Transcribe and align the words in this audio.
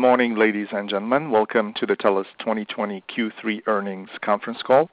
Morning, 0.00 0.34
ladies 0.34 0.68
and 0.72 0.88
gentlemen. 0.88 1.30
Welcome 1.30 1.74
to 1.74 1.84
the 1.84 1.94
TELUS 1.94 2.24
2020 2.38 3.04
Q3 3.14 3.60
earnings 3.66 4.08
conference 4.22 4.60
call. 4.66 4.88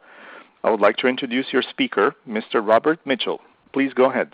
I 0.65 0.69
would 0.69 0.81
like 0.81 0.97
to 0.97 1.07
introduce 1.07 1.45
your 1.53 1.61
speaker, 1.61 2.13
Mr. 2.27 2.55
Robert 2.55 2.99
Mitchell. 3.05 3.39
Please 3.71 3.93
go 3.93 4.09
ahead. 4.09 4.33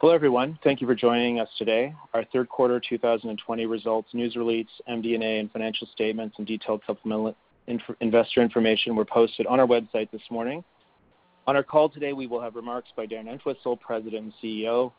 Hello, 0.00 0.14
everyone. 0.14 0.56
Thank 0.62 0.80
you 0.80 0.86
for 0.86 0.94
joining 0.94 1.40
us 1.40 1.48
today. 1.58 1.92
Our 2.14 2.24
third 2.32 2.48
quarter 2.48 2.78
2020 2.78 3.66
results, 3.66 4.14
news 4.14 4.36
release, 4.36 4.68
MD&A, 4.88 5.40
and 5.40 5.50
financial 5.50 5.88
statements 5.88 6.36
and 6.38 6.46
detailed 6.46 6.82
supplemental 6.86 7.34
investor 8.00 8.40
information 8.40 8.94
were 8.94 9.04
posted 9.04 9.48
on 9.48 9.58
our 9.58 9.66
website 9.66 10.12
this 10.12 10.22
morning. 10.30 10.62
On 11.48 11.56
our 11.56 11.64
call 11.64 11.88
today, 11.88 12.12
we 12.12 12.28
will 12.28 12.40
have 12.40 12.54
remarks 12.54 12.90
by 12.96 13.04
Darren 13.04 13.26
Entwistle, 13.28 13.76
President 13.78 14.22
and 14.26 14.32
CEO, 14.40 14.92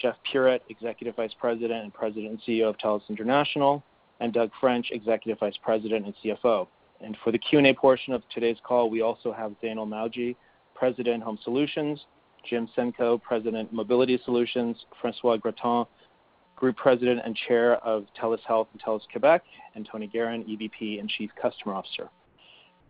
Jeff 0.00 0.16
Puritt, 0.30 0.62
Executive 0.68 1.16
Vice 1.16 1.34
President 1.38 1.82
and 1.82 1.92
President 1.94 2.30
and 2.30 2.40
CEO 2.42 2.68
of 2.68 2.78
TELUS 2.78 3.02
International, 3.08 3.82
and 4.20 4.32
Doug 4.32 4.50
French, 4.60 4.88
Executive 4.90 5.38
Vice 5.38 5.56
President 5.62 6.06
and 6.06 6.14
CFO. 6.24 6.66
And 7.00 7.16
for 7.24 7.32
the 7.32 7.38
Q&A 7.38 7.74
portion 7.74 8.12
of 8.12 8.22
today's 8.32 8.58
call, 8.62 8.88
we 8.88 9.02
also 9.02 9.32
have 9.32 9.52
Zainul 9.62 9.88
Mawji, 9.88 10.36
President, 10.74 11.22
Home 11.22 11.38
Solutions, 11.42 12.04
Jim 12.48 12.68
Senko, 12.76 13.20
President, 13.20 13.72
Mobility 13.72 14.20
Solutions, 14.24 14.76
François 15.02 15.40
Gratton, 15.40 15.86
Group 16.56 16.76
President 16.76 17.20
and 17.24 17.36
Chair 17.48 17.76
of 17.84 18.06
TELUS 18.20 18.40
Health 18.46 18.68
and 18.72 18.80
TELUS 18.80 19.02
Quebec, 19.10 19.42
and 19.74 19.88
Tony 19.90 20.06
Geheran, 20.08 20.48
EVP 20.48 21.00
and 21.00 21.08
Chief 21.08 21.30
Customer 21.40 21.74
Officer. 21.74 22.08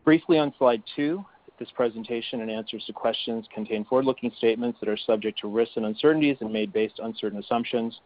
Briefly 0.04 0.38
on 0.38 0.52
slide 0.58 0.82
two, 0.94 1.24
this 1.62 1.70
presentation 1.76 2.40
and 2.40 2.50
answers 2.50 2.82
to 2.86 2.92
questions 2.92 3.46
contain 3.54 3.84
forward-looking 3.84 4.32
statements 4.36 4.80
that 4.80 4.88
are 4.88 4.96
subject 4.96 5.38
to 5.38 5.46
risks 5.46 5.76
and 5.76 5.86
uncertainties 5.86 6.36
and 6.40 6.52
made 6.52 6.72
based 6.72 6.98
on 6.98 7.14
certain 7.20 7.38
assumptions. 7.38 8.00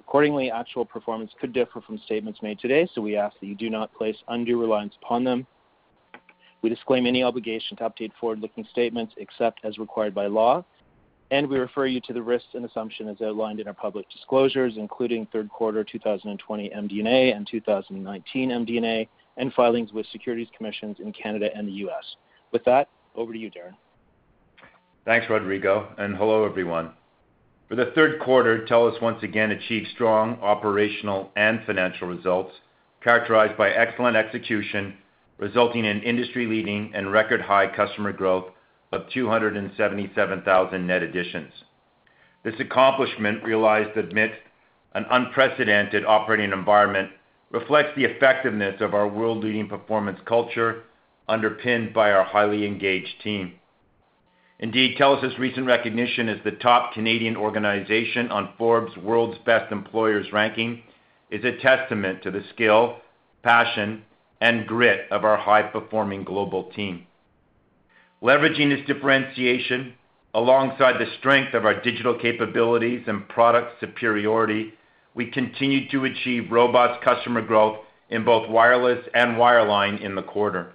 Accordingly, 0.00 0.50
actual 0.50 0.86
performance 0.86 1.30
could 1.38 1.52
differ 1.52 1.82
from 1.82 1.98
statements 2.06 2.40
made 2.42 2.58
today, 2.58 2.88
so 2.94 3.02
we 3.02 3.14
ask 3.18 3.38
that 3.38 3.46
you 3.46 3.54
do 3.54 3.68
not 3.68 3.92
place 3.92 4.16
undue 4.28 4.58
reliance 4.58 4.94
upon 5.02 5.24
them. 5.24 5.46
We 6.62 6.70
disclaim 6.70 7.06
any 7.06 7.22
obligation 7.22 7.76
to 7.78 7.90
update 7.90 8.12
forward-looking 8.18 8.66
statements 8.70 9.12
except 9.18 9.60
as 9.62 9.76
required 9.76 10.14
by 10.14 10.28
law, 10.28 10.64
and 11.30 11.46
we 11.46 11.58
refer 11.58 11.84
you 11.84 12.00
to 12.06 12.14
the 12.14 12.22
risks 12.22 12.54
and 12.54 12.64
assumptions 12.64 13.10
as 13.10 13.26
outlined 13.26 13.60
in 13.60 13.68
our 13.68 13.74
public 13.74 14.08
disclosures, 14.08 14.74
including 14.78 15.26
third 15.26 15.50
quarter 15.50 15.84
2020 15.84 16.70
MD&A 16.70 17.32
and 17.32 17.46
2019 17.46 18.48
MD&A, 18.48 19.06
and 19.36 19.52
filings 19.52 19.92
with 19.92 20.06
securities 20.12 20.48
commissions 20.56 20.96
in 20.98 21.12
Canada 21.12 21.50
and 21.54 21.68
the 21.68 21.72
U.S. 21.72 22.16
With 22.52 22.64
that, 22.64 22.88
over 23.14 23.32
to 23.32 23.38
you, 23.38 23.50
Darren. 23.50 23.74
Thanks, 25.04 25.26
Rodrigo, 25.28 25.88
and 25.98 26.16
hello, 26.16 26.44
everyone. 26.44 26.92
For 27.68 27.76
the 27.76 27.92
third 27.94 28.20
quarter, 28.20 28.66
TELUS 28.66 29.00
once 29.00 29.22
again 29.22 29.50
achieved 29.50 29.88
strong 29.94 30.38
operational 30.40 31.30
and 31.36 31.60
financial 31.66 32.06
results 32.06 32.52
characterized 33.02 33.56
by 33.56 33.70
excellent 33.70 34.16
execution, 34.16 34.94
resulting 35.38 35.84
in 35.84 36.02
industry-leading 36.02 36.92
and 36.94 37.10
record-high 37.10 37.74
customer 37.74 38.12
growth 38.12 38.44
of 38.92 39.08
277,000 39.12 40.86
net 40.86 41.02
additions. 41.02 41.52
This 42.44 42.54
accomplishment, 42.60 43.42
realized 43.42 43.96
amidst 43.96 44.38
an 44.94 45.06
unprecedented 45.10 46.04
operating 46.04 46.52
environment, 46.52 47.10
reflects 47.50 47.90
the 47.96 48.04
effectiveness 48.04 48.80
of 48.80 48.94
our 48.94 49.08
world-leading 49.08 49.68
performance 49.68 50.18
culture 50.26 50.84
underpinned 51.28 51.92
by 51.94 52.10
our 52.12 52.24
highly 52.24 52.66
engaged 52.66 53.20
team. 53.22 53.54
Indeed, 54.58 54.96
TELUS's 54.96 55.38
recent 55.38 55.66
recognition 55.66 56.28
as 56.28 56.38
the 56.44 56.52
top 56.52 56.94
Canadian 56.94 57.36
organization 57.36 58.30
on 58.30 58.54
Forbes' 58.56 58.96
World's 58.96 59.38
Best 59.44 59.72
Employers 59.72 60.32
ranking 60.32 60.82
is 61.30 61.44
a 61.44 61.56
testament 61.60 62.22
to 62.22 62.30
the 62.30 62.44
skill, 62.54 62.98
passion, 63.42 64.04
and 64.40 64.66
grit 64.66 65.06
of 65.10 65.24
our 65.24 65.36
high-performing 65.36 66.24
global 66.24 66.70
team. 66.72 67.06
Leveraging 68.22 68.70
this 68.70 68.86
differentiation 68.86 69.94
alongside 70.34 71.00
the 71.00 71.10
strength 71.18 71.54
of 71.54 71.64
our 71.64 71.80
digital 71.80 72.18
capabilities 72.18 73.02
and 73.06 73.28
product 73.28 73.80
superiority, 73.80 74.72
we 75.14 75.30
continue 75.30 75.88
to 75.90 76.04
achieve 76.04 76.52
robust 76.52 77.02
customer 77.02 77.42
growth 77.42 77.78
in 78.10 78.24
both 78.24 78.48
wireless 78.48 79.04
and 79.14 79.36
wireline 79.36 80.00
in 80.00 80.14
the 80.14 80.22
quarter. 80.22 80.72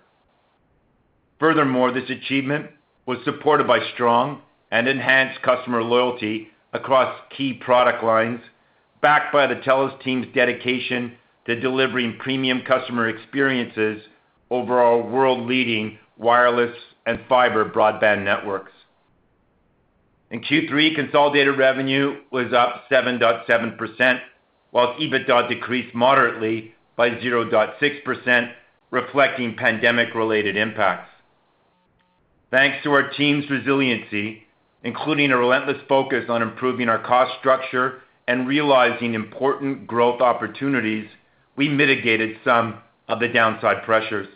Furthermore, 1.40 1.92
this 1.92 2.10
achievement 2.10 2.72
was 3.06 3.20
supported 3.24 3.68
by 3.68 3.80
strong 3.94 4.42
and 4.72 4.88
enhanced 4.88 5.42
customer 5.42 5.84
loyalty 5.84 6.50
across 6.74 7.16
key 7.36 7.54
product 7.54 8.04
lines, 8.04 8.42
backed 9.02 9.32
by 9.32 9.48
the 9.48 9.56
TELUS 9.56 10.02
team's 10.04 10.28
dedication 10.34 11.14
to 11.46 11.60
delivering 11.60 12.18
premium 12.20 12.62
customer 12.68 13.08
experiences 13.08 14.02
over 14.50 14.80
our 14.80 15.00
world-leading 15.02 15.98
wireless 16.18 16.76
and 17.06 17.20
fiber 17.30 17.70
broadband 17.70 18.24
networks. 18.24 18.72
In 20.30 20.42
Q3, 20.42 20.96
consolidated 20.96 21.58
revenue 21.58 22.18
was 22.32 22.52
up 22.52 22.84
7.7%, 22.92 24.20
while 24.72 24.96
EBITDA 24.96 25.48
decreased 25.48 25.96
moderately 25.96 26.74
by 26.98 27.12
0.6%, 27.12 28.52
reflecting 28.92 29.56
pandemic-related 29.56 30.58
impacts. 30.58 31.10
Thanks 32.50 32.82
to 32.84 32.92
our 32.92 33.10
team's 33.10 33.50
resiliency, 33.50 34.44
including 34.84 35.32
a 35.32 35.38
relentless 35.38 35.82
focus 35.90 36.26
on 36.30 36.42
improving 36.42 36.88
our 36.88 37.04
cost 37.04 37.38
structure 37.40 38.02
and 38.28 38.48
realizing 38.48 39.14
important 39.14 39.86
growth 39.86 40.22
opportunities, 40.22 41.08
we 41.58 41.68
mitigated 41.68 42.38
some 42.46 42.80
of 43.10 43.20
the 43.20 43.28
downside 43.28 43.84
pressures. 43.84 44.28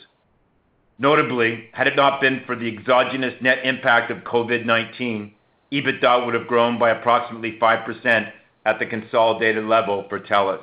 Notably, 0.99 1.69
had 1.71 1.87
it 1.87 1.95
not 1.95 2.19
been 2.19 2.43
for 2.45 2.55
the 2.55 2.67
exogenous 2.67 3.33
net 3.41 3.59
impact 3.63 4.11
of 4.11 4.19
COVID-19, 4.19 5.31
EBITDA 5.71 6.25
would 6.25 6.33
have 6.33 6.47
grown 6.47 6.77
by 6.77 6.89
approximately 6.89 7.57
5% 7.61 8.31
at 8.65 8.77
the 8.77 8.85
consolidated 8.85 9.63
level 9.65 10.05
for 10.09 10.19
TELUS. 10.19 10.61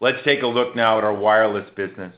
Let's 0.00 0.24
take 0.24 0.42
a 0.42 0.46
look 0.46 0.74
now 0.74 0.98
at 0.98 1.04
our 1.04 1.14
wireless 1.14 1.70
business. 1.76 2.14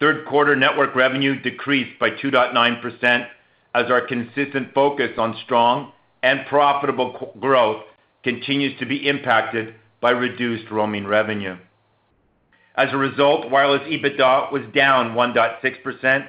Third 0.00 0.26
quarter 0.26 0.56
network 0.56 0.94
revenue 0.94 1.40
decreased 1.40 1.98
by 1.98 2.10
2.9% 2.10 3.26
as 3.74 3.90
our 3.90 4.06
consistent 4.06 4.74
focus 4.74 5.10
on 5.18 5.36
strong 5.44 5.92
and 6.22 6.46
profitable 6.46 7.32
growth 7.40 7.84
continues 8.22 8.78
to 8.78 8.86
be 8.86 9.08
impacted 9.08 9.74
by 10.00 10.10
reduced 10.10 10.70
roaming 10.70 11.06
revenue. 11.06 11.56
As 12.76 12.88
a 12.92 12.96
result, 12.96 13.50
wireless 13.50 13.82
EBITDA 13.82 14.50
was 14.50 14.62
down 14.74 15.14
1.6%, 15.14 16.28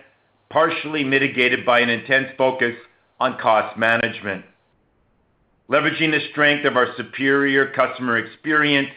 partially 0.49 1.03
mitigated 1.03 1.65
by 1.65 1.79
an 1.79 1.89
intense 1.89 2.27
focus 2.37 2.75
on 3.19 3.39
cost 3.39 3.77
management. 3.77 4.45
Leveraging 5.69 6.11
the 6.11 6.27
strength 6.31 6.65
of 6.65 6.77
our 6.77 6.95
superior 6.95 7.71
customer 7.71 8.17
experience, 8.17 8.91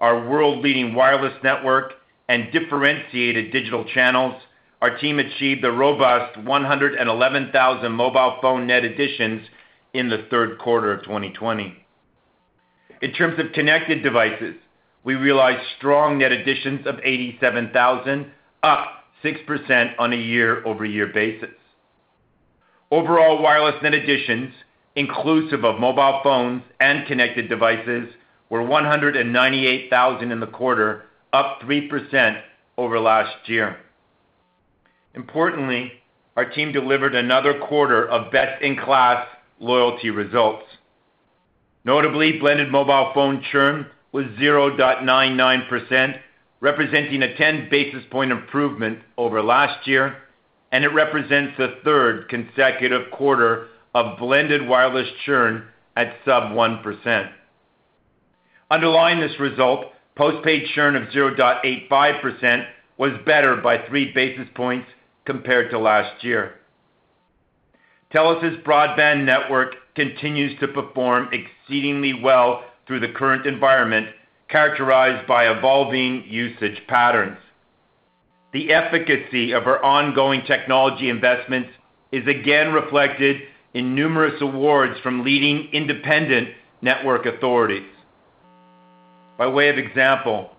our 0.00 0.28
world-leading 0.28 0.94
wireless 0.94 1.34
network, 1.44 1.92
and 2.28 2.52
differentiated 2.52 3.52
digital 3.52 3.84
channels, 3.84 4.34
our 4.80 4.98
team 4.98 5.18
achieved 5.18 5.64
a 5.64 5.72
robust 5.72 6.36
111,000 6.38 7.92
mobile 7.92 8.38
phone 8.40 8.66
net 8.66 8.84
additions 8.84 9.46
in 9.94 10.08
the 10.08 10.26
third 10.30 10.58
quarter 10.58 10.92
of 10.92 11.02
2020. 11.02 11.84
In 13.00 13.12
terms 13.12 13.38
of 13.38 13.52
connected 13.52 14.02
devices, 14.02 14.54
we 15.04 15.14
realized 15.14 15.66
strong 15.78 16.18
net 16.18 16.32
additions 16.32 16.86
of 16.86 16.96
87,000, 17.02 18.30
up 18.62 19.04
6% 19.24 19.92
on 19.98 20.12
a 20.12 20.16
year-over-year 20.16 21.08
basis. 21.08 21.54
Overall 22.90 23.42
wireless 23.42 23.82
net 23.82 23.94
additions, 23.94 24.52
inclusive 24.96 25.64
of 25.64 25.80
mobile 25.80 26.20
phones 26.22 26.62
and 26.80 27.06
connected 27.06 27.48
devices, 27.48 28.08
were 28.50 28.62
198,000 28.62 30.32
in 30.32 30.40
the 30.40 30.46
quarter, 30.46 31.04
up 31.32 31.60
3% 31.62 32.42
over 32.76 32.98
last 33.00 33.48
year. 33.48 33.76
Importantly, 35.14 35.92
our 36.36 36.48
team 36.48 36.72
delivered 36.72 37.14
another 37.14 37.58
quarter 37.58 38.08
of 38.08 38.30
best-in-class 38.30 39.26
loyalty 39.58 40.10
results. 40.10 40.64
Notably, 41.84 42.38
blended 42.38 42.70
mobile 42.70 43.10
phone 43.14 43.42
churn 43.50 43.86
was 44.12 44.26
0.99%, 44.40 46.18
representing 46.60 47.22
a 47.22 47.36
10 47.36 47.68
basis 47.70 48.04
point 48.10 48.30
improvement 48.30 49.00
over 49.16 49.42
last 49.42 49.86
year, 49.86 50.18
and 50.70 50.84
it 50.84 50.88
represents 50.88 51.54
the 51.58 51.78
third 51.84 52.28
consecutive 52.28 53.10
quarter 53.10 53.68
of 53.94 54.18
blended 54.18 54.66
wireless 54.66 55.08
churn 55.24 55.66
at 55.96 56.14
sub 56.24 56.52
1%. 56.52 57.30
Underlying 58.70 59.20
this 59.20 59.40
result, 59.40 59.86
postpaid 60.18 60.66
churn 60.74 60.96
of 60.96 61.08
0.85% 61.10 62.66
was 62.98 63.12
better 63.24 63.56
by 63.56 63.78
3 63.86 64.12
basis 64.12 64.48
points 64.54 64.88
compared 65.24 65.70
to 65.70 65.78
last 65.78 66.24
year. 66.24 66.56
TELUS's 68.12 68.58
broadband 68.64 69.24
network 69.24 69.76
continues 69.94 70.58
to 70.58 70.66
perform 70.66 71.28
exceedingly 71.32 72.14
well 72.20 72.64
through 72.86 72.98
the 73.00 73.12
current 73.12 73.46
environment, 73.46 74.08
characterized 74.48 75.26
by 75.28 75.44
evolving 75.44 76.24
usage 76.26 76.80
patterns. 76.88 77.38
The 78.52 78.72
efficacy 78.72 79.52
of 79.52 79.66
our 79.66 79.82
ongoing 79.84 80.42
technology 80.46 81.10
investments 81.10 81.70
is 82.10 82.26
again 82.26 82.72
reflected 82.72 83.42
in 83.74 83.94
numerous 83.94 84.40
awards 84.40 84.98
from 85.00 85.22
leading 85.22 85.68
independent 85.72 86.48
network 86.80 87.26
authorities. 87.26 87.86
By 89.38 89.46
way 89.46 89.68
of 89.68 89.78
example, 89.78 90.50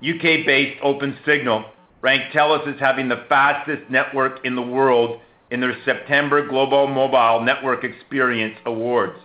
U.K.-based 0.00 0.80
Opensignal 0.80 1.66
ranked 2.00 2.34
TELUS 2.34 2.66
as 2.66 2.80
having 2.80 3.10
the 3.10 3.26
fastest 3.28 3.90
network 3.90 4.44
in 4.46 4.56
the 4.56 4.62
world 4.62 5.20
in 5.50 5.60
their 5.60 5.76
September 5.84 6.48
Global 6.48 6.86
Mobile 6.86 7.44
Network 7.44 7.84
Experience 7.84 8.56
Awards. 8.64 9.18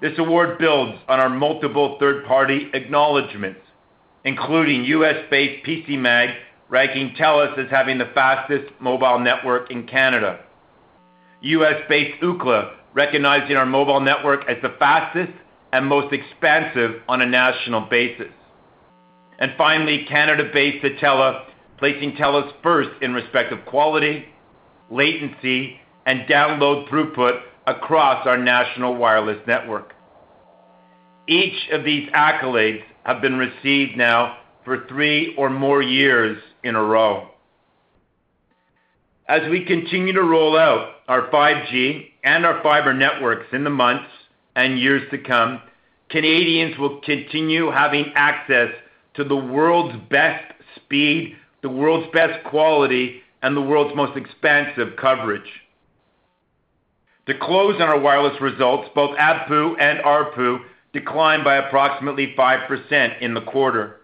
This 0.00 0.16
award 0.16 0.58
builds 0.58 0.96
on 1.08 1.18
our 1.18 1.28
multiple 1.28 1.96
third-party 1.98 2.70
acknowledgments, 2.72 3.60
including 4.24 4.84
U.S.-based 4.84 5.66
PCMag, 5.66 6.36
ranking 6.68 7.16
TELUS 7.16 7.58
as 7.58 7.68
having 7.68 7.98
the 7.98 8.10
fastest 8.14 8.72
mobile 8.78 9.18
network 9.18 9.72
in 9.72 9.88
Canada. 9.88 10.38
U.S.-based 11.40 12.20
Ookla, 12.20 12.76
recognizing 12.94 13.56
our 13.56 13.66
mobile 13.66 14.00
network 14.00 14.48
as 14.48 14.56
the 14.62 14.76
fastest 14.78 15.32
and 15.72 15.86
most 15.86 16.12
expansive 16.12 17.02
on 17.08 17.22
a 17.22 17.26
national 17.26 17.82
basis. 17.82 18.32
And 19.38 19.52
finally, 19.56 20.04
Canada-based 20.08 20.84
Tutela, 20.84 21.44
placing 21.78 22.12
TELUS 22.12 22.52
first 22.62 22.90
in 23.00 23.14
respect 23.14 23.52
of 23.52 23.64
quality, 23.64 24.26
latency, 24.90 25.80
and 26.06 26.28
download 26.28 26.88
throughput 26.88 27.40
across 27.66 28.26
our 28.26 28.36
national 28.36 28.96
wireless 28.96 29.38
network. 29.46 29.94
Each 31.26 31.68
of 31.72 31.84
these 31.84 32.08
accolades 32.10 32.82
have 33.04 33.22
been 33.22 33.38
received 33.38 33.96
now 33.96 34.38
for 34.64 34.86
three 34.88 35.34
or 35.38 35.48
more 35.48 35.82
years 35.82 36.38
in 36.62 36.74
a 36.74 36.82
row. 36.82 37.28
As 39.26 39.48
we 39.48 39.64
continue 39.64 40.12
to 40.12 40.22
roll 40.22 40.58
out 40.58 40.94
our 41.08 41.28
5G 41.30 42.08
and 42.24 42.44
our 42.44 42.62
fiber 42.62 42.92
networks 42.92 43.46
in 43.52 43.64
the 43.64 43.70
months 43.70 44.10
and 44.56 44.78
years 44.78 45.02
to 45.10 45.18
come, 45.18 45.60
Canadians 46.08 46.78
will 46.78 47.00
continue 47.00 47.70
having 47.70 48.12
access 48.14 48.70
to 49.14 49.24
the 49.24 49.36
world's 49.36 49.96
best 50.10 50.52
speed, 50.76 51.36
the 51.62 51.68
world's 51.68 52.10
best 52.12 52.44
quality, 52.44 53.22
and 53.42 53.56
the 53.56 53.62
world's 53.62 53.94
most 53.94 54.16
expansive 54.16 54.96
coverage. 54.96 55.48
To 57.26 57.38
close 57.38 57.80
on 57.80 57.88
our 57.88 57.98
wireless 57.98 58.40
results, 58.40 58.88
both 58.94 59.16
ABPU 59.16 59.76
and 59.80 60.00
ARPU 60.00 60.60
declined 60.92 61.44
by 61.44 61.56
approximately 61.56 62.34
5% 62.36 63.20
in 63.20 63.34
the 63.34 63.42
quarter. 63.42 64.00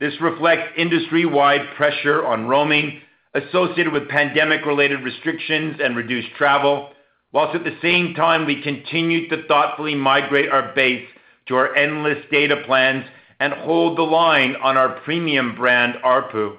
This 0.00 0.14
reflects 0.20 0.72
industry-wide 0.76 1.76
pressure 1.76 2.26
on 2.26 2.48
roaming 2.48 3.00
associated 3.34 3.92
with 3.92 4.08
pandemic-related 4.08 5.02
restrictions 5.04 5.76
and 5.82 5.96
reduced 5.96 6.28
travel, 6.36 6.90
while 7.30 7.54
at 7.54 7.64
the 7.64 7.76
same 7.82 8.14
time, 8.14 8.46
we 8.46 8.62
continued 8.62 9.30
to 9.30 9.46
thoughtfully 9.46 9.94
migrate 9.94 10.48
our 10.50 10.72
base 10.74 11.06
to 11.46 11.56
our 11.56 11.74
endless 11.74 12.24
data 12.30 12.62
plans 12.64 13.04
and 13.38 13.52
hold 13.52 13.98
the 13.98 14.02
line 14.02 14.56
on 14.56 14.76
our 14.76 15.00
premium 15.00 15.54
brand, 15.54 15.94
ARPU. 16.04 16.56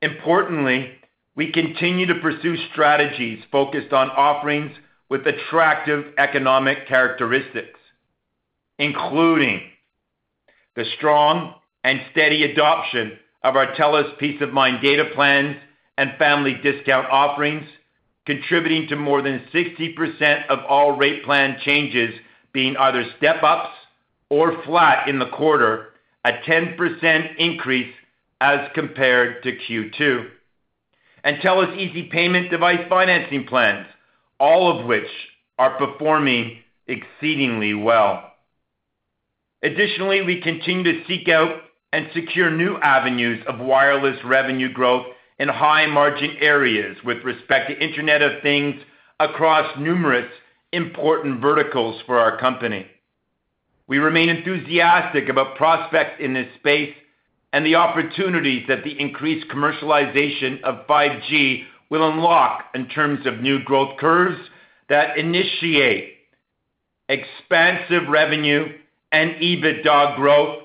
Importantly, 0.00 0.92
we 1.34 1.52
continue 1.52 2.06
to 2.06 2.20
pursue 2.20 2.56
strategies 2.72 3.42
focused 3.50 3.92
on 3.92 4.10
offerings 4.10 4.72
with 5.08 5.26
attractive 5.26 6.12
economic 6.18 6.86
characteristics, 6.86 7.80
including 8.78 9.62
the 10.76 10.84
strong 10.96 11.54
and 11.82 12.00
steady 12.12 12.44
adoption 12.44 13.18
of 13.42 13.56
our 13.56 13.74
TELUS 13.74 14.18
Peace 14.18 14.40
of 14.42 14.52
Mind 14.52 14.82
data 14.82 15.06
plans 15.14 15.56
and 15.96 16.12
family 16.18 16.54
discount 16.62 17.06
offerings, 17.10 17.64
contributing 18.28 18.86
to 18.86 18.94
more 18.94 19.22
than 19.22 19.40
60% 19.54 20.46
of 20.48 20.58
all 20.68 20.92
rate 20.92 21.24
plan 21.24 21.56
changes 21.64 22.14
being 22.52 22.76
either 22.76 23.02
step-ups 23.16 23.70
or 24.28 24.62
flat 24.64 25.08
in 25.08 25.18
the 25.18 25.30
quarter, 25.30 25.94
a 26.26 26.32
10% 26.32 27.36
increase 27.38 27.94
as 28.42 28.68
compared 28.74 29.42
to 29.42 29.56
Q2. 29.56 30.28
TELUS 31.24 31.78
Easy 31.78 32.10
Payment 32.12 32.50
device 32.50 32.86
financing 32.90 33.46
plans, 33.46 33.86
all 34.38 34.78
of 34.78 34.86
which 34.86 35.08
are 35.58 35.78
performing 35.78 36.58
exceedingly 36.86 37.72
well. 37.72 38.32
Additionally, 39.62 40.20
we 40.20 40.42
continue 40.42 40.84
to 40.84 41.04
seek 41.06 41.30
out 41.30 41.62
and 41.94 42.10
secure 42.12 42.50
new 42.50 42.76
avenues 42.76 43.42
of 43.48 43.58
wireless 43.58 44.22
revenue 44.22 44.70
growth 44.70 45.06
in 45.38 45.48
high-margin 45.48 46.36
areas 46.40 46.96
with 47.04 47.18
respect 47.24 47.70
to 47.70 47.78
Internet 47.78 48.22
of 48.22 48.42
Things 48.42 48.76
across 49.20 49.78
numerous 49.78 50.30
important 50.72 51.40
verticals 51.40 52.00
for 52.06 52.18
our 52.18 52.38
company. 52.38 52.86
We 53.86 53.98
remain 53.98 54.28
enthusiastic 54.28 55.28
about 55.28 55.56
prospects 55.56 56.20
in 56.20 56.34
this 56.34 56.48
space 56.58 56.94
and 57.52 57.64
the 57.64 57.76
opportunities 57.76 58.66
that 58.68 58.84
the 58.84 59.00
increased 59.00 59.48
commercialization 59.48 60.60
of 60.62 60.86
5G 60.86 61.64
will 61.90 62.08
unlock 62.08 62.64
in 62.74 62.88
terms 62.88 63.26
of 63.26 63.40
new 63.40 63.62
growth 63.64 63.96
curves 63.98 64.38
that 64.88 65.16
initiate 65.16 66.14
expansive 67.08 68.08
revenue 68.08 68.66
and 69.10 69.30
EBITDA 69.36 70.16
growth, 70.16 70.64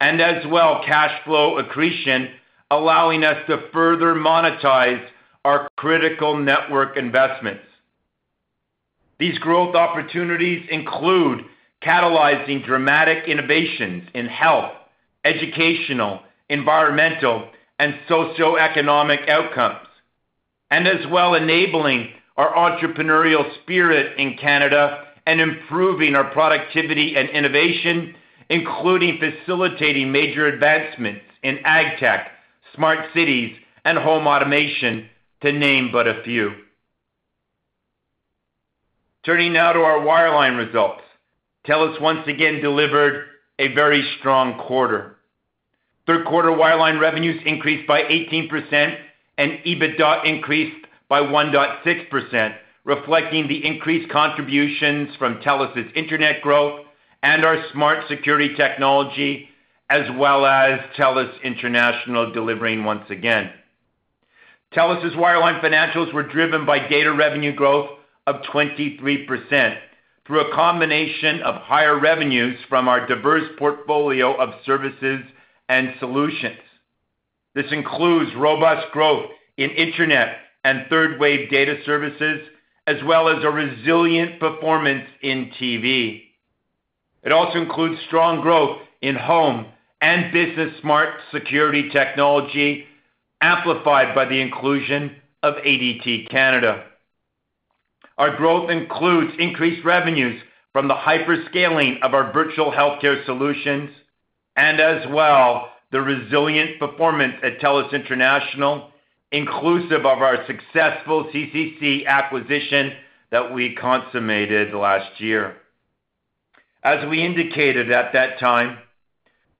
and 0.00 0.20
as 0.20 0.44
well, 0.46 0.82
cash 0.84 1.24
flow 1.24 1.58
accretion, 1.58 2.28
allowing 2.70 3.24
us 3.24 3.46
to 3.46 3.68
further 3.72 4.14
monetize 4.14 5.04
our 5.44 5.68
critical 5.76 6.36
network 6.36 6.96
investments. 6.96 7.62
These 9.18 9.38
growth 9.38 9.74
opportunities 9.74 10.66
include 10.70 11.44
catalyzing 11.82 12.64
dramatic 12.64 13.28
innovations 13.28 14.08
in 14.14 14.26
health, 14.26 14.72
educational, 15.24 16.20
environmental, 16.48 17.48
and 17.78 17.94
socioeconomic 18.08 19.28
outcomes, 19.28 19.86
and 20.70 20.86
as 20.86 21.06
well 21.10 21.34
enabling 21.34 22.10
our 22.36 22.52
entrepreneurial 22.54 23.44
spirit 23.62 24.18
in 24.18 24.36
Canada 24.36 25.06
and 25.26 25.40
improving 25.40 26.14
our 26.14 26.30
productivity 26.30 27.16
and 27.16 27.28
innovation, 27.30 28.14
including 28.48 29.18
facilitating 29.18 30.10
major 30.10 30.46
advancements 30.46 31.20
in 31.42 31.58
ag 31.64 31.98
tech, 31.98 32.30
smart 32.78 33.12
cities, 33.12 33.54
and 33.84 33.98
home 33.98 34.26
automation, 34.26 35.10
to 35.42 35.52
name 35.52 35.90
but 35.92 36.08
a 36.08 36.22
few. 36.24 36.52
Turning 39.24 39.52
now 39.52 39.72
to 39.72 39.80
our 39.80 40.00
wireline 40.00 40.56
results. 40.56 41.02
TELUS 41.66 42.00
once 42.00 42.26
again 42.26 42.62
delivered 42.62 43.26
a 43.58 43.74
very 43.74 44.02
strong 44.18 44.58
quarter. 44.58 45.16
Third 46.06 46.24
quarter 46.26 46.48
wireline 46.48 46.98
revenues 46.98 47.40
increased 47.44 47.86
by 47.86 48.02
18% 48.02 48.96
and 49.36 49.52
EBITDA 49.66 50.24
increased 50.24 50.86
by 51.08 51.20
1.6%, 51.20 52.56
reflecting 52.84 53.48
the 53.48 53.66
increased 53.66 54.10
contributions 54.10 55.14
from 55.16 55.40
TELUS's 55.40 55.92
internet 55.94 56.40
growth 56.40 56.86
and 57.22 57.44
our 57.44 57.62
smart 57.72 58.08
security 58.08 58.54
technology, 58.54 59.48
as 59.90 60.08
well 60.16 60.44
as 60.44 60.80
TELUS 60.96 61.42
International 61.42 62.32
delivering 62.32 62.84
once 62.84 63.08
again. 63.10 63.50
TELUS's 64.74 65.14
wireline 65.14 65.62
financials 65.62 66.12
were 66.12 66.28
driven 66.28 66.66
by 66.66 66.88
data 66.88 67.12
revenue 67.12 67.54
growth 67.54 67.88
of 68.26 68.42
23% 68.42 69.78
through 70.26 70.40
a 70.40 70.54
combination 70.54 71.40
of 71.40 71.62
higher 71.62 71.98
revenues 71.98 72.58
from 72.68 72.86
our 72.86 73.06
diverse 73.06 73.48
portfolio 73.58 74.34
of 74.34 74.60
services 74.66 75.20
and 75.70 75.94
solutions. 75.98 76.58
This 77.54 77.72
includes 77.72 78.34
robust 78.36 78.92
growth 78.92 79.30
in 79.56 79.70
internet 79.70 80.36
and 80.64 80.86
third-wave 80.90 81.50
data 81.50 81.76
services, 81.86 82.46
as 82.86 82.96
well 83.06 83.28
as 83.28 83.42
a 83.42 83.50
resilient 83.50 84.38
performance 84.38 85.08
in 85.22 85.50
TV. 85.58 86.24
It 87.22 87.32
also 87.32 87.58
includes 87.58 88.00
strong 88.06 88.42
growth 88.42 88.80
in 89.00 89.16
home 89.16 89.66
and 90.00 90.32
business 90.32 90.72
smart 90.80 91.20
security 91.32 91.90
technology, 91.90 92.86
amplified 93.40 94.14
by 94.14 94.24
the 94.24 94.40
inclusion 94.40 95.16
of 95.42 95.54
ADT 95.54 96.30
Canada. 96.30 96.84
Our 98.16 98.36
growth 98.36 98.70
includes 98.70 99.34
increased 99.38 99.84
revenues 99.84 100.42
from 100.72 100.88
the 100.88 100.94
hyper-scaling 100.94 102.00
of 102.02 102.14
our 102.14 102.32
virtual 102.32 102.72
healthcare 102.72 103.24
solutions 103.24 103.90
and 104.56 104.80
as 104.80 105.06
well, 105.08 105.70
the 105.92 106.00
resilient 106.00 106.80
performance 106.80 107.34
at 107.44 107.60
TELUS 107.60 107.92
International, 107.92 108.90
inclusive 109.30 110.04
of 110.04 110.18
our 110.18 110.44
successful 110.46 111.30
CCC 111.32 112.04
acquisition 112.06 112.92
that 113.30 113.54
we 113.54 113.76
consummated 113.76 114.74
last 114.74 115.20
year. 115.20 115.58
As 116.82 117.08
we 117.08 117.24
indicated 117.24 117.92
at 117.92 118.12
that 118.14 118.40
time, 118.40 118.78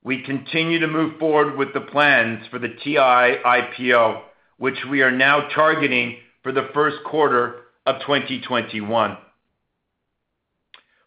we 0.09 0.23
continue 0.23 0.79
to 0.79 0.87
move 0.87 1.19
forward 1.19 1.59
with 1.59 1.75
the 1.75 1.83
plans 1.83 2.43
for 2.51 2.59
the 2.59 2.71
TI 2.83 2.97
IPO, 2.97 4.23
which 4.57 4.79
we 4.91 5.03
are 5.03 5.11
now 5.11 5.49
targeting 5.55 6.17
for 6.43 6.51
the 6.51 6.71
first 6.73 6.97
quarter 7.05 7.65
of 7.85 8.01
2021. 8.01 9.19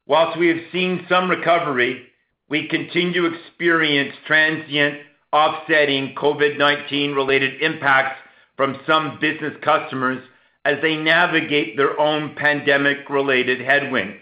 Whilst 0.05 0.37
we 0.37 0.49
have 0.49 0.71
seen 0.71 1.03
some 1.09 1.31
recovery, 1.31 2.03
we 2.47 2.67
continue 2.67 3.27
to 3.27 3.35
experience 3.35 4.13
transient 4.27 4.99
offsetting 5.33 6.13
COVID-19 6.13 7.15
related 7.15 7.59
impacts 7.59 8.19
from 8.55 8.81
some 8.85 9.17
business 9.19 9.55
customers 9.63 10.23
as 10.63 10.75
they 10.83 10.95
navigate 10.95 11.75
their 11.75 11.99
own 11.99 12.35
pandemic-related 12.35 13.61
headwinds, 13.61 14.21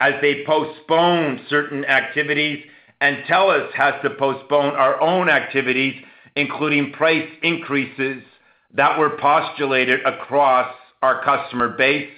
as 0.00 0.14
they 0.20 0.44
postpone 0.44 1.46
certain 1.48 1.84
activities, 1.84 2.64
and 3.00 3.24
TELUS 3.26 3.72
has 3.74 3.94
to 4.02 4.10
postpone 4.10 4.74
our 4.74 5.00
own 5.00 5.28
activities, 5.28 5.94
including 6.36 6.92
price 6.92 7.28
increases 7.42 8.22
that 8.74 8.98
were 8.98 9.16
postulated 9.18 10.04
across 10.04 10.74
our 11.02 11.22
customer 11.24 11.70
base, 11.70 12.10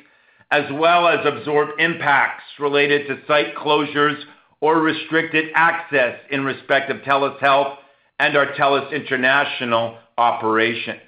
as 0.50 0.64
well 0.72 1.06
as 1.06 1.24
absorb 1.24 1.78
impacts 1.78 2.44
related 2.58 3.06
to 3.06 3.20
site 3.26 3.54
closures 3.54 4.20
or 4.60 4.80
restricted 4.80 5.46
access 5.54 6.18
in 6.30 6.44
respect 6.44 6.90
of 6.90 7.02
TELUS 7.02 7.38
Health 7.40 7.78
and 8.18 8.36
our 8.36 8.52
TELUS 8.54 8.92
International 8.92 9.98
operations. 10.18 11.00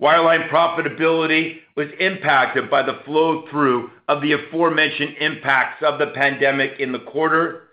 Wireline 0.00 0.48
profitability 0.48 1.58
was 1.76 1.88
impacted 1.98 2.70
by 2.70 2.82
the 2.82 3.00
flow-through 3.04 3.90
of 4.08 4.22
the 4.22 4.32
aforementioned 4.32 5.16
impacts 5.20 5.82
of 5.82 5.98
the 5.98 6.06
pandemic 6.08 6.80
in 6.80 6.92
the 6.92 7.00
quarter, 7.00 7.64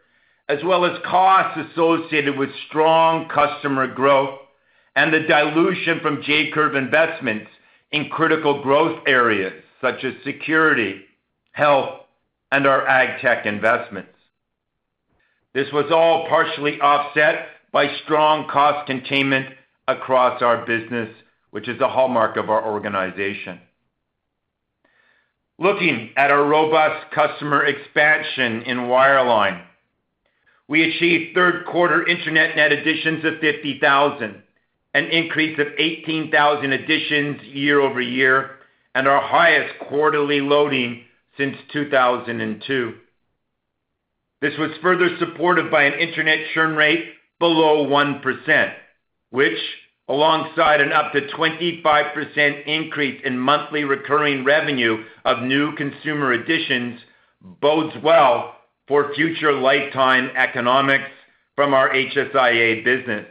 as 0.50 0.60
well 0.63 0.86
as 0.86 0.98
costs 1.06 1.60
associated 1.72 2.38
with 2.38 2.50
strong 2.68 3.27
customer 3.30 3.88
growth 3.88 4.39
and 4.96 5.13
the 5.13 5.20
dilution 5.27 6.00
from 6.01 6.24
J-curve 6.24 6.75
investments 6.75 7.51
in 7.92 8.10
critical 8.10 8.63
growth 8.63 9.04
areas 9.08 9.54
such 9.82 10.04
as 10.04 10.13
security, 10.24 11.01
health, 11.51 12.01
and 12.51 12.66
our 12.66 12.86
AgTech 12.86 13.46
investments. 13.46 14.10
This 15.54 15.72
was 15.72 15.92
all 15.92 16.27
partially 16.27 16.80
offset 16.80 17.48
by 17.72 17.96
strong 18.04 18.48
cost 18.50 18.88
containment 18.88 19.48
across 19.88 20.42
our 20.42 20.66
business, 20.66 21.10
which 21.51 21.68
is 21.68 21.80
a 21.82 21.88
hallmark 21.88 22.38
of 22.38 22.50
our 22.50 22.66
organization. 22.66 23.60
Looking 25.60 26.12
at 26.16 26.32
our 26.32 26.46
robust 26.46 27.12
customer 27.12 27.66
expansion 27.66 28.63
in 28.63 28.77
wireline, 28.77 29.63
we 30.68 30.84
achieved 30.84 31.34
third 31.34 31.66
quarter 31.66 32.06
internet 32.08 32.56
net 32.56 32.72
additions 32.72 33.24
of 33.24 33.40
50,000, 33.40 34.44
an 34.94 35.06
increase 35.06 35.58
of 35.60 35.68
18,000 35.78 36.74
additions 36.74 37.42
year-over-year, 37.44 38.52
and 38.94 39.08
our 39.08 39.22
highest 39.22 39.80
quarterly 39.88 40.42
loading 40.42 41.04
since 41.38 41.56
2002. 41.72 42.96
This 44.42 44.58
was 44.58 44.72
further 44.82 45.18
supported 45.20 45.72
by 45.72 45.84
an 45.84 46.00
internet 46.00 46.40
churn 46.54 46.76
rate 46.76 47.14
below 47.40 47.88
1%, 47.88 48.74
which, 49.30 49.58
alongside 50.10 50.82
an 50.82 50.92
up 50.92 51.14
to 51.14 51.22
25% 51.22 52.66
increase 52.66 53.22
in 53.24 53.38
monthly 53.38 53.84
recurring 53.84 54.44
revenue 54.44 55.04
of 55.26 55.44
new 55.44 55.76
consumer 55.76 56.34
additions, 56.34 57.00
bodes 57.42 57.96
well 58.04 58.57
for 58.88 59.13
future 59.13 59.53
lifetime 59.53 60.32
economics 60.36 61.10
from 61.56 61.74
our 61.74 61.89
HSIA 61.89 62.84
business. 62.84 63.25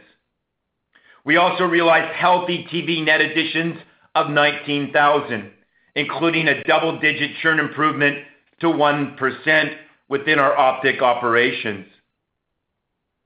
We 1.25 1.37
also 1.37 1.63
realized 1.65 2.13
healthy 2.15 2.67
TV 2.71 3.03
net 3.03 3.21
additions 3.21 3.77
of 4.15 4.29
19,000, 4.29 5.51
including 5.95 6.47
a 6.47 6.63
double-digit 6.63 7.31
churn 7.41 7.59
improvement 7.59 8.17
to 8.61 8.67
1% 8.67 9.75
within 10.09 10.39
our 10.39 10.55
Optik 10.55 11.01
operations. 11.01 11.85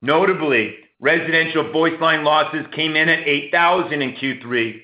Notably, 0.00 0.74
residential 1.00 1.70
voice 1.70 2.00
line 2.00 2.24
losses 2.24 2.66
came 2.74 2.96
in 2.96 3.08
at 3.08 3.26
8,000 3.26 4.02
in 4.02 4.12
Q3, 4.14 4.80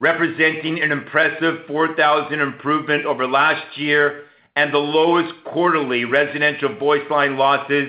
representing 0.00 0.80
an 0.80 0.92
impressive 0.92 1.66
4,000 1.66 2.40
improvement 2.40 3.04
over 3.06 3.26
last 3.26 3.76
year 3.78 4.24
and 4.56 4.72
the 4.72 4.78
lowest 4.78 5.32
quarterly 5.44 6.04
residential 6.04 6.76
voice 6.76 7.08
line 7.10 7.36
losses 7.36 7.88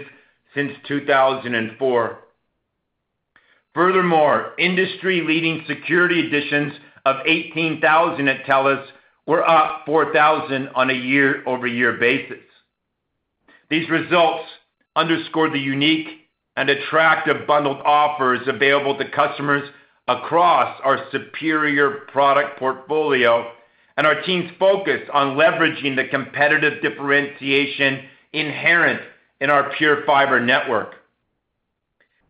since 0.55 0.71
2004. 0.87 2.19
Furthermore, 3.73 4.53
industry-leading 4.59 5.65
security 5.67 6.27
additions 6.27 6.73
of 7.05 7.17
18,000 7.25 8.27
at 8.27 8.45
TELUS 8.45 8.85
were 9.25 9.47
up 9.47 9.83
4,000 9.85 10.69
on 10.75 10.89
a 10.89 10.93
year-over-year 10.93 11.93
basis. 11.93 12.43
These 13.69 13.89
results 13.89 14.43
underscore 14.95 15.49
the 15.49 15.59
unique 15.59 16.07
and 16.55 16.69
attractive 16.69 17.47
bundled 17.47 17.81
offers 17.83 18.41
available 18.47 18.97
to 18.97 19.09
customers 19.09 19.67
across 20.07 20.79
our 20.83 21.07
superior 21.11 22.01
product 22.11 22.59
portfolio 22.59 23.51
and 23.97 24.07
our 24.07 24.21
team's 24.21 24.51
focus 24.59 25.01
on 25.13 25.37
leveraging 25.37 25.95
the 25.95 26.07
competitive 26.09 26.81
differentiation 26.81 28.05
inherent 28.31 29.01
in 29.39 29.49
our 29.49 29.71
PureFibre 29.75 30.43
network. 30.43 30.95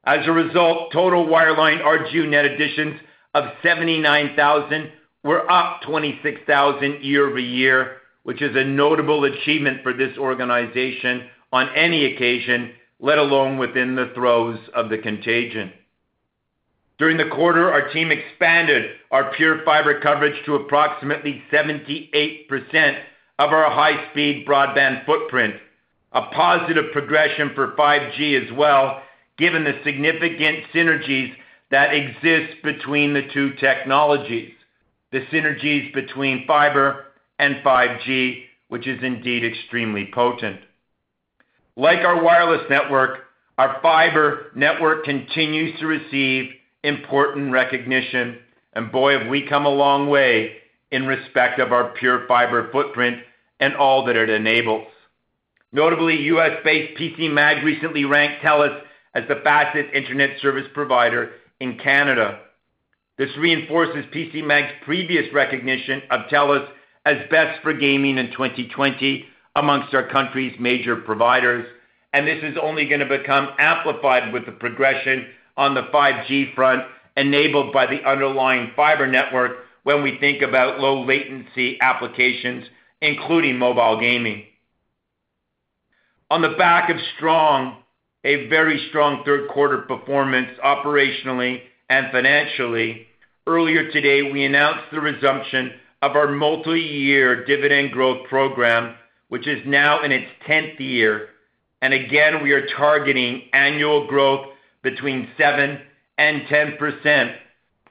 As 0.03 0.27
a 0.27 0.31
result, 0.31 0.91
total 0.91 1.25
wireline 1.25 1.81
RGU 1.81 2.27
net 2.27 2.45
additions 2.45 2.99
of 3.33 3.45
79,000 3.63 4.91
were 5.23 5.49
up 5.49 5.81
26,000 5.83 7.03
year-over-year, 7.03 7.97
which 8.23 8.41
is 8.41 8.55
a 8.55 8.63
notable 8.63 9.23
achievement 9.23 9.81
for 9.81 9.93
this 9.93 10.17
organization 10.17 11.29
on 11.53 11.69
any 11.75 12.05
occasion, 12.13 12.73
let 12.99 13.17
alone 13.17 13.57
within 13.57 13.95
the 13.95 14.11
throes 14.13 14.59
of 14.73 14.89
the 14.89 14.97
contagion. 14.97 15.71
During 17.03 17.17
the 17.17 17.35
quarter, 17.35 17.69
our 17.69 17.89
team 17.91 18.11
expanded 18.11 18.91
our 19.11 19.33
PureFibre 19.33 19.65
fiber 19.65 19.99
coverage 19.99 20.41
to 20.45 20.55
approximately 20.55 21.43
78% 21.51 22.97
of 23.39 23.49
our 23.51 23.69
high-speed 23.69 24.47
broadband 24.47 25.05
footprint, 25.05 25.55
a 26.13 26.21
positive 26.27 26.93
progression 26.93 27.51
for 27.55 27.73
5G 27.75 28.41
as 28.41 28.53
well, 28.53 29.03
given 29.37 29.65
the 29.65 29.81
significant 29.83 30.59
synergies 30.73 31.33
that 31.71 31.93
exist 31.93 32.63
between 32.63 33.13
the 33.13 33.27
two 33.33 33.51
technologies, 33.55 34.53
the 35.11 35.25
synergies 35.25 35.93
between 35.93 36.47
fiber 36.47 37.07
and 37.37 37.57
5G, 37.65 38.43
which 38.69 38.87
is 38.87 39.03
indeed 39.03 39.43
extremely 39.43 40.09
potent. 40.13 40.61
Like 41.75 42.05
our 42.05 42.23
wireless 42.23 42.63
network, 42.69 43.25
our 43.57 43.81
fiber 43.81 44.53
network 44.55 45.03
continues 45.03 45.77
to 45.81 45.85
receive 45.85 46.53
important 46.83 47.51
recognition, 47.51 48.39
and 48.73 48.91
boy, 48.91 49.17
have 49.17 49.27
we 49.27 49.47
come 49.47 49.65
a 49.65 49.69
long 49.69 50.09
way 50.09 50.57
in 50.91 51.07
respect 51.07 51.59
of 51.59 51.71
our 51.71 51.93
PureFibre 51.95 52.71
footprint 52.71 53.17
and 53.59 53.75
all 53.75 54.05
that 54.05 54.15
it 54.15 54.29
enables. 54.29 54.87
Notably, 55.71 56.21
U.S.-based 56.21 56.97
PCMag 56.97 57.63
recently 57.63 58.05
ranked 58.05 58.43
TELUS 58.43 58.81
as 59.15 59.23
the 59.27 59.41
fastest 59.43 59.93
internet 59.93 60.39
service 60.39 60.67
provider 60.73 61.31
in 61.59 61.79
Canada. 61.79 62.39
This 63.17 63.29
reinforces 63.37 64.05
PCMag's 64.13 64.73
previous 64.85 65.33
recognition 65.33 66.03
of 66.11 66.29
TELUS 66.29 66.67
as 67.05 67.17
best 67.29 67.61
for 67.63 67.73
gaming 67.73 68.17
in 68.17 68.31
2020 68.31 69.25
amongst 69.55 69.93
our 69.93 70.07
country's 70.07 70.59
major 70.59 70.95
providers, 70.95 71.65
and 72.11 72.27
this 72.27 72.43
is 72.43 72.57
only 72.61 72.87
going 72.87 72.99
to 72.99 73.17
become 73.17 73.49
amplified 73.57 74.33
with 74.33 74.45
the 74.45 74.51
progression 74.51 75.27
on 75.57 75.73
the 75.75 75.83
5G 75.83 76.55
front, 76.55 76.83
enabled 77.15 77.73
by 77.73 77.85
the 77.85 78.03
underlying 78.09 78.71
fiber 78.75 79.07
network 79.07 79.57
when 79.83 80.01
we 80.01 80.17
think 80.19 80.41
about 80.41 80.79
low 80.79 81.05
latency 81.05 81.79
applications, 81.81 82.65
including 83.01 83.57
mobile 83.57 83.99
gaming. 83.99 84.43
On 86.31 86.41
the 86.41 86.55
back 86.57 86.89
of 86.89 86.97
strong 87.15 87.83
a 88.23 88.47
very 88.47 88.87
strong 88.89 89.23
third 89.25 89.49
quarter 89.49 89.79
performance 89.79 90.49
operationally 90.63 91.61
and 91.89 92.11
financially, 92.11 93.05
earlier 93.45 93.91
today, 93.91 94.31
we 94.31 94.45
announced 94.45 94.85
the 94.91 95.01
resumption 95.01 95.73
of 96.01 96.15
our 96.15 96.29
multi-year 96.31 97.45
dividend 97.45 97.91
growth 97.91 98.27
program, 98.29 98.95
which 99.27 99.47
is 99.47 99.61
now 99.65 100.03
in 100.03 100.11
its 100.11 100.29
10th 100.47 100.79
year. 100.79 101.29
And 101.81 101.93
again, 101.93 102.41
we 102.41 102.53
are 102.53 102.65
targeting 102.77 103.49
annual 103.51 104.07
growth 104.07 104.52
between 104.83 105.29
7 105.37 105.79
and 106.17 106.41
10% 106.43 107.35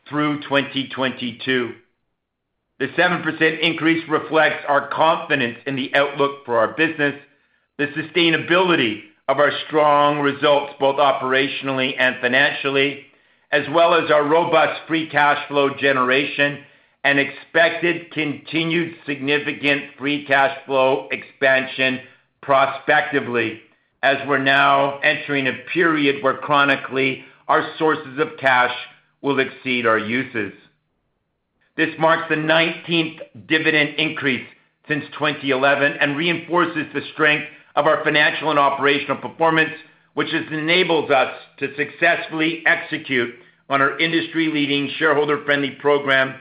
through 0.08 0.42
2022. 0.42 1.72
The 2.78 2.88
7% 2.88 3.60
increase 3.60 4.08
reflects 4.08 4.64
our 4.68 4.88
confidence 4.88 5.58
in 5.66 5.76
the 5.76 5.94
outlook 5.94 6.44
for 6.44 6.58
our 6.58 6.74
business, 6.74 7.14
the 7.78 7.86
sustainability 7.88 9.02
of 9.28 9.38
our 9.38 9.52
strong 9.66 10.20
results, 10.20 10.74
both 10.78 10.96
operationally 10.96 11.94
and 11.98 12.16
financially, 12.20 13.06
as 13.50 13.66
well 13.70 13.94
as 13.94 14.10
our 14.10 14.24
robust 14.24 14.80
free 14.88 15.08
cash 15.08 15.46
flow 15.48 15.74
generation 15.74 16.64
and 17.04 17.18
expected 17.18 18.10
continued 18.12 18.96
significant 19.06 19.84
free 19.98 20.24
cash 20.24 20.56
flow 20.66 21.08
expansion 21.10 22.00
prospectively, 22.42 23.60
as 24.02 24.16
we're 24.26 24.38
now 24.38 24.98
entering 24.98 25.46
a 25.46 25.52
period 25.72 26.22
where 26.22 26.36
chronically 26.36 27.24
our 27.48 27.68
sources 27.78 28.18
of 28.18 28.38
cash 28.38 28.74
will 29.20 29.38
exceed 29.38 29.86
our 29.86 29.98
uses. 29.98 30.52
This 31.76 31.94
marks 31.98 32.28
the 32.28 32.34
19th 32.34 33.20
dividend 33.46 33.94
increase 33.98 34.46
since 34.88 35.04
2011 35.12 35.92
and 36.00 36.16
reinforces 36.16 36.86
the 36.92 37.02
strength 37.12 37.46
of 37.76 37.86
our 37.86 38.04
financial 38.04 38.50
and 38.50 38.58
operational 38.58 39.16
performance, 39.16 39.72
which 40.14 40.30
has 40.32 40.44
enabled 40.50 41.10
us 41.10 41.34
to 41.58 41.74
successfully 41.76 42.62
execute 42.66 43.34
on 43.70 43.80
our 43.80 43.98
industry-leading 43.98 44.90
shareholder-friendly 44.98 45.70
program 45.80 46.38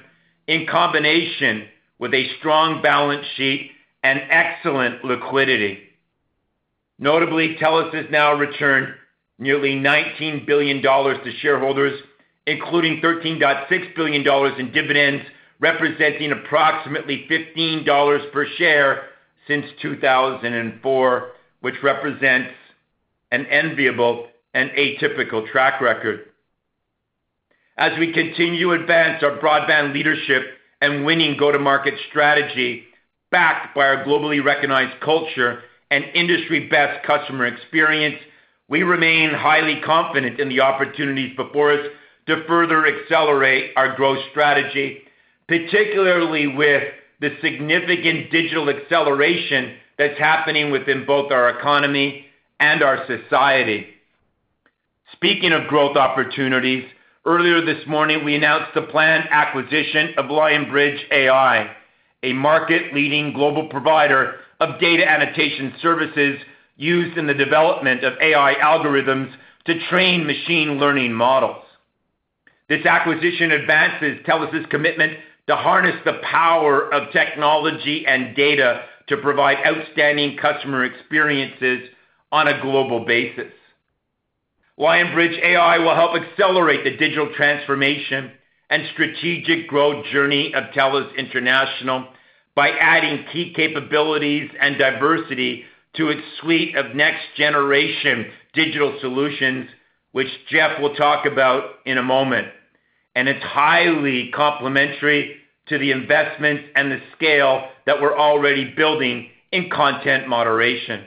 in 0.48 0.66
combination 0.68 1.68
with 2.00 2.14
a 2.14 2.28
strong 2.40 2.82
balance 2.82 3.26
sheet 3.38 3.72
and 4.04 4.20
excellent 4.30 5.06
liquidity. 5.06 5.91
Notably, 7.02 7.56
TELUS 7.60 7.94
has 7.96 8.06
now 8.12 8.36
returned 8.36 8.94
nearly 9.40 9.74
19 9.76 10.46
billion 10.46 10.84
dollars 10.84 11.18
to 11.26 11.32
shareholders, 11.40 12.00
including 12.46 13.02
13.6 13.02 13.96
billion 13.96 14.24
dollars 14.24 14.54
in 14.60 14.72
dividends, 14.72 15.26
representing 15.60 16.32
approximately 16.32 17.26
15 17.28 17.84
dollars 17.86 18.22
per 18.32 18.46
share 18.56 19.08
since 19.48 19.66
2004, 19.82 21.32
which 21.62 21.76
represents 21.82 22.52
an 23.32 23.48
enviable 23.48 24.28
and 24.54 24.70
atypical 24.72 25.50
track 25.52 25.82
record. 25.82 26.26
As 27.78 27.98
we 27.98 28.14
continue 28.14 28.68
to 28.68 28.80
advance 28.80 29.24
our 29.24 29.40
broadband 29.40 29.94
leadership 29.94 30.44
and 30.82 31.04
winning 31.04 31.36
go-to-market 31.36 31.96
strategy, 32.10 32.84
backed 33.32 33.74
by 33.74 33.88
our 33.88 34.06
globally 34.06 34.44
recognized 34.44 35.00
culture 35.02 35.64
and 35.92 36.06
industry-best 36.16 37.06
customer 37.06 37.46
experience, 37.46 38.16
we 38.70 38.82
remain 38.82 39.30
highly 39.32 39.82
confident 39.86 40.40
in 40.40 40.48
the 40.48 40.62
opportunities 40.62 41.36
before 41.36 41.74
us 41.74 41.88
to 42.28 42.44
further 42.48 42.88
accelerate 42.88 43.72
our 43.76 43.96
growth 43.96 44.20
strategy, 44.32 45.00
particularly 45.48 46.48
with 46.48 46.84
the 47.20 47.36
significant 47.42 48.32
digital 48.32 48.70
acceleration 48.70 49.76
that's 49.98 50.18
happening 50.18 50.72
within 50.72 51.06
both 51.06 51.32
our 51.32 51.50
economy 51.50 52.26
and 52.60 52.82
our 52.82 53.06
society. 53.06 53.88
Speaking 55.12 55.52
of 55.52 55.68
growth 55.68 55.98
opportunities, 55.98 56.86
earlier 57.26 57.64
this 57.64 57.86
morning, 57.86 58.24
we 58.24 58.36
announced 58.36 58.74
the 58.74 58.84
planned 58.84 59.28
acquisition 59.30 60.14
of 60.18 60.26
Lionbridge 60.26 61.00
AI, 61.12 61.76
a 62.24 62.32
market-leading 62.32 63.34
global 63.34 63.68
provider 63.68 64.38
of 64.62 64.80
data 64.80 65.04
annotation 65.10 65.74
services 65.82 66.40
used 66.78 67.18
in 67.18 67.28
the 67.28 67.34
development 67.34 68.04
of 68.04 68.14
AI 68.22 68.54
algorithms 68.64 69.34
to 69.66 69.88
train 69.90 70.26
machine 70.26 70.78
learning 70.80 71.14
models. 71.14 71.66
This 72.70 72.86
acquisition 72.86 73.52
advances 73.52 74.24
TELUS's 74.26 74.68
commitment 74.70 75.18
to 75.48 75.56
harness 75.56 75.96
the 76.06 76.20
power 76.24 76.94
of 76.94 77.12
technology 77.12 78.06
and 78.08 78.36
data 78.36 78.84
to 79.08 79.18
provide 79.18 79.58
outstanding 79.66 80.38
customer 80.38 80.86
experiences 80.86 81.90
on 82.32 82.48
a 82.48 82.62
global 82.62 83.04
basis. 83.04 83.52
Lionbridge 84.80 85.38
AI 85.44 85.80
will 85.80 85.96
help 85.96 86.16
accelerate 86.16 86.84
the 86.84 86.98
digital 86.98 87.34
transformation 87.36 88.32
and 88.70 88.84
strategic 88.94 89.68
growth 89.68 90.06
journey 90.14 90.54
of 90.54 90.66
TELUS 90.74 91.18
International 91.18 92.08
by 92.56 92.70
adding 92.70 93.26
key 93.32 93.54
capabilities 93.54 94.52
and 94.60 94.78
diversity 94.78 95.64
to 95.96 96.10
its 96.10 96.22
suite 96.40 96.76
of 96.76 96.96
next-generation 96.96 98.28
digital 98.54 98.98
solutions, 99.02 99.70
which 100.12 100.28
Jeff 100.50 100.80
will 100.82 100.96
talk 100.96 101.26
about 101.26 101.64
in 101.86 101.98
a 101.98 102.04
moment. 102.04 102.48
And 103.16 103.28
it's 103.28 103.44
highly 103.44 104.32
complementary 104.34 105.38
to 105.68 105.78
the 105.78 105.92
investments 105.92 106.64
and 106.76 106.92
the 106.92 107.02
scale 107.16 107.70
that 107.86 108.02
we're 108.02 108.18
already 108.18 108.74
building 108.76 109.30
in 109.52 109.70
content 109.70 110.28
moderation. 110.28 111.06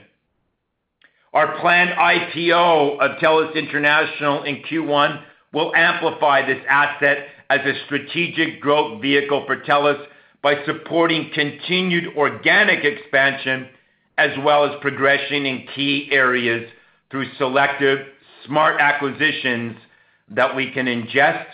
Our 1.33 1.59
planned 1.59 1.91
IPO 1.91 2.99
of 2.99 3.19
TELUS 3.19 3.55
International 3.55 4.43
in 4.43 4.63
Q1 4.63 5.21
will 5.51 5.75
amplify 5.75 6.45
this 6.45 6.63
asset 6.69 7.27
as 7.49 7.59
a 7.65 7.85
strategic 7.85 8.61
growth 8.61 9.01
vehicle 9.01 9.43
for 9.45 9.57
TELUS 9.57 10.07
by 10.45 10.63
supporting 10.63 11.31
continued 11.33 12.15
organic 12.15 12.85
expansion 12.85 13.67
as 14.15 14.29
well 14.43 14.63
as 14.63 14.79
progression 14.79 15.43
in 15.43 15.65
key 15.73 16.07
areas 16.11 16.69
through 17.09 17.25
selective 17.39 18.05
smart 18.45 18.79
acquisitions 18.79 19.75
that 20.29 20.55
we 20.55 20.69
can 20.71 20.85
ingest, 20.85 21.47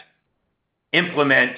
implement, 0.91 1.53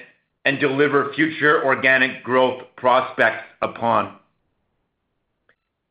and 0.46 0.60
deliver 0.60 1.12
future 1.16 1.66
organic 1.66 2.24
growth 2.24 2.62
prospects 2.78 3.46
upon. 3.64 4.16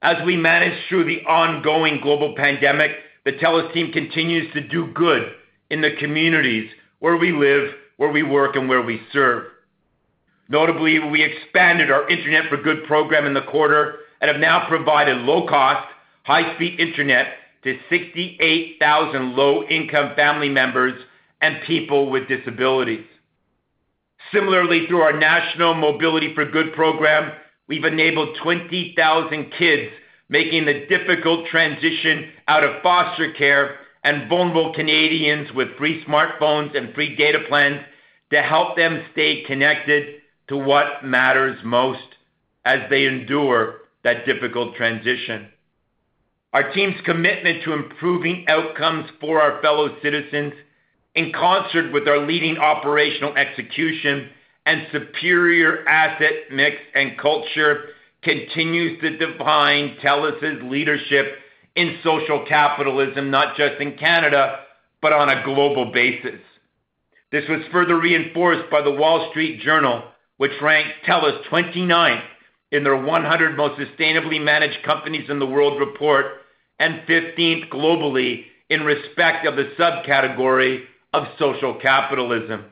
As 0.00 0.24
we 0.24 0.36
manage 0.36 0.78
through 0.88 1.06
the 1.06 1.22
ongoing 1.26 1.98
global 2.00 2.36
pandemic, 2.36 2.92
the 3.24 3.32
TELUS 3.32 3.74
team 3.74 3.90
continues 3.90 4.52
to 4.54 4.60
do 4.68 4.92
good 4.94 5.32
in 5.70 5.80
the 5.80 5.96
communities 5.98 6.70
where 7.00 7.16
we 7.16 7.32
live, 7.32 7.72
where 7.96 8.12
we 8.12 8.22
work, 8.22 8.54
and 8.54 8.68
where 8.68 8.82
we 8.82 9.00
serve. 9.12 9.46
Notably, 10.52 10.98
we 10.98 11.22
expanded 11.22 11.90
our 11.90 12.06
Internet 12.10 12.50
for 12.50 12.58
Good 12.58 12.84
program 12.84 13.24
in 13.24 13.32
the 13.32 13.40
quarter 13.40 14.00
and 14.20 14.30
have 14.30 14.38
now 14.38 14.68
provided 14.68 15.16
low-cost, 15.16 15.88
high-speed 16.24 16.78
internet 16.78 17.28
to 17.64 17.78
68,000 17.88 19.34
low-income 19.34 20.14
family 20.14 20.50
members 20.50 20.92
and 21.40 21.62
people 21.66 22.10
with 22.10 22.28
disabilities. 22.28 23.06
Similarly, 24.30 24.86
through 24.86 25.00
our 25.00 25.18
National 25.18 25.72
Mobility 25.72 26.34
for 26.34 26.44
Good 26.44 26.74
program, 26.74 27.32
we've 27.66 27.84
enabled 27.84 28.36
20,000 28.42 29.52
kids 29.58 29.90
making 30.28 30.66
the 30.66 30.84
difficult 30.86 31.46
transition 31.46 32.30
out 32.46 32.62
of 32.62 32.82
foster 32.82 33.32
care 33.32 33.78
and 34.04 34.28
vulnerable 34.28 34.74
Canadians 34.74 35.48
with 35.54 35.78
free 35.78 36.04
smartphones 36.04 36.76
and 36.76 36.94
free 36.94 37.16
data 37.16 37.38
plans 37.48 37.80
to 38.32 38.42
help 38.42 38.76
them 38.76 39.02
stay 39.12 39.44
connected 39.46 40.18
to 40.48 40.56
what 40.56 41.04
matters 41.04 41.58
most 41.64 42.00
as 42.64 42.80
they 42.90 43.06
endure 43.06 43.78
that 44.04 44.26
difficult 44.26 44.74
transition. 44.76 45.48
Our 46.52 46.72
team's 46.72 47.00
commitment 47.04 47.64
to 47.64 47.72
improving 47.72 48.44
outcomes 48.48 49.08
for 49.20 49.40
our 49.40 49.62
fellow 49.62 49.96
citizens, 50.02 50.52
in 51.14 51.32
concert 51.32 51.92
with 51.92 52.08
our 52.08 52.26
leading 52.26 52.58
operational 52.58 53.36
execution 53.36 54.30
and 54.66 54.86
superior 54.92 55.86
asset 55.88 56.50
mix 56.50 56.76
and 56.94 57.18
culture, 57.18 57.88
continues 58.22 59.00
to 59.00 59.16
define 59.16 59.96
TELUS's 60.02 60.62
leadership 60.64 61.38
in 61.74 61.98
social 62.04 62.44
capitalism, 62.46 63.30
not 63.30 63.56
just 63.56 63.80
in 63.80 63.96
Canada, 63.96 64.60
but 65.00 65.12
on 65.12 65.28
a 65.28 65.44
global 65.44 65.90
basis. 65.92 66.40
This 67.30 67.44
was 67.48 67.62
further 67.72 67.98
reinforced 67.98 68.70
by 68.70 68.82
The 68.82 68.92
Wall 68.92 69.30
Street 69.30 69.60
Journal, 69.60 70.04
which 70.42 70.60
ranked 70.60 70.90
TELUS 71.06 71.46
29th 71.52 72.24
in 72.72 72.82
their 72.82 72.96
100 72.96 73.56
Most 73.56 73.78
Sustainably 73.78 74.42
Managed 74.42 74.82
Companies 74.84 75.30
in 75.30 75.38
the 75.38 75.46
World 75.46 75.78
report 75.78 76.26
and 76.80 77.06
15th 77.06 77.68
globally 77.68 78.46
in 78.68 78.82
respect 78.82 79.46
of 79.46 79.54
the 79.54 79.70
subcategory 79.78 80.82
of 81.12 81.28
social 81.38 81.78
capitalism. 81.80 82.64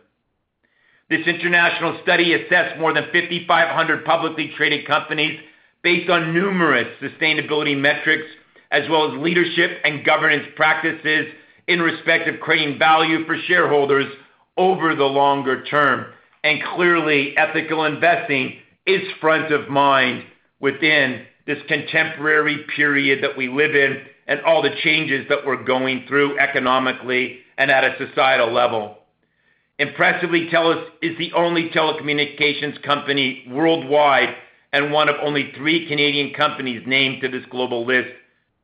This 1.11 1.25
international 1.29 2.01
study 2.03 2.35
assessed 2.35 2.77
more 2.81 2.93
than 2.93 3.05
5,500 3.13 4.05
publicly 4.05 4.53
traded 4.57 4.85
companies 4.85 5.39
based 5.85 6.11
on 6.11 6.35
numerous 6.35 6.89
sustainability 7.01 7.79
metrics 7.79 8.27
as 8.73 8.83
well 8.91 9.15
as 9.15 9.23
leadership 9.23 9.79
and 9.85 10.05
governance 10.05 10.49
practices 10.57 11.27
in 11.69 11.81
respect 11.81 12.29
of 12.29 12.41
creating 12.41 12.81
value 12.81 13.25
for 13.27 13.39
shareholders 13.47 14.13
over 14.57 14.97
the 14.97 15.05
longer 15.05 15.63
term. 15.67 16.13
And 16.43 16.63
clearly, 16.75 17.37
ethical 17.37 17.85
investing 17.85 18.57
is 18.87 19.03
front 19.21 19.53
of 19.53 19.69
mind 19.69 20.25
within 20.59 21.27
this 21.47 21.59
contemporary 21.69 22.65
period 22.77 23.23
that 23.25 23.37
we 23.37 23.49
live 23.49 23.75
in 23.75 24.03
and 24.27 24.41
all 24.43 24.63
the 24.63 24.75
changes 24.83 25.27
that 25.29 25.45
we're 25.45 25.63
going 25.65 26.05
through 26.07 26.39
economically 26.39 27.41
and 27.59 27.71
at 27.71 27.85
a 27.85 28.07
societal 28.07 28.53
level. 28.53 28.99
Impressively, 29.79 30.49
TELUS 30.51 30.87
is 31.03 31.17
the 31.19 31.33
only 31.33 31.71
telecommunications 31.71 32.83
company 32.83 33.45
worldwide 33.51 34.35
and 34.73 34.93
one 34.93 35.09
of 35.09 35.17
only 35.23 35.53
three 35.57 35.89
Canadian 35.89 36.33
companies 36.35 36.83
named 36.87 37.23
to 37.23 37.29
this 37.29 37.45
global 37.51 37.85
list, 37.85 38.11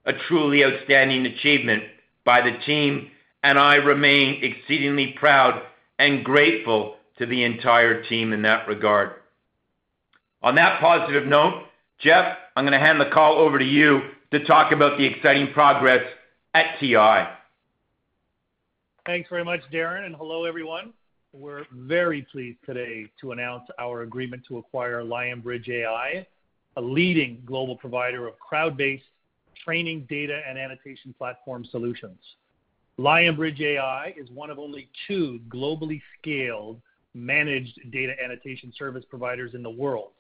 a 0.05 0.13
truly 0.13 0.65
outstanding 0.65 1.27
achievement 1.27 1.83
by 2.25 2.43
the 2.43 2.57
team, 2.65 3.11
and 3.43 3.59
I 3.59 3.77
remain 3.77 4.45
exceedingly 4.45 5.15
proud 5.19 5.63
and 5.99 6.25
grateful 6.25 6.96
to 7.19 7.27
the 7.27 7.45
entire 7.45 8.03
team 8.05 8.33
in 8.33 8.43
that 8.43 8.69
regard. 8.69 9.13
On 10.43 10.55
that 10.57 10.81
positive 10.81 11.27
note, 11.27 11.65
Jeff, 11.99 12.37
I'm 12.55 12.65
gonna 12.65 12.79
hand 12.79 13.01
the 13.01 13.11
call 13.11 13.37
over 13.39 13.59
to 13.59 13.65
you 13.65 14.03
to 14.33 14.45
talk 14.45 14.73
about 14.73 14.99
the 14.99 15.05
exciting 15.05 15.53
progress 15.53 16.05
at 16.55 16.79
TI. 16.79 17.29
Thanks 19.07 19.29
very 19.31 19.45
much, 19.45 19.61
Darren, 19.73 20.05
and 20.05 20.17
hello, 20.17 20.45
everyone. 20.45 20.93
We're 21.33 21.67
very 21.73 22.23
pleased 22.23 22.59
today 22.65 23.11
to 23.21 23.33
announce 23.33 23.65
our 23.79 24.03
agreement 24.03 24.45
to 24.49 24.59
acquire 24.59 25.03
Lionbridge 25.03 25.69
AI, 25.69 26.27
a 26.77 26.81
leading 26.81 27.43
global 27.45 27.77
provider 27.77 28.27
of 28.27 28.39
crowd-based 28.39 29.05
training 29.65 30.07
data 30.09 30.41
and 30.49 30.59
annotation 30.59 31.15
platform 31.17 31.65
solutions. 31.71 32.19
Lionbridge 32.99 33.61
AI 33.61 34.15
is 34.17 34.31
one 34.31 34.51
of 34.51 34.59
only 34.59 34.89
two 35.07 35.41
globally 35.49 36.01
scaled 36.19 36.81
managed 37.17 37.81
data 37.91 38.13
annotation 38.23 38.73
service 38.77 39.05
providers 39.09 39.55
in 39.55 39.63
the 39.63 39.71
world, 39.71 40.11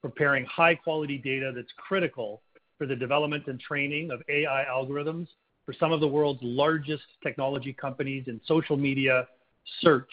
preparing 0.00 0.44
high-quality 0.46 1.18
data 1.18 1.52
that's 1.54 1.72
critical 1.76 2.40
for 2.78 2.86
the 2.86 2.96
development 2.96 3.46
and 3.46 3.60
training 3.60 4.10
of 4.10 4.22
AI 4.28 4.64
algorithms 4.70 5.28
for 5.64 5.74
some 5.78 5.92
of 5.92 6.00
the 6.00 6.08
world's 6.08 6.40
largest 6.42 7.02
technology 7.22 7.72
companies 7.72 8.24
in 8.26 8.40
social 8.46 8.76
media, 8.76 9.26
search, 9.80 10.10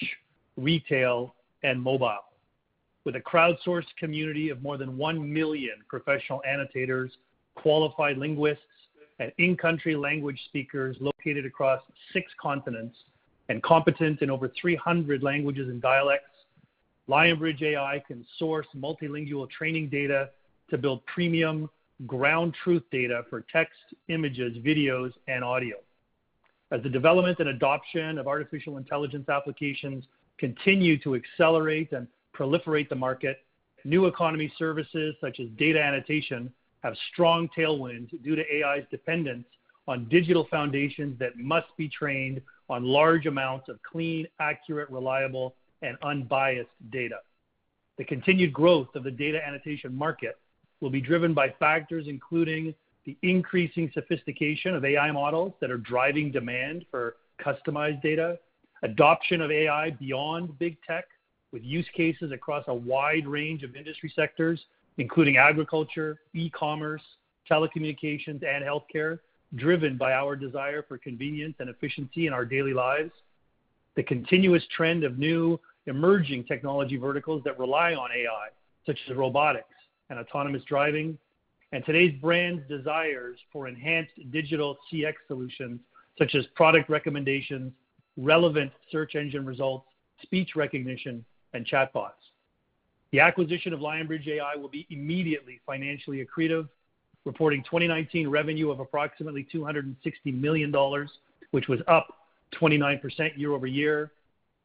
retail, 0.58 1.36
and 1.64 1.82
mobile. 1.82 2.18
With 3.06 3.16
a 3.16 3.20
crowdsourced 3.20 3.96
community 4.00 4.50
of 4.50 4.62
more 4.62 4.78
than 4.78 4.98
1 4.98 5.34
million 5.34 5.76
professional 5.88 6.42
annotators, 6.48 7.12
qualified 7.56 8.18
linguists, 8.18 8.64
and 9.20 9.32
in-country 9.38 9.96
language 9.96 10.40
speakers 10.46 10.98
located 11.00 11.46
across 11.46 11.82
six 12.12 12.32
continents 12.42 12.96
and 13.50 13.62
competent 13.62 14.22
in 14.22 14.30
over 14.30 14.52
300 14.60 15.22
languages 15.22 15.70
and 15.70 15.82
dialects, 15.82 16.30
Lionbridge 17.10 17.62
AI 17.62 18.02
can 18.08 18.26
source 18.38 18.68
multilingual 18.76 19.50
training 19.50 19.90
data 19.90 20.30
to 20.70 20.78
build 20.78 21.06
premium 21.06 21.70
ground 22.08 22.56
truth 22.64 22.84
data 22.92 23.24
for 23.30 23.46
text, 23.52 23.80
images, 24.08 24.58
videos, 24.58 25.12
and 25.28 25.44
audio. 25.44 25.78
As 26.72 26.82
the 26.82 26.90
development 26.90 27.40
and 27.40 27.50
adoption 27.50 28.18
of 28.18 28.28
artificial 28.28 28.78
intelligence 28.78 29.30
applications 29.30 30.06
continue 30.38 30.98
to 31.00 31.16
accelerate 31.16 31.92
and 31.92 32.08
proliferate 32.36 32.90
the 32.90 32.96
market, 32.96 33.44
new 33.86 34.08
economy 34.08 34.52
services 34.58 35.16
such 35.22 35.40
as 35.40 35.48
data 35.58 35.82
annotation 35.82 36.52
have 36.84 36.96
strong 37.12 37.50
tailwinds 37.56 38.10
due 38.24 38.36
to 38.36 38.42
AI's 38.42 38.86
dependence 38.90 39.46
on 39.88 40.08
digital 40.10 40.48
foundations 40.50 41.18
that 41.20 41.38
must 41.38 41.68
be 41.78 41.88
trained 41.90 42.42
on 42.70 42.84
large 42.84 43.26
amounts 43.26 43.70
of 43.70 43.78
clean, 43.84 44.28
accurate, 44.40 44.90
reliable, 44.90 45.56
and 45.84 45.98
unbiased 46.02 46.70
data. 46.92 47.18
The 47.98 48.06
continued 48.06 48.54
growth 48.54 48.96
of 48.96 49.04
the 49.04 49.12
data 49.12 49.40
annotation 49.46 49.96
market 49.96 50.40
will 50.82 50.90
be 50.90 51.02
driven 51.02 51.34
by 51.34 51.54
factors 51.60 52.06
including 52.08 52.74
the 53.06 53.18
increasing 53.22 53.92
sophistication 53.94 54.76
of 54.76 54.86
AI 54.86 55.12
models 55.12 55.54
that 55.60 55.70
are 55.70 55.78
driving 55.78 56.32
demand 56.32 56.86
for 56.90 57.18
customized 57.44 58.02
data, 58.02 58.40
adoption 58.82 59.42
of 59.42 59.52
AI 59.52 59.92
beyond 59.92 60.58
big 60.58 60.78
tech, 60.88 61.06
with 61.52 61.64
use 61.64 61.88
cases 61.96 62.32
across 62.32 62.64
a 62.68 62.74
wide 62.74 63.28
range 63.28 63.64
of 63.64 63.76
industry 63.76 64.12
sectors, 64.16 64.60
including 64.98 65.38
agriculture, 65.38 66.22
e-commerce, 66.34 67.02
telecommunications, 67.50 68.44
and 68.44 68.64
healthcare, 68.64 69.20
driven 69.56 69.98
by 69.98 70.14
our 70.14 70.36
desire 70.36 70.84
for 70.88 70.98
convenience 70.98 71.56
and 71.60 71.70
efficiency 71.70 72.26
in 72.26 72.34
our 72.34 72.46
daily 72.46 72.74
lives. 72.74 73.12
The 73.96 74.04
continuous 74.04 74.64
trend 74.76 75.04
of 75.04 75.20
new 75.20 75.60
emerging 75.88 76.46
technology 76.46 76.98
verticals 76.98 77.44
that 77.44 77.60
rely 77.60 77.94
on 77.94 78.10
AI, 78.12 78.48
such 78.86 78.98
as 79.10 79.16
robotics 79.16 79.68
and 80.10 80.20
autonomous 80.20 80.64
driving, 80.64 81.18
and 81.72 81.84
today's 81.86 82.14
brands' 82.22 82.62
desires 82.70 83.38
for 83.52 83.68
enhanced 83.68 84.12
digital 84.32 84.78
CX 84.92 85.14
solutions, 85.28 85.80
such 86.18 86.36
as 86.36 86.46
product 86.56 86.90
recommendations, 86.90 87.74
relevant 88.18 88.72
search 88.92 89.16
engine 89.16 89.46
results, 89.46 89.88
speech 90.22 90.56
recognition, 90.56 91.26
and 91.54 91.66
chatbots. 91.66 92.12
The 93.12 93.20
acquisition 93.20 93.74
of 93.74 93.80
Lionbridge 93.80 94.28
AI 94.28 94.56
will 94.56 94.70
be 94.70 94.88
immediately 94.90 95.60
financially 95.66 96.26
accretive, 96.26 96.68
reporting 97.26 97.64
2019 97.64 98.28
revenue 98.28 98.70
of 98.70 98.80
approximately 98.80 99.48
260 99.52 100.32
million 100.32 100.72
dollars, 100.72 101.10
which 101.52 101.68
was 101.68 101.80
up 101.88 102.08
29% 102.60 103.38
year-over-year, 103.38 104.12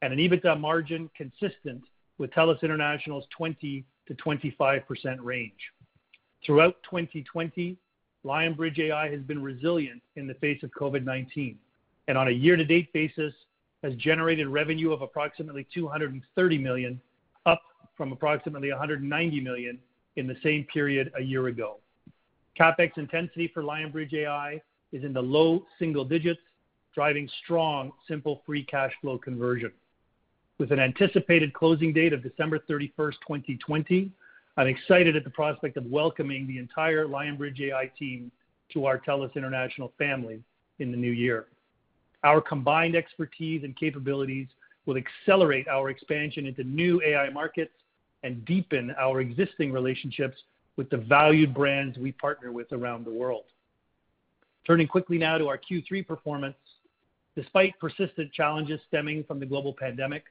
and 0.02 0.12
an 0.12 0.18
EBITDA 0.18 0.58
margin 0.60 1.10
consistent 1.16 1.82
with 2.18 2.30
TELUS 2.32 2.62
International's 2.62 3.24
20%-25% 3.38 5.18
range. 5.20 5.52
Throughout 6.44 6.76
2020, 6.84 7.76
Lionbridge 8.24 8.78
AI 8.78 9.10
has 9.10 9.20
been 9.20 9.42
resilient 9.42 10.02
in 10.16 10.26
the 10.26 10.34
face 10.34 10.62
of 10.62 10.70
COVID-19, 10.70 11.56
and 12.08 12.18
on 12.18 12.28
a 12.28 12.32
year-to-date 12.32 12.92
basis, 12.92 13.32
has 13.82 13.94
generated 13.94 14.48
revenue 14.48 14.92
of 14.92 15.02
approximately 15.02 15.66
230 15.72 16.58
million, 16.58 17.00
up 17.46 17.62
from 17.96 18.12
approximately 18.12 18.70
190 18.70 19.40
million 19.40 19.78
in 20.16 20.26
the 20.26 20.36
same 20.42 20.64
period 20.72 21.12
a 21.16 21.22
year 21.22 21.46
ago. 21.46 21.78
CapEx 22.58 22.98
intensity 22.98 23.48
for 23.54 23.62
Lionbridge 23.62 24.12
AI 24.14 24.60
is 24.90 25.04
in 25.04 25.12
the 25.12 25.22
low 25.22 25.64
single 25.78 26.04
digits, 26.04 26.40
driving 26.92 27.28
strong, 27.44 27.92
simple 28.08 28.42
free 28.44 28.64
cash 28.64 28.92
flow 29.00 29.16
conversion. 29.16 29.70
With 30.58 30.72
an 30.72 30.80
anticipated 30.80 31.52
closing 31.52 31.92
date 31.92 32.12
of 32.12 32.20
December 32.20 32.58
31st, 32.58 33.14
2020, 33.28 34.10
I'm 34.56 34.66
excited 34.66 35.14
at 35.14 35.22
the 35.22 35.30
prospect 35.30 35.76
of 35.76 35.86
welcoming 35.86 36.48
the 36.48 36.58
entire 36.58 37.06
Lionbridge 37.06 37.60
AI 37.60 37.88
team 37.96 38.32
to 38.72 38.84
our 38.84 38.98
TELUS 38.98 39.36
International 39.36 39.92
family 39.98 40.42
in 40.80 40.90
the 40.90 40.96
new 40.96 41.12
year. 41.12 41.46
Our 42.24 42.40
combined 42.40 42.96
expertise 42.96 43.62
and 43.62 43.76
capabilities 43.76 44.48
will 44.84 44.96
accelerate 44.96 45.68
our 45.68 45.90
expansion 45.90 46.44
into 46.44 46.64
new 46.64 47.00
AI 47.02 47.30
markets 47.30 47.74
and 48.24 48.44
deepen 48.44 48.92
our 48.98 49.20
existing 49.20 49.70
relationships 49.70 50.38
with 50.76 50.90
the 50.90 50.96
valued 50.96 51.54
brands 51.54 51.98
we 51.98 52.10
partner 52.10 52.50
with 52.50 52.72
around 52.72 53.06
the 53.06 53.12
world. 53.12 53.44
Turning 54.66 54.88
quickly 54.88 55.18
now 55.18 55.38
to 55.38 55.46
our 55.46 55.58
Q3 55.58 56.04
performance. 56.04 56.56
Despite 57.36 57.78
persistent 57.78 58.32
challenges 58.32 58.80
stemming 58.88 59.22
from 59.22 59.38
the 59.38 59.46
global 59.46 59.72
pandemic, 59.72 60.24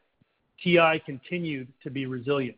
TI 0.63 1.01
continued 1.05 1.67
to 1.83 1.89
be 1.89 2.05
resilient, 2.05 2.57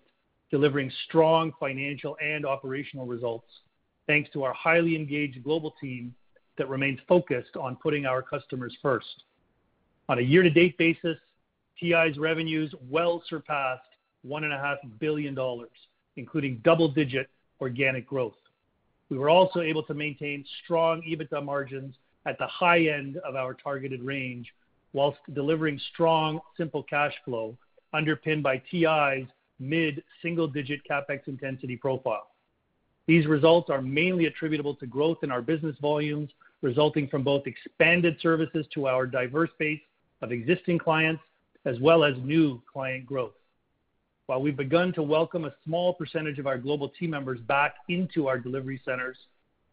delivering 0.51 0.91
strong 1.07 1.51
financial 1.59 2.17
and 2.23 2.45
operational 2.45 3.05
results, 3.05 3.47
thanks 4.07 4.29
to 4.31 4.43
our 4.43 4.53
highly 4.53 4.95
engaged 4.95 5.43
global 5.43 5.73
team 5.81 6.13
that 6.57 6.69
remains 6.69 6.99
focused 7.07 7.55
on 7.55 7.75
putting 7.77 8.05
our 8.05 8.21
customers 8.21 8.75
first. 8.81 9.23
On 10.07 10.17
a 10.17 10.21
year-to-date 10.21 10.77
basis, 10.77 11.17
TI's 11.79 12.17
revenues 12.17 12.73
well 12.89 13.23
surpassed 13.27 13.83
1.5 14.27 14.77
billion 14.99 15.33
dollars, 15.33 15.69
including 16.17 16.59
double-digit 16.63 17.29
organic 17.62 18.07
growth. 18.07 18.35
We 19.09 19.17
were 19.17 19.29
also 19.29 19.62
able 19.62 19.83
to 19.83 19.93
maintain 19.93 20.45
strong 20.63 21.01
EBITDA 21.01 21.43
margins 21.43 21.95
at 22.25 22.38
the 22.38 22.47
high 22.47 22.88
end 22.88 23.17
of 23.17 23.35
our 23.35 23.53
targeted 23.53 24.03
range, 24.03 24.53
while 24.91 25.15
delivering 25.33 25.79
strong, 25.93 26.39
simple 26.57 26.83
cash 26.83 27.13
flow 27.23 27.57
underpinned 27.93 28.43
by 28.43 28.62
TI's 28.69 29.28
mid-single-digit 29.60 30.82
CapEx 30.89 31.28
intensity 31.28 31.75
profile. 31.75 32.28
These 33.08 33.25
results 33.25 33.69
are 33.69 33.82
mainly 33.82 34.28
attributable 34.28 34.75
to 34.75 34.86
growth 34.86 35.19
in 35.23 35.32
our 35.32 35.41
business 35.41 35.75
volumes, 35.82 36.30
resulting 36.62 37.08
from 37.08 37.23
both 37.23 37.47
expanded 37.47 38.17
services 38.21 38.65
to 38.73 38.88
our 38.88 39.08
diverse 39.08 39.49
base 39.58 39.82
of 40.21 40.32
existing 40.32 40.78
clients, 40.78 41.21
as 41.65 41.80
well 41.80 42.04
as 42.04 42.15
new 42.23 42.62
client 42.71 43.06
growth. 43.06 43.34
While 44.28 44.41
we've 44.41 44.56
begun 44.56 44.93
to 44.93 45.02
welcome 45.02 45.45
a 45.45 45.56
small 45.65 45.93
percentage 45.93 46.38
of 46.38 46.45
our 46.45 46.58
global 46.58 46.89
team 46.89 47.10
members 47.10 47.39
back 47.39 47.75
into 47.88 48.28
our 48.28 48.38
delivery 48.38 48.80
centers, 48.86 49.17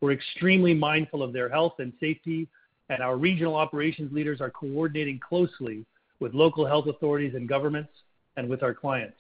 We're 0.01 0.13
extremely 0.13 0.75
mindful 0.75 1.23
of 1.23 1.33
their 1.33 1.49
health 1.49 1.75
and 1.79 1.93
safety, 2.01 2.49
and 2.91 3.03
our 3.03 3.17
regional 3.17 3.57
operations 3.57 4.13
leaders 4.13 4.41
are 4.41 4.51
coordinating 4.51 5.19
closely 5.19 5.85
with 6.21 6.35
local 6.35 6.67
health 6.67 6.87
authorities 6.87 7.35
and 7.35 7.49
governments 7.49 7.93
and 8.37 8.49
with 8.49 8.63
our 8.63 8.75
clients. 8.75 9.19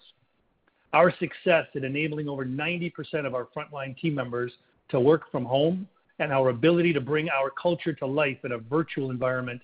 Our 0.92 1.12
success 1.18 1.66
in 1.74 1.85
enabling 1.85 2.29
over 2.29 2.44
90% 2.46 3.26
of 3.26 3.35
our 3.35 3.48
frontline 3.57 3.98
team 3.98 4.14
members 4.14 4.52
to 4.88 5.00
work 5.00 5.31
from 5.31 5.44
home 5.44 5.88
and 6.18 6.33
our 6.33 6.48
ability 6.48 6.92
to 6.94 7.00
bring 7.00 7.29
our 7.29 7.50
culture 7.50 7.92
to 7.92 8.07
life 8.07 8.38
in 8.44 8.52
a 8.52 8.59
virtual 8.59 9.11
environment 9.11 9.61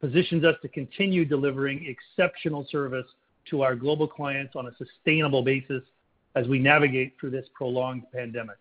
positions 0.00 0.44
us 0.44 0.54
to 0.62 0.68
continue 0.68 1.24
delivering 1.24 1.86
exceptional 1.86 2.66
service 2.70 3.06
to 3.50 3.62
our 3.62 3.74
global 3.74 4.06
clients 4.06 4.54
on 4.56 4.66
a 4.66 4.70
sustainable 4.76 5.42
basis 5.42 5.82
as 6.36 6.46
we 6.46 6.58
navigate 6.58 7.14
through 7.18 7.30
this 7.30 7.46
prolonged 7.54 8.04
pandemic. 8.12 8.56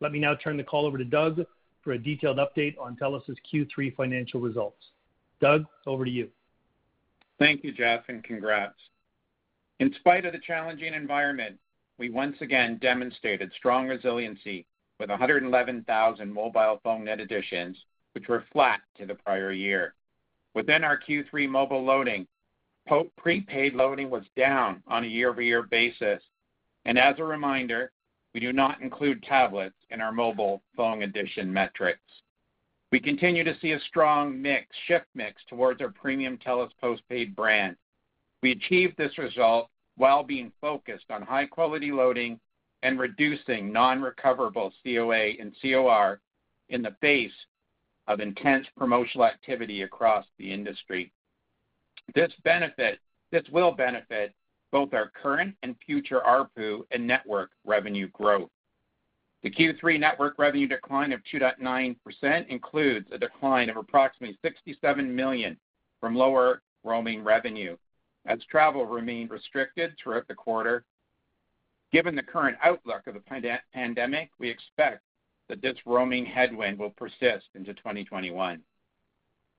Let 0.00 0.12
me 0.12 0.18
now 0.18 0.34
turn 0.34 0.56
the 0.56 0.64
call 0.64 0.86
over 0.86 0.98
to 0.98 1.04
Doug 1.04 1.40
for 1.82 1.92
a 1.92 1.98
detailed 1.98 2.38
update 2.38 2.78
on 2.78 2.96
TELUS's 2.96 3.36
Q3 3.52 3.94
financial 3.96 4.40
results. 4.40 4.82
Doug, 5.40 5.64
over 5.86 6.04
to 6.04 6.10
you. 6.10 6.28
Thank 7.38 7.64
you, 7.64 7.72
Jeff, 7.72 8.02
and 8.08 8.22
congrats. 8.22 8.74
In 9.80 9.94
spite 9.94 10.26
of 10.26 10.32
the 10.32 10.38
challenging 10.38 10.92
environment, 10.92 11.58
we 11.98 12.10
once 12.10 12.36
again 12.42 12.76
demonstrated 12.82 13.50
strong 13.56 13.88
resiliency 13.88 14.66
with 14.98 15.08
111,000 15.08 16.30
mobile 16.30 16.80
phone 16.84 17.04
net 17.04 17.18
additions, 17.18 17.82
which 18.12 18.28
were 18.28 18.44
flat 18.52 18.82
to 18.98 19.06
the 19.06 19.14
prior 19.14 19.52
year. 19.52 19.94
Within 20.54 20.84
our 20.84 21.00
Q3 21.00 21.48
mobile 21.48 21.82
loading, 21.82 22.26
prepaid 23.16 23.72
loading 23.72 24.10
was 24.10 24.24
down 24.36 24.82
on 24.86 25.04
a 25.04 25.06
year-over-year 25.06 25.62
basis. 25.62 26.22
And 26.84 26.98
as 26.98 27.18
a 27.18 27.24
reminder, 27.24 27.90
we 28.34 28.40
do 28.40 28.52
not 28.52 28.82
include 28.82 29.22
tablets 29.22 29.76
in 29.88 30.02
our 30.02 30.12
mobile 30.12 30.62
phone 30.76 31.04
addition 31.04 31.50
metrics. 31.50 32.00
We 32.92 33.00
continue 33.00 33.44
to 33.44 33.58
see 33.60 33.72
a 33.72 33.80
strong 33.80 34.42
mix, 34.42 34.66
shift 34.86 35.06
mix 35.14 35.40
towards 35.48 35.80
our 35.80 35.90
premium 35.90 36.36
TELUS 36.36 36.70
postpaid 36.78 37.34
brand. 37.34 37.76
We 38.42 38.52
achieved 38.52 38.96
this 38.96 39.18
result 39.18 39.68
while 39.96 40.22
being 40.22 40.52
focused 40.60 41.10
on 41.10 41.22
high-quality 41.22 41.92
loading 41.92 42.40
and 42.82 42.98
reducing 42.98 43.70
non-recoverable 43.72 44.72
COA 44.82 45.32
and 45.38 45.54
COR 45.60 46.20
in 46.70 46.80
the 46.82 46.96
face 47.00 47.32
of 48.06 48.20
intense 48.20 48.66
promotional 48.76 49.26
activity 49.26 49.82
across 49.82 50.24
the 50.38 50.50
industry. 50.50 51.12
This 52.14 52.32
will 53.52 53.72
benefit 53.72 54.32
both 54.72 54.94
our 54.94 55.10
current 55.10 55.54
and 55.62 55.76
future 55.84 56.20
ARPU 56.26 56.82
and 56.90 57.06
network 57.06 57.50
revenue 57.64 58.08
growth. 58.08 58.48
The 59.42 59.50
Q3 59.50 60.00
network 60.00 60.38
revenue 60.38 60.66
decline 60.66 61.12
of 61.12 61.20
2.9% 61.32 62.48
includes 62.48 63.06
a 63.10 63.18
decline 63.18 63.68
of 63.68 63.76
approximately 63.76 64.38
67 64.42 65.14
million 65.14 65.58
from 66.00 66.14
lower 66.14 66.62
roaming 66.84 67.22
revenue 67.22 67.76
as 68.26 68.38
travel 68.50 68.86
remained 68.86 69.30
restricted 69.30 69.94
throughout 70.02 70.28
the 70.28 70.34
quarter. 70.34 70.84
Given 71.92 72.14
the 72.14 72.22
current 72.22 72.56
outlook 72.62 73.06
of 73.06 73.14
the 73.14 73.60
pandemic, 73.72 74.30
we 74.38 74.48
expect 74.48 75.02
that 75.48 75.60
this 75.62 75.76
roaming 75.84 76.24
headwind 76.24 76.78
will 76.78 76.90
persist 76.90 77.46
into 77.54 77.74
2021. 77.74 78.62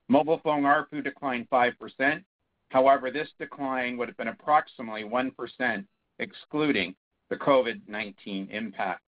Mobile 0.08 0.40
phone 0.42 0.62
ARPU 0.62 1.04
declined 1.04 1.48
5%. 1.50 2.24
However, 2.70 3.10
this 3.10 3.28
decline 3.38 3.98
would 3.98 4.08
have 4.08 4.16
been 4.16 4.28
approximately 4.28 5.04
1% 5.04 5.84
excluding 6.18 6.94
the 7.28 7.36
COVID-19 7.36 8.50
impacts. 8.50 9.04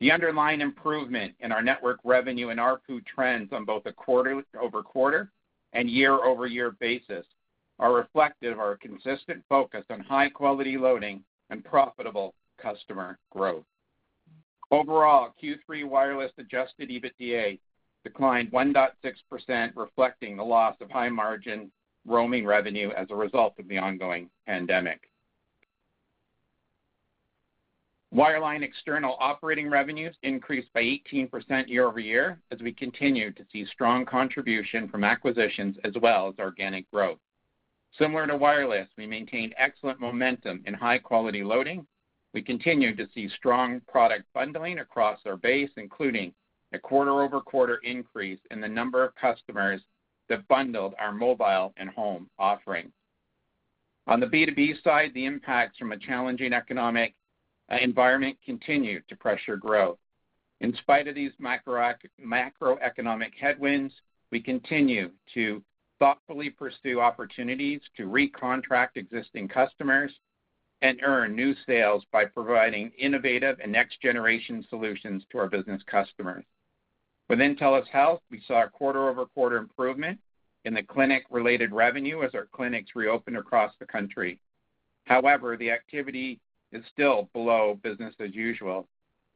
The 0.00 0.12
underlying 0.12 0.62
improvement 0.62 1.34
in 1.40 1.52
our 1.52 1.62
network 1.62 1.98
revenue 2.04 2.48
and 2.48 2.58
ARPU 2.58 3.04
trends 3.04 3.52
on 3.52 3.66
both 3.66 3.84
a 3.84 3.92
quarter-over-quarter 3.92 5.30
and 5.74 5.90
year-over-year 5.90 6.72
basis 6.80 7.26
are 7.80 7.94
reflective 7.94 8.52
of 8.52 8.58
our 8.60 8.76
consistent 8.76 9.42
focus 9.48 9.84
on 9.90 10.00
high-quality 10.00 10.76
loading 10.76 11.24
and 11.48 11.64
profitable 11.64 12.34
customer 12.62 13.18
growth. 13.30 13.64
Overall, 14.70 15.34
Q3 15.42 15.88
wireless 15.88 16.30
adjusted 16.38 16.90
EBITDA 16.90 17.58
declined 18.04 18.52
1.6%, 18.52 19.72
reflecting 19.74 20.36
the 20.36 20.44
loss 20.44 20.76
of 20.80 20.90
high-margin 20.90 21.72
roaming 22.06 22.46
revenue 22.46 22.90
as 22.96 23.08
a 23.10 23.16
result 23.16 23.54
of 23.58 23.66
the 23.66 23.78
ongoing 23.78 24.30
pandemic. 24.46 25.10
Wireline 28.14 28.62
external 28.62 29.16
operating 29.20 29.70
revenues 29.70 30.16
increased 30.22 30.72
by 30.74 30.82
18% 30.82 31.68
year-over-year 31.68 32.38
as 32.50 32.60
we 32.60 32.72
continue 32.72 33.32
to 33.32 33.44
see 33.52 33.64
strong 33.66 34.04
contribution 34.04 34.88
from 34.88 35.04
acquisitions 35.04 35.76
as 35.84 35.94
well 36.02 36.28
as 36.28 36.34
organic 36.38 36.90
growth. 36.90 37.18
Similar 37.98 38.26
to 38.28 38.36
wireless, 38.36 38.88
we 38.96 39.06
maintained 39.06 39.54
excellent 39.58 40.00
momentum 40.00 40.62
in 40.66 40.74
high-quality 40.74 41.42
loading. 41.42 41.86
We 42.32 42.42
continue 42.42 42.94
to 42.94 43.08
see 43.14 43.28
strong 43.28 43.80
product 43.88 44.24
bundling 44.32 44.78
across 44.78 45.18
our 45.26 45.36
base, 45.36 45.70
including 45.76 46.32
a 46.72 46.78
quarter-over-quarter 46.78 47.80
increase 47.82 48.38
in 48.50 48.60
the 48.60 48.68
number 48.68 49.04
of 49.04 49.14
customers 49.16 49.80
that 50.28 50.46
bundled 50.46 50.94
our 51.00 51.12
mobile 51.12 51.74
and 51.76 51.90
home 51.90 52.30
offerings. 52.38 52.92
On 54.06 54.20
the 54.20 54.26
B2B 54.26 54.82
side, 54.82 55.12
the 55.14 55.26
impacts 55.26 55.76
from 55.76 55.90
a 55.92 55.98
challenging 55.98 56.52
economic 56.52 57.14
environment 57.70 58.36
continue 58.44 59.00
to 59.08 59.16
pressure 59.16 59.56
growth. 59.56 59.98
In 60.60 60.74
spite 60.76 61.08
of 61.08 61.14
these 61.14 61.32
macroeconomic 61.40 63.32
headwinds, 63.40 63.94
we 64.30 64.40
continue 64.40 65.10
to 65.34 65.62
thoughtfully 66.00 66.50
pursue 66.50 67.00
opportunities 67.00 67.80
to 67.96 68.08
recontract 68.08 68.96
existing 68.96 69.46
customers 69.46 70.10
and 70.82 70.98
earn 71.04 71.36
new 71.36 71.54
sales 71.66 72.04
by 72.10 72.24
providing 72.24 72.90
innovative 72.98 73.60
and 73.62 73.70
next-generation 73.70 74.66
solutions 74.68 75.22
to 75.30 75.38
our 75.38 75.48
business 75.48 75.82
customers. 75.86 76.44
Within 77.28 77.54
TELUS 77.54 77.86
Health, 77.92 78.22
we 78.30 78.42
saw 78.48 78.64
a 78.64 78.70
quarter-over-quarter 78.70 79.56
improvement 79.56 80.18
in 80.64 80.74
the 80.74 80.82
clinic-related 80.82 81.70
revenue 81.70 82.22
as 82.22 82.34
our 82.34 82.48
clinics 82.52 82.96
reopened 82.96 83.36
across 83.36 83.72
the 83.78 83.86
country. 83.86 84.40
However, 85.04 85.56
the 85.56 85.70
activity 85.70 86.40
is 86.72 86.82
still 86.92 87.28
below 87.32 87.78
business 87.82 88.14
as 88.18 88.34
usual. 88.34 88.88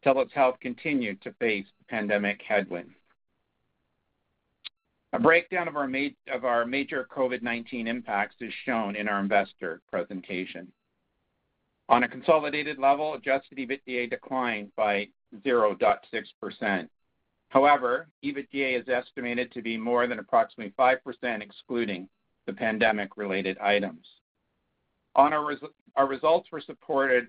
TELUS 0.04 0.32
Health 0.32 0.56
continued 0.60 1.20
to 1.22 1.32
face 1.34 1.66
pandemic 1.88 2.40
headwinds. 2.46 2.94
A 5.14 5.18
breakdown 5.20 5.68
of 5.68 5.76
our 5.76 5.86
major 6.66 7.06
COVID-19 7.08 7.86
impacts 7.86 8.34
is 8.40 8.52
shown 8.64 8.96
in 8.96 9.06
our 9.06 9.20
investor 9.20 9.80
presentation. 9.88 10.72
On 11.88 12.02
a 12.02 12.08
consolidated 12.08 12.80
level, 12.80 13.14
adjusted 13.14 13.58
EBITDA 13.58 14.10
declined 14.10 14.72
by 14.74 15.06
0.6%. 15.46 16.88
However, 17.50 18.08
EBITDA 18.24 18.80
is 18.80 18.88
estimated 18.88 19.52
to 19.52 19.62
be 19.62 19.76
more 19.76 20.08
than 20.08 20.18
approximately 20.18 20.74
5% 20.76 21.42
excluding 21.42 22.08
the 22.46 22.52
pandemic-related 22.52 23.56
items. 23.58 24.08
Our 25.14 26.08
results 26.08 26.48
were 26.50 26.60
supported 26.60 27.28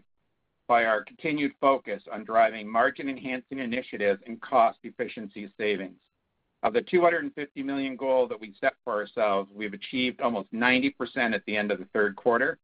by 0.67 0.86
our 0.86 1.04
continued 1.04 1.52
focus 1.62 2.02
on 2.12 2.24
driving 2.24 2.67
margin-enhancing 2.67 3.60
initiatives 3.60 4.24
and 4.26 4.41
cost 4.41 4.80
efficiency 4.82 5.52
savings. 5.60 6.00
Of 6.63 6.74
the 6.74 6.82
250 6.82 7.63
million 7.63 7.96
goal 7.96 8.28
that 8.28 8.39
we 8.39 8.56
set 8.60 8.74
for 8.84 8.94
ourselves, 8.94 9.50
we've 9.54 9.74
achieved 9.74 10.22
almost 10.22 10.52
90% 10.52 11.34
at 11.34 11.44
the 11.46 11.56
end 11.56 11.72
of 11.72 11.80
the 11.80 11.88
third 11.94 12.15
quarter 12.15 12.58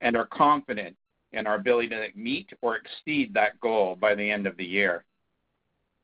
and 0.00 0.16
are 0.16 0.26
confident 0.26 0.96
in 1.32 1.46
our 1.46 1.54
ability 1.54 1.88
to 1.88 2.08
meet 2.14 2.48
or 2.60 2.76
exceed 2.76 3.32
that 3.34 3.58
goal 3.60 3.96
by 3.96 4.14
the 4.14 4.30
end 4.30 4.46
of 4.46 4.56
the 4.56 4.64
year. 4.64 5.04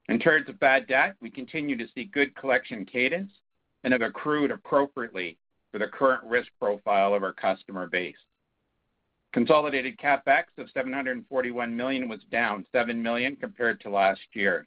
In 0.09 0.19
terms 0.19 0.49
of 0.49 0.59
bad 0.59 0.87
debt, 0.87 1.15
we 1.21 1.31
continue 1.31 1.77
to 1.77 1.87
see 1.95 2.05
good 2.05 2.35
collection 2.35 2.85
cadence 2.85 3.31
and 3.85 3.93
have 3.93 4.03
accrued 4.03 4.51
appropriately 4.51 5.39
for 5.71 5.79
the 5.79 5.87
current 5.87 6.23
risk 6.25 6.49
profile 6.61 7.15
of 7.15 7.23
our 7.23 7.33
customer 7.33 7.87
base. 7.87 8.17
Consolidated 9.33 9.97
CapEx 9.99 10.45
of 10.59 10.71
741 10.75 11.75
million 11.75 12.09
was 12.09 12.21
down 12.31 12.67
7 12.73 13.03
million 13.03 13.37
compared 13.37 13.81
to 13.81 13.91
last 13.91 14.21
year. 14.35 14.67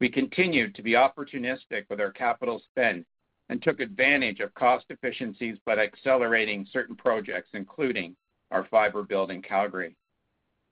We 0.00 0.08
continued 0.08 0.74
to 0.74 0.82
be 0.82 0.92
opportunistic 0.92 1.84
with 1.88 2.00
our 2.00 2.10
capital 2.10 2.60
spend 2.70 3.04
and 3.48 3.62
took 3.62 3.80
advantage 3.80 4.40
of 4.40 4.54
cost 4.54 4.86
efficiencies 4.90 5.58
by 5.64 5.76
accelerating 5.76 6.66
certain 6.72 6.96
projects, 6.96 7.50
including 7.52 8.16
our 8.50 8.64
fiber 8.70 9.02
build 9.02 9.30
in 9.30 9.42
Calgary. 9.42 9.96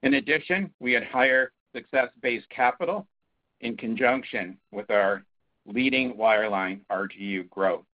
In 0.02 0.14
addition, 0.14 0.72
we 0.80 0.92
had 0.92 1.04
higher 1.04 1.52
success-based 1.74 2.48
capital 2.50 3.06
in 3.60 3.76
conjunction 3.76 4.58
with 4.72 4.90
our 4.90 5.24
leading 5.66 6.14
wireline 6.14 6.80
RGU 6.90 7.48
growth. 7.50 7.84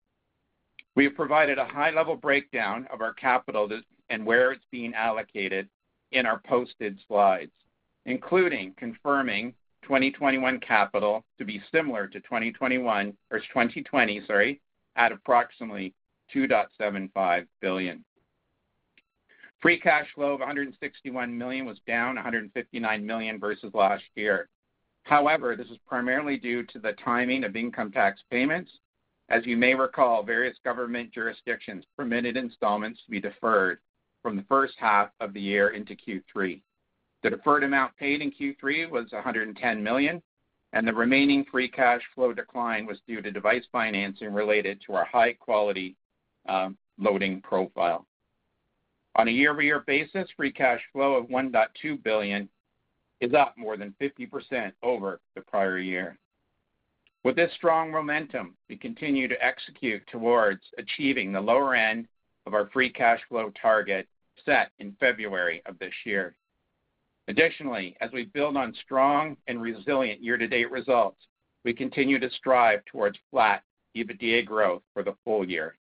We 0.96 1.04
have 1.04 1.14
provided 1.14 1.58
a 1.58 1.66
high-level 1.66 2.16
breakdown 2.16 2.88
of 2.92 3.00
our 3.00 3.12
capital 3.12 3.68
and 4.08 4.24
where 4.24 4.52
it's 4.52 4.64
being 4.70 4.94
allocated 4.94 5.68
in 6.12 6.24
our 6.24 6.40
posted 6.46 6.98
slides, 7.06 7.52
including 8.06 8.72
confirming 8.76 9.54
2021 9.88 10.61
capital 10.61 11.24
to 11.38 11.46
be 11.46 11.62
similar 11.72 12.07
to 12.07 12.20
2021 12.20 13.16
or 13.31 13.38
2020, 13.38 14.22
sorry, 14.27 14.61
at 14.96 15.12
approximately 15.12 15.94
2.75 16.35 17.46
billion. 17.62 18.05
Free 19.62 19.81
cash 19.81 20.07
flow 20.14 20.35
of 20.35 20.40
161 20.40 21.37
million 21.37 21.64
was 21.64 21.81
down 21.87 22.16
159 22.16 23.07
million 23.07 23.40
versus 23.40 23.72
last 23.72 24.05
year. 24.14 24.51
However, 25.05 25.57
this 25.57 25.68
is 25.68 25.79
primarily 25.87 26.37
due 26.37 26.64
to 26.64 26.79
the 26.79 26.92
timing 27.03 27.44
of 27.44 27.57
income 27.57 27.90
tax 27.90 28.20
payments. 28.31 28.70
As 29.31 29.46
you 29.46 29.57
may 29.57 29.74
recall, 29.74 30.22
various 30.22 30.59
government 30.64 31.14
jurisdictions 31.14 31.85
permitted 31.96 32.37
installments 32.37 33.01
to 33.05 33.11
be 33.11 33.20
deferred 33.20 33.79
from 34.22 34.37
the 34.37 34.44
first 34.51 34.74
half 34.79 35.09
of 35.20 35.33
the 35.33 35.40
year 35.40 35.70
into 35.70 35.96
Q3. 35.96 36.61
The 37.22 37.31
deferred 37.31 37.64
amount 37.64 37.96
paid 37.96 38.22
in 38.22 38.31
Q3 38.31 38.90
was 38.90 39.11
110 39.11 39.83
million, 39.83 40.22
and 40.72 40.87
the 40.87 40.92
remaining 40.92 41.44
free 41.50 41.68
cash 41.68 42.02
flow 42.14 42.33
decline 42.33 42.87
was 42.87 43.00
due 43.07 43.20
to 43.20 43.31
device 43.31 43.64
financing 43.72 44.33
related 44.33 44.81
to 44.87 44.94
our 44.94 45.04
high-quality 45.04 45.96
um, 46.48 46.76
loading 46.98 47.40
profile. 47.40 48.07
On 49.16 49.26
a 49.26 49.33
year-over-year 49.33 49.81
basis, 49.87 50.28
free 50.37 50.52
cash 50.52 50.81
flow 50.92 51.14
of 51.14 51.26
1.2 51.26 52.02
billion 52.02 52.48
is 53.20 53.35
up 53.35 53.57
more 53.59 53.76
than 53.76 53.94
50% 54.00 54.72
over 54.83 55.20
the 55.35 55.40
prior 55.40 55.78
year. 55.78 56.16
With 57.24 57.35
this 57.35 57.52
strong 57.54 57.90
momentum, 57.90 58.54
we 58.68 58.76
continue 58.76 59.26
to 59.26 59.44
execute 59.44 60.07
towards 60.07 60.62
achieving 60.78 61.33
the 61.33 61.40
lower 61.40 61.74
end 61.74 62.07
of 62.46 62.54
our 62.54 62.68
free 62.68 62.90
cash 62.90 63.20
flow 63.28 63.50
target 63.61 64.07
set 64.44 64.70
in 64.78 64.96
February 65.00 65.62
of 65.66 65.78
this 65.81 65.92
year. 66.04 66.37
Additionally, 67.28 67.94
as 68.00 68.10
we 68.10 68.24
build 68.24 68.56
on 68.56 68.74
strong 68.82 69.36
and 69.46 69.60
resilient 69.60 70.22
year-to-date 70.22 70.70
results, 70.70 71.20
we 71.64 71.74
continue 71.74 72.18
to 72.18 72.30
strive 72.30 72.82
towards 72.86 73.18
flat 73.30 73.62
EBITDA 73.94 74.46
growth 74.46 74.82
for 74.94 75.02
the 75.02 75.14
full 75.24 75.46
year. 75.46 75.76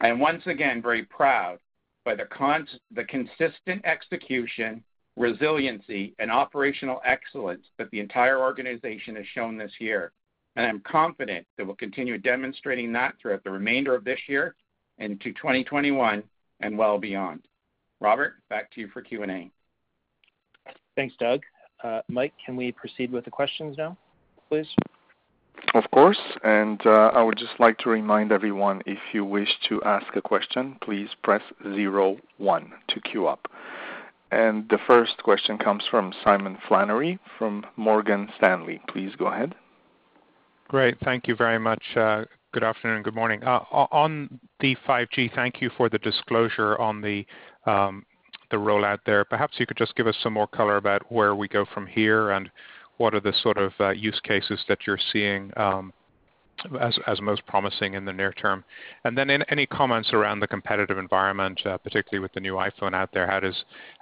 I 0.00 0.08
am 0.08 0.18
once 0.18 0.42
again 0.46 0.82
very 0.82 1.04
proud 1.04 1.58
by 2.04 2.16
the 2.16 3.04
consistent 3.04 3.84
execution, 3.84 4.82
resiliency, 5.16 6.14
and 6.18 6.32
operational 6.32 7.00
excellence 7.06 7.64
that 7.78 7.90
the 7.92 8.00
entire 8.00 8.40
organization 8.40 9.14
has 9.14 9.26
shown 9.28 9.56
this 9.56 9.72
year, 9.78 10.12
and 10.56 10.66
I'm 10.66 10.80
confident 10.80 11.46
that 11.56 11.64
we'll 11.64 11.76
continue 11.76 12.18
demonstrating 12.18 12.92
that 12.92 13.14
throughout 13.22 13.44
the 13.44 13.52
remainder 13.52 13.94
of 13.94 14.04
this 14.04 14.20
year 14.28 14.56
into 14.98 15.32
2021 15.32 16.24
and 16.58 16.76
well 16.76 16.98
beyond. 16.98 17.46
Robert, 18.00 18.34
back 18.50 18.72
to 18.72 18.80
you 18.80 18.88
for 18.88 19.00
Q&A. 19.00 19.52
Thanks, 20.96 21.14
Doug. 21.18 21.42
Uh, 21.82 22.00
Mike, 22.08 22.32
can 22.44 22.56
we 22.56 22.72
proceed 22.72 23.12
with 23.12 23.24
the 23.24 23.30
questions 23.30 23.76
now, 23.76 23.96
please? 24.48 24.68
Of 25.74 25.84
course. 25.92 26.20
And 26.42 26.80
uh, 26.86 27.10
I 27.14 27.22
would 27.22 27.36
just 27.36 27.58
like 27.58 27.78
to 27.78 27.90
remind 27.90 28.32
everyone, 28.32 28.82
if 28.86 28.98
you 29.12 29.24
wish 29.24 29.48
to 29.68 29.82
ask 29.82 30.06
a 30.16 30.22
question, 30.22 30.76
please 30.82 31.08
press 31.22 31.42
zero 31.74 32.18
one 32.38 32.72
to 32.88 33.00
queue 33.00 33.26
up. 33.26 33.48
And 34.30 34.68
The 34.68 34.78
first 34.86 35.22
question 35.22 35.58
comes 35.58 35.84
from 35.90 36.12
Simon 36.24 36.58
Flannery 36.66 37.18
from 37.38 37.64
Morgan 37.76 38.28
Stanley. 38.36 38.80
Please 38.88 39.12
go 39.16 39.26
ahead. 39.26 39.54
Great. 40.68 40.98
Thank 41.04 41.28
you 41.28 41.36
very 41.36 41.58
much. 41.58 41.82
Uh, 41.94 42.24
good 42.52 42.64
afternoon, 42.64 43.02
good 43.02 43.14
morning. 43.14 43.44
Uh, 43.44 43.60
on 43.70 44.40
the 44.60 44.76
5G, 44.88 45.34
thank 45.34 45.60
you 45.60 45.70
for 45.76 45.88
the 45.88 45.98
disclosure 45.98 46.76
on 46.78 47.00
the 47.00 47.24
um, 47.66 48.04
rollout 48.52 48.98
there. 49.06 49.24
Perhaps 49.24 49.58
you 49.58 49.66
could 49.66 49.76
just 49.76 49.94
give 49.96 50.06
us 50.06 50.16
some 50.22 50.32
more 50.32 50.46
color 50.46 50.76
about 50.76 51.10
where 51.10 51.34
we 51.34 51.48
go 51.48 51.64
from 51.72 51.86
here 51.86 52.30
and 52.30 52.50
what 52.98 53.14
are 53.14 53.20
the 53.20 53.32
sort 53.42 53.58
of 53.58 53.72
uh, 53.80 53.90
use 53.90 54.20
cases 54.22 54.60
that 54.68 54.86
you're 54.86 54.98
seeing 55.12 55.50
um, 55.56 55.92
as 56.80 57.20
most 57.20 57.44
promising 57.46 57.94
in 57.94 58.04
the 58.04 58.12
near 58.12 58.32
term. 58.32 58.64
And 59.04 59.18
then 59.18 59.28
any 59.30 59.66
comments 59.66 60.12
around 60.12 60.40
the 60.40 60.46
competitive 60.46 60.98
environment, 60.98 61.60
uh, 61.66 61.78
particularly 61.78 62.22
with 62.22 62.32
the 62.32 62.40
new 62.40 62.54
iPhone 62.54 62.94
out 62.94 63.10
there. 63.12 63.26
How 63.28 63.40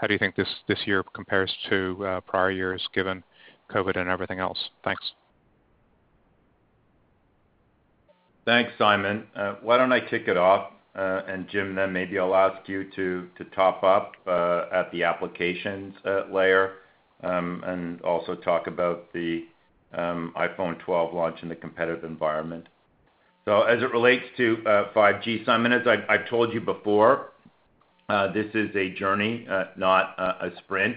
do 0.06 0.12
you 0.12 0.18
think 0.18 0.36
this 0.36 0.78
year 0.84 1.02
compares 1.14 1.52
to 1.70 2.06
uh, 2.06 2.20
prior 2.20 2.50
years 2.50 2.86
given 2.94 3.24
COVID 3.70 3.96
and 3.96 4.08
everything 4.10 4.38
else? 4.38 4.58
Thanks. 4.84 5.12
Thanks, 8.44 8.72
Simon. 8.76 9.24
Why 9.62 9.78
don't 9.78 9.92
I 9.92 10.00
kick 10.00 10.28
it 10.28 10.36
off, 10.36 10.72
Uh, 10.94 11.22
Jim, 11.50 11.74
then 11.74 11.92
maybe 11.92 12.18
I'll 12.18 12.34
ask 12.34 12.68
you 12.68 12.90
to 12.96 13.28
top 13.54 13.82
up 13.82 14.12
uh, 14.26 14.66
at 14.72 14.90
the 14.92 15.04
applications 15.04 15.94
uh, 16.04 16.24
layer, 16.30 16.74
um, 17.22 17.62
and 17.66 18.02
also 18.02 18.34
talk 18.34 18.66
about 18.66 19.10
the 19.12 19.44
um, 19.94 20.34
iPhone 20.36 20.78
12 20.80 21.14
launch 21.14 21.38
in 21.42 21.48
the 21.48 21.56
competitive 21.56 22.04
environment. 22.04 22.68
So 23.46 23.62
as 23.62 23.82
it 23.82 23.90
relates 23.90 24.24
to 24.36 24.58
5G, 24.94 25.44
Simon, 25.44 25.72
as 25.72 25.86
I've 25.86 26.28
told 26.28 26.52
you 26.52 26.60
before, 26.60 27.32
this 28.08 28.46
is 28.54 28.70
a 28.76 28.90
journey, 28.90 29.48
not 29.76 30.14
a 30.18 30.50
sprint. 30.58 30.96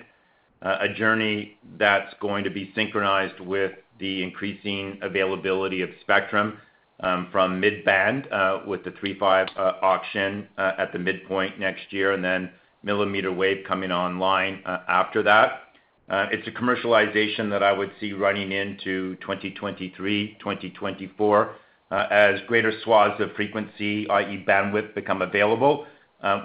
A 0.61 0.87
journey 0.95 1.57
that's 1.79 2.13
going 2.21 2.43
to 2.43 2.51
be 2.51 2.71
synchronized 2.75 3.39
with 3.39 3.71
the 3.99 4.21
increasing 4.21 4.99
availability 5.01 5.81
of 5.81 5.89
spectrum 6.01 6.59
Um, 7.01 7.27
from 7.29 7.59
mid-band 7.59 8.27
uh, 8.31 8.61
with 8.65 8.85
the 8.85 8.91
3.5 8.91 9.49
uh, 9.57 9.73
auction 9.81 10.47
uh, 10.57 10.71
at 10.77 10.93
the 10.93 10.99
midpoint 10.99 11.59
next 11.59 11.91
year, 11.91 12.13
and 12.13 12.23
then 12.23 12.49
millimeter 12.83 13.33
wave 13.33 13.65
coming 13.67 13.91
online 13.91 14.63
after 14.65 15.21
that. 15.23 15.63
It's 16.07 16.47
a 16.47 16.51
commercialization 16.51 17.49
that 17.49 17.63
I 17.63 17.73
would 17.73 17.91
see 17.99 18.13
running 18.13 18.53
into 18.53 19.15
2023, 19.17 20.37
2024, 20.39 21.55
as 21.91 22.39
greater 22.47 22.71
swaths 22.83 23.19
of 23.19 23.33
frequency, 23.33 24.07
i.e. 24.09 24.45
bandwidth, 24.47 24.95
become 24.95 25.21
available, 25.21 25.87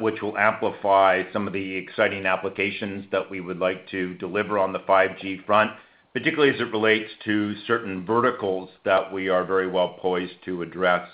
which 0.01 0.21
will 0.21 0.37
amplify 0.37 1.23
some 1.33 1.47
of 1.47 1.53
the 1.53 1.77
exciting 1.77 2.27
applications 2.27 3.05
that 3.13 3.31
we 3.31 3.41
would 3.41 3.61
like 3.61 3.89
to 3.91 4.15
deliver 4.15 4.59
on 4.59 4.73
the 4.73 4.81
5G 4.81 5.45
front, 5.47 5.71
particularly 6.13 6.53
as 6.53 6.61
it 6.61 6.73
relates 6.73 7.11
to 7.25 7.55
certain 7.67 8.05
verticals 8.05 8.69
that 8.85 9.13
we 9.13 9.29
are 9.29 9.45
very 9.45 9.69
well 9.69 9.97
poised 10.01 10.35
to 10.45 10.63
address. 10.63 11.09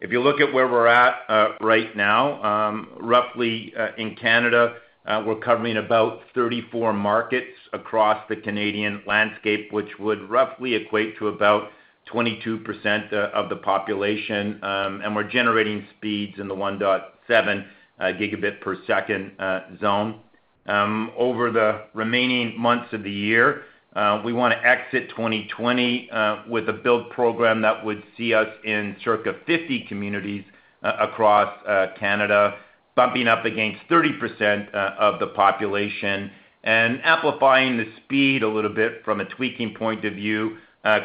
If 0.00 0.10
you 0.10 0.20
look 0.20 0.40
at 0.40 0.52
where 0.52 0.68
we're 0.68 0.88
at 0.88 1.14
uh, 1.28 1.48
right 1.60 1.96
now, 1.96 2.42
um, 2.42 2.88
roughly 3.00 3.72
uh, 3.78 3.88
in 3.96 4.16
Canada, 4.16 4.74
uh, 5.06 5.22
we're 5.24 5.38
covering 5.38 5.76
about 5.76 6.20
34 6.34 6.92
markets 6.92 7.56
across 7.72 8.22
the 8.28 8.36
Canadian 8.36 9.02
landscape, 9.06 9.72
which 9.72 9.98
would 9.98 10.28
roughly 10.28 10.74
equate 10.74 11.16
to 11.18 11.28
about 11.28 11.70
22% 12.12 13.12
of 13.12 13.48
the 13.48 13.56
population. 13.56 14.62
Um 14.62 15.00
and 15.02 15.16
we're 15.16 15.28
generating 15.28 15.84
speeds 15.96 16.38
in 16.38 16.46
the 16.46 16.54
1.7 16.54 17.66
gigabit 18.00 18.60
per 18.60 18.76
second 18.86 19.32
zone. 19.80 20.20
Um, 20.66 21.10
over 21.16 21.50
the 21.50 21.82
remaining 21.94 22.58
months 22.60 22.92
of 22.92 23.02
the 23.02 23.10
year, 23.10 23.62
Uh, 23.96 24.20
we 24.22 24.34
wanna 24.34 24.60
exit 24.62 25.08
2020 25.08 26.10
uh, 26.10 26.42
with 26.46 26.68
a 26.68 26.72
build 26.72 27.08
program 27.08 27.62
that 27.62 27.82
would 27.82 28.02
see 28.14 28.34
us 28.34 28.48
in 28.62 28.94
circa 29.02 29.34
50 29.46 29.86
communities 29.88 30.44
uh, 30.82 30.92
across 31.00 31.50
Canada, 31.98 32.56
bumping 32.94 33.26
up 33.26 33.46
against 33.46 33.80
30% 33.88 34.70
of 34.74 35.18
the 35.18 35.28
population 35.28 36.30
and 36.64 37.00
amplifying 37.04 37.78
the 37.78 37.86
speed 38.04 38.42
a 38.42 38.48
little 38.48 38.72
bit 38.72 39.02
from 39.02 39.20
a 39.20 39.24
tweaking 39.24 39.74
point 39.74 40.04
of 40.04 40.12
view, 40.12 40.58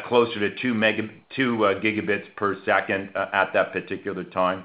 closer 0.06 0.38
to 0.40 0.54
2 0.60 0.74
gigabits 0.74 2.26
per 2.36 2.62
second 2.66 3.08
at 3.16 3.52
that 3.54 3.72
particular 3.72 4.24
time. 4.24 4.64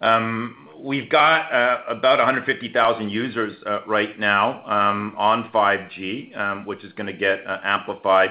Um, 0.00 0.65
We've 0.82 1.08
got 1.08 1.52
uh, 1.52 1.82
about 1.88 2.18
150,000 2.18 3.08
users 3.08 3.56
uh, 3.66 3.80
right 3.86 4.18
now 4.18 4.64
um, 4.66 5.14
on 5.16 5.50
5G, 5.50 6.36
um, 6.36 6.66
which 6.66 6.84
is 6.84 6.92
gonna 6.92 7.12
get 7.12 7.46
uh, 7.46 7.58
amplified 7.64 8.30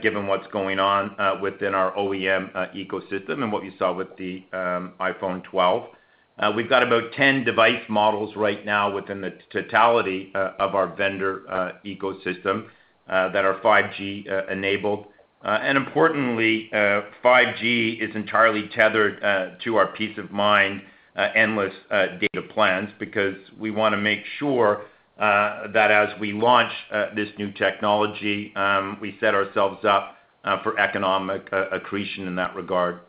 given 0.00 0.28
what's 0.28 0.46
going 0.52 0.78
on 0.78 1.40
within 1.42 1.74
our 1.74 1.92
OEM 1.96 2.52
ecosystem 2.72 3.42
and 3.42 3.50
what 3.50 3.64
you 3.64 3.72
saw 3.80 3.92
with 3.92 4.16
the 4.16 4.44
um, 4.52 4.92
iPhone 5.00 5.42
12. 5.42 5.88
We've 6.54 6.68
got 6.68 6.84
about 6.84 7.12
10 7.14 7.42
device 7.42 7.82
models 7.88 8.36
right 8.36 8.64
now 8.64 8.94
within 8.94 9.20
the 9.20 9.32
totality 9.50 10.30
of 10.36 10.76
our 10.76 10.94
vendor 10.94 11.74
ecosystem 11.84 12.68
that 13.08 13.44
are 13.44 13.54
5G 13.54 14.52
enabled. 14.52 15.06
Uh 15.44 15.58
and 15.60 15.76
importantly, 15.76 16.70
5G 16.72 18.08
is 18.08 18.14
entirely 18.14 18.70
tethered 18.72 19.20
to 19.64 19.76
our 19.76 19.88
peace 19.88 20.16
of 20.16 20.30
mind 20.30 20.82
Uh, 21.14 21.28
endless 21.34 21.74
uh, 21.90 22.06
data 22.18 22.40
plans 22.54 22.88
because 22.98 23.36
we 23.60 23.70
wanna 23.70 23.98
make 23.98 24.20
sure 24.38 24.84
uh, 25.18 25.66
that 25.70 25.90
as 25.90 26.08
we 26.18 26.32
launch 26.32 26.72
this 27.14 27.28
new 27.36 27.52
technology, 27.52 28.50
um, 28.56 28.96
we 28.98 29.14
set 29.20 29.34
ourselves 29.34 29.84
up 29.84 30.16
for 30.62 30.80
economic 30.80 31.46
accretion 31.70 32.26
in 32.26 32.34
that 32.34 32.56
regard. 32.56 33.00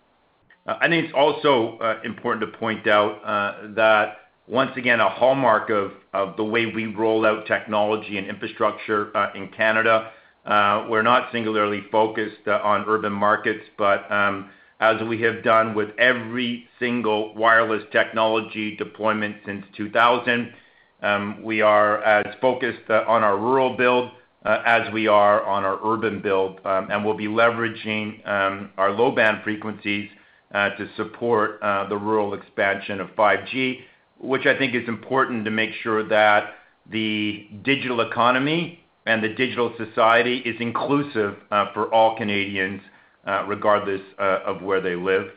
I 0.68 0.90
think 0.90 1.06
it's 1.06 1.14
also 1.16 1.80
important 2.04 2.52
to 2.52 2.58
point 2.58 2.88
out 2.88 3.74
that 3.76 4.18
once 4.48 4.72
again, 4.76 5.00
a 5.00 5.10
hallmark 5.10 5.70
of 5.70 6.36
the 6.36 6.44
way 6.44 6.66
we 6.66 6.88
roll 6.88 7.26
out 7.26 7.46
technology 7.46 8.18
and 8.18 8.28
infrastructure 8.28 9.14
in 9.34 9.48
Canada 9.48 10.12
We're 10.46 11.04
not 11.04 11.32
singularly 11.32 11.86
focused 11.90 12.50
on 12.50 12.84
urban 12.86 13.14
markets, 13.14 13.64
but 13.78 14.12
um, 14.12 14.50
as 14.84 15.02
we 15.08 15.22
have 15.22 15.42
done 15.44 15.74
with 15.74 15.90
every 15.98 16.68
single 16.78 17.34
wireless 17.36 17.84
technology 17.94 18.76
deployment 18.76 19.38
since 19.46 19.66
2000, 19.78 20.54
um, 21.02 21.42
we 21.42 21.62
are 21.62 22.04
as 22.04 22.26
focused 22.42 22.90
uh, 22.90 23.06
on 23.08 23.24
our 23.24 23.38
rural 23.38 23.78
build 23.78 24.12
uh, 24.46 24.62
as 24.66 24.92
we 24.92 25.08
are 25.08 25.42
on 25.46 25.64
our 25.64 25.80
urban 25.86 26.22
build. 26.22 26.60
Um, 26.66 26.92
and 26.92 27.06
we'll 27.06 27.16
be 27.16 27.28
leveraging 27.28 28.28
um, 28.28 28.72
our 28.78 28.92
low-band 28.92 29.42
frequencies 29.46 30.10
uh, 30.54 30.72
to 30.72 30.90
support 30.98 31.62
the 31.62 31.98
rural 31.98 32.34
expansion 32.34 33.00
of 33.00 33.08
5G, 33.16 33.80
which 34.20 34.46
I 34.46 34.58
think 34.58 34.76
is 34.76 34.88
important 34.90 35.46
to 35.46 35.52
make 35.52 35.72
sure 35.82 36.06
that 36.10 36.56
the 36.92 37.48
digital 37.64 38.02
economy 38.02 38.84
and 39.06 39.24
the 39.24 39.30
digital 39.30 39.74
society 39.78 40.40
is 40.40 40.58
inclusive 40.60 41.38
for 41.74 41.94
all 41.94 42.18
Canadians, 42.18 42.82
Uh, 43.26 43.46
regardless 43.48 44.02
uh, 44.20 44.40
of 44.46 44.62
where 44.62 44.82
they 44.82 44.96
live. 44.96 45.30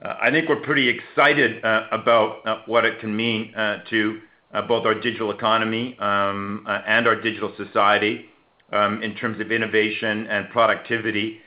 Uh, 0.00 0.14
I 0.22 0.30
think 0.30 0.48
we're 0.48 0.62
pretty 0.62 0.88
excited 0.88 1.58
about 1.90 2.68
what 2.68 2.84
it 2.84 3.00
can 3.00 3.16
mean 3.16 3.52
to 3.90 4.20
both 4.68 4.86
our 4.86 4.94
digital 4.94 5.32
economy 5.32 5.96
um, 5.98 6.64
and 6.68 7.08
our 7.08 7.20
digital 7.20 7.52
society 7.56 8.26
um, 8.72 9.02
in 9.02 9.16
terms 9.16 9.40
of 9.40 9.50
innovation 9.50 10.28
and 10.28 10.48
productivity, 10.50 11.40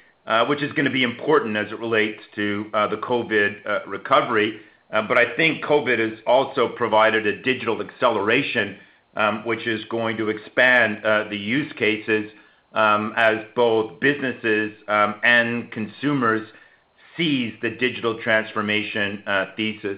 which 0.50 0.62
is 0.62 0.74
gonna 0.74 0.90
be 0.90 1.04
important 1.04 1.56
as 1.56 1.72
it 1.72 1.80
relates 1.80 2.20
to 2.36 2.66
the 2.74 3.00
COVID 3.02 3.88
recovery. 3.88 4.60
Uh 4.92 5.02
but 5.08 5.18
I 5.18 5.34
think 5.38 5.64
COVID 5.64 5.98
has 6.00 6.20
also 6.28 6.68
provided 6.76 7.26
a 7.26 7.42
digital 7.42 7.82
acceleration, 7.82 8.80
um, 9.16 9.46
which 9.46 9.66
is 9.66 9.86
going 9.86 10.18
to 10.18 10.28
expand 10.28 11.04
the 11.32 11.38
use 11.38 11.72
cases 11.78 12.32
Um, 12.72 13.14
as 13.18 13.38
both 13.56 14.00
businesses 14.00 14.74
um, 14.88 15.16
and 15.24 15.72
consumers 15.72 16.48
seize 17.18 17.54
the 17.64 17.72
digital 17.72 18.22
transformation 18.22 19.24
uh, 19.26 19.46
thesis. 19.58 19.98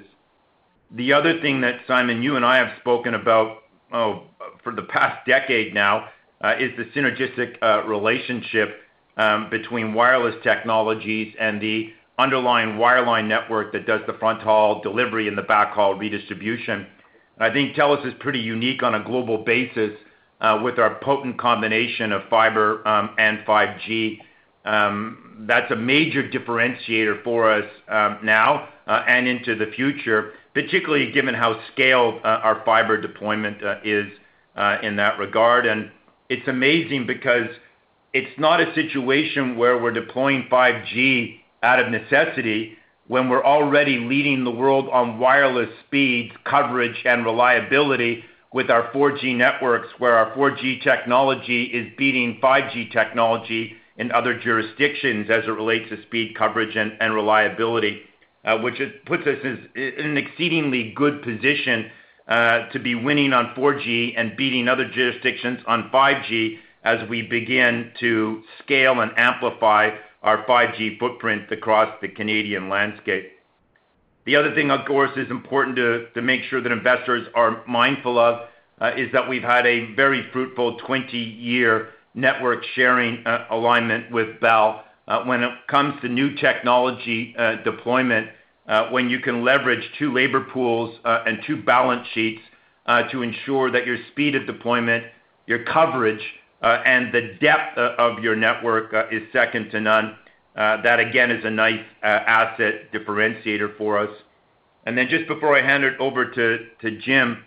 The 0.91 1.11
other 1.11 1.41
thing 1.41 1.59
that, 1.61 1.81
Simon, 1.85 2.23
you 2.23 2.37
and 2.37 2.45
I 2.45 2.57
have 2.57 2.69
spoken 2.79 3.13
about 3.13 3.63
oh, 3.93 4.23
for 4.63 4.73
the 4.73 4.83
past 4.83 5.25
decade 5.25 5.73
now 5.73 6.09
uh, 6.41 6.55
is 6.59 6.71
the 6.77 6.85
synergistic 6.97 7.55
uh, 7.61 7.85
relationship 7.87 8.81
um, 9.17 9.49
between 9.49 9.93
wireless 9.93 10.35
technologies 10.43 11.33
and 11.39 11.61
the 11.61 11.93
underlying 12.17 12.77
wireline 12.77 13.27
network 13.27 13.71
that 13.73 13.85
does 13.85 14.01
the 14.07 14.13
front 14.13 14.41
haul 14.41 14.81
delivery 14.81 15.27
and 15.27 15.37
the 15.37 15.43
backhaul 15.43 15.97
redistribution. 15.97 16.87
I 17.39 17.51
think 17.51 17.75
TELUS 17.75 18.05
is 18.05 18.13
pretty 18.19 18.39
unique 18.39 18.83
on 18.83 18.95
a 18.95 19.03
global 19.03 19.39
basis 19.39 19.91
Uh, 20.41 20.59
with 20.63 20.79
our 20.79 20.95
potent 21.03 21.37
combination 21.37 22.11
of 22.11 22.23
fiber 22.27 22.81
um, 22.87 23.13
and 23.19 23.45
5G. 23.45 24.17
Um, 24.65 25.45
that's 25.47 25.71
a 25.71 25.75
major 25.75 26.27
differentiator 26.27 27.23
for 27.23 27.51
us 27.51 27.69
um, 27.87 28.17
now 28.23 28.67
uh, 28.87 29.03
and 29.07 29.27
into 29.27 29.53
the 29.53 29.67
future, 29.67 30.33
particularly 30.55 31.11
given 31.11 31.35
how 31.35 31.61
scaled 31.71 32.15
uh, 32.23 32.39
our 32.41 32.63
fiber 32.65 32.99
deployment 32.99 33.57
is 33.85 34.07
in 34.81 34.95
that 34.95 35.19
regard. 35.19 35.67
And 35.67 35.91
it's 36.27 36.47
amazing 36.47 37.05
because 37.05 37.49
it's 38.11 38.39
not 38.39 38.59
a 38.59 38.73
situation 38.73 39.57
where 39.57 39.77
we're 39.77 39.91
deploying 39.91 40.47
5G 40.51 41.39
out 41.61 41.79
of 41.79 41.91
necessity 41.91 42.79
when 43.07 43.29
we're 43.29 43.45
already 43.45 43.99
leading 43.99 44.43
the 44.43 44.49
world 44.49 44.89
on 44.89 45.19
wireless 45.19 45.69
speeds, 45.85 46.33
coverage, 46.45 46.99
and 47.05 47.25
reliability 47.25 48.23
with 48.53 48.69
our 48.69 48.91
4G 48.91 49.35
networks, 49.35 49.87
where 49.97 50.15
our 50.15 50.35
4G 50.35 50.83
technology 50.83 51.63
is 51.65 51.91
beating 51.97 52.39
5G 52.41 52.91
technology 52.91 53.75
in 53.97 54.11
other 54.11 54.37
jurisdictions 54.37 55.29
as 55.29 55.45
it 55.45 55.51
relates 55.51 55.89
to 55.89 56.01
speed, 56.03 56.35
coverage, 56.35 56.75
and 56.75 57.13
reliability, 57.13 58.01
uh, 58.43 58.57
which 58.57 58.81
puts 59.05 59.23
us 59.27 59.37
in 59.43 59.93
an 59.97 60.17
exceedingly 60.17 60.93
good 60.95 61.21
position 61.21 61.89
uh, 62.27 62.67
to 62.69 62.79
be 62.79 62.95
winning 62.95 63.33
on 63.33 63.53
4G 63.55 64.13
and 64.17 64.35
beating 64.35 64.67
other 64.67 64.89
jurisdictions 64.89 65.59
on 65.67 65.89
5G 65.93 66.57
as 66.83 67.07
we 67.09 67.21
begin 67.21 67.91
to 67.99 68.43
scale 68.63 68.99
and 69.01 69.11
amplify 69.17 69.91
our 70.23 70.45
5G 70.45 70.99
footprint 70.99 71.51
across 71.51 71.93
the 72.01 72.07
Canadian 72.07 72.69
landscape. 72.69 73.31
The 74.25 74.35
other 74.35 74.53
thing, 74.53 74.69
of 74.69 74.85
course, 74.85 75.11
is 75.17 75.31
important 75.31 75.75
to 76.13 76.21
make 76.21 76.43
sure 76.43 76.61
that 76.61 76.71
investors 76.71 77.27
are 77.33 77.63
mindful 77.67 78.19
of 78.19 78.47
uh, 78.79 78.91
is 78.97 79.11
that 79.13 79.27
we've 79.27 79.43
had 79.43 79.65
a 79.65 79.93
very 79.95 80.27
fruitful 80.31 80.79
20-year 80.79 81.89
network 82.13 82.63
sharing 82.75 83.25
uh, 83.25 83.45
alignment 83.49 84.11
with 84.11 84.39
Bell. 84.39 84.83
Uh, 85.07 85.23
when 85.23 85.43
it 85.43 85.51
comes 85.67 85.99
to 86.01 86.07
new 86.07 86.35
technology 86.35 87.35
deployment, 87.63 88.29
when 88.91 89.09
you 89.09 89.19
can 89.19 89.43
leverage 89.43 89.83
two 89.97 90.13
labor 90.13 90.41
pools 90.53 90.97
and 91.03 91.39
two 91.45 91.61
balance 91.61 92.07
sheets 92.13 92.41
to 93.11 93.21
ensure 93.23 93.71
that 93.71 93.85
your 93.85 93.97
speed 94.11 94.35
of 94.35 94.45
deployment, 94.45 95.03
your 95.47 95.63
coverage, 95.63 96.23
and 96.61 97.11
the 97.13 97.37
depth 97.41 97.77
of 97.77 98.23
your 98.23 98.35
network 98.35 98.93
is 99.11 99.23
second 99.33 99.71
to 99.71 99.81
none, 99.81 100.15
Uh, 100.55 100.81
that 100.81 100.99
again 100.99 101.31
is 101.31 101.45
a 101.45 101.49
nice 101.49 101.79
uh, 102.03 102.07
asset 102.07 102.91
differentiator 102.91 103.77
for 103.77 103.97
us. 103.97 104.09
And 104.85 104.97
then 104.97 105.07
just 105.09 105.27
before 105.27 105.57
I 105.57 105.61
hand 105.61 105.83
it 105.83 105.97
over 105.99 106.29
to 106.31 106.99
Jim, 106.99 107.43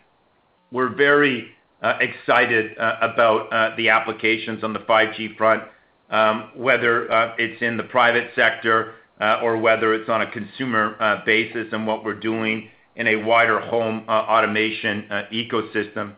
we're 0.70 0.94
very 0.94 1.48
uh, 1.82 1.98
excited 2.00 2.72
about 2.78 3.76
the 3.76 3.88
applications 3.88 4.62
on 4.62 4.72
the 4.72 4.78
5G 4.80 5.36
front, 5.36 5.64
um, 6.10 6.50
whether 6.54 7.06
it's 7.36 7.60
in 7.60 7.76
the 7.76 7.82
private 7.82 8.30
sector 8.36 8.94
or 9.20 9.58
whether 9.58 9.94
it's 9.94 10.08
on 10.08 10.22
a 10.22 10.30
consumer 10.30 10.96
basis 11.26 11.66
and 11.72 11.86
what 11.86 12.04
we're 12.04 12.14
doing 12.14 12.70
in 12.94 13.08
a 13.08 13.16
wider 13.16 13.58
home 13.58 14.04
automation 14.08 15.08
ecosystem. 15.32 16.14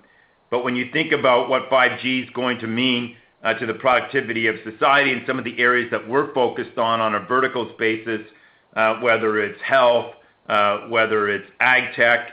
But 0.51 0.65
when 0.65 0.77
you 0.77 0.91
think 0.93 1.13
about 1.13 1.49
what 1.49 1.71
5G 1.71 2.25
is 2.25 2.31
going 2.31 2.59
to 2.59 2.67
mean 2.67 3.17
Uh, 3.47 3.55
to 3.55 3.65
the 3.65 3.75
productivity 3.75 4.49
of 4.49 4.57
society 4.65 5.13
and 5.13 5.23
some 5.25 5.39
of 5.39 5.45
the 5.45 5.57
areas 5.61 5.89
that 5.93 6.09
we're 6.09 6.35
focused 6.35 6.77
on 6.79 6.99
on 6.99 7.15
a 7.15 7.21
verticals 7.21 7.71
basis, 7.79 8.23
uh, 8.75 8.97
whether 8.97 9.39
it's 9.39 9.63
health, 9.63 10.15
uh, 10.49 10.79
whether 10.89 11.29
it's 11.29 11.47
ag 11.61 11.95
tech, 11.95 12.31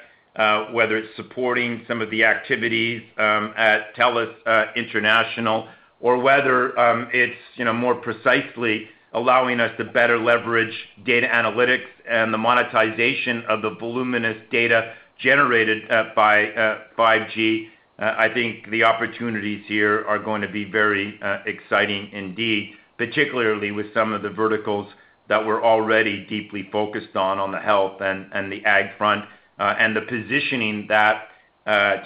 whether 0.72 0.98
it's 0.98 1.16
supporting 1.16 1.86
some 1.88 2.02
of 2.02 2.10
the 2.10 2.24
activities 2.24 3.04
um, 3.20 3.54
at 3.56 3.96
TELUS 3.96 4.34
International, 4.76 5.68
or 6.00 6.18
whether 6.18 6.76
um, 6.80 7.08
it's, 7.14 7.38
you 7.58 7.66
know, 7.66 7.74
more 7.74 7.94
precisely 7.94 8.90
allowing 9.14 9.60
us 9.60 9.72
to 9.78 9.84
better 9.84 10.18
leverage 10.18 10.74
data 11.06 11.28
analytics 11.28 11.86
and 12.10 12.34
the 12.34 12.40
monetization 12.40 13.44
of 13.48 13.62
the 13.62 13.70
voluminous 13.80 14.38
data 14.50 14.96
generated 15.20 15.88
by 16.16 16.80
5G, 16.98 17.68
Uh, 18.00 18.14
I 18.18 18.34
think 18.34 18.70
the 18.72 18.84
opportunities 18.84 19.64
here 19.68 20.06
are 20.08 20.20
going 20.20 20.42
to 20.42 20.48
be 20.48 20.66
very 20.66 21.20
uh, 21.22 21.40
exciting 21.46 22.10
indeed, 22.12 22.74
particularly 22.98 23.72
with 23.72 23.94
some 23.94 24.14
of 24.14 24.24
the 24.24 24.30
verticals 24.30 24.88
that 25.30 25.46
we're 25.46 25.64
already 25.64 26.26
deeply 26.26 26.68
focused 26.72 27.16
on 27.16 27.40
on 27.40 27.52
the 27.52 27.60
health 27.60 28.02
and 28.02 28.52
the 28.52 28.64
ag 28.66 28.98
front, 28.98 29.26
uh, 29.60 29.76
and 29.80 29.96
the 29.96 30.02
positioning 30.02 30.86
that 30.90 31.28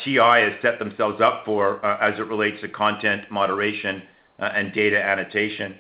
TI 0.04 0.18
has 0.18 0.54
set 0.62 0.78
themselves 0.78 1.20
up 1.20 1.44
for, 1.44 1.84
as 1.84 2.20
it 2.20 2.28
relates 2.28 2.62
to 2.62 2.68
content 2.68 3.24
moderation 3.32 4.04
and 4.38 4.72
data 4.72 5.04
annotation. 5.04 5.76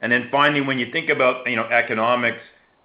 And 0.00 0.10
then 0.10 0.28
finally, 0.30 0.62
when 0.62 0.78
you 0.78 0.90
think 0.92 1.10
about, 1.10 1.48
you 1.48 1.56
know, 1.56 1.64
economics, 1.64 2.40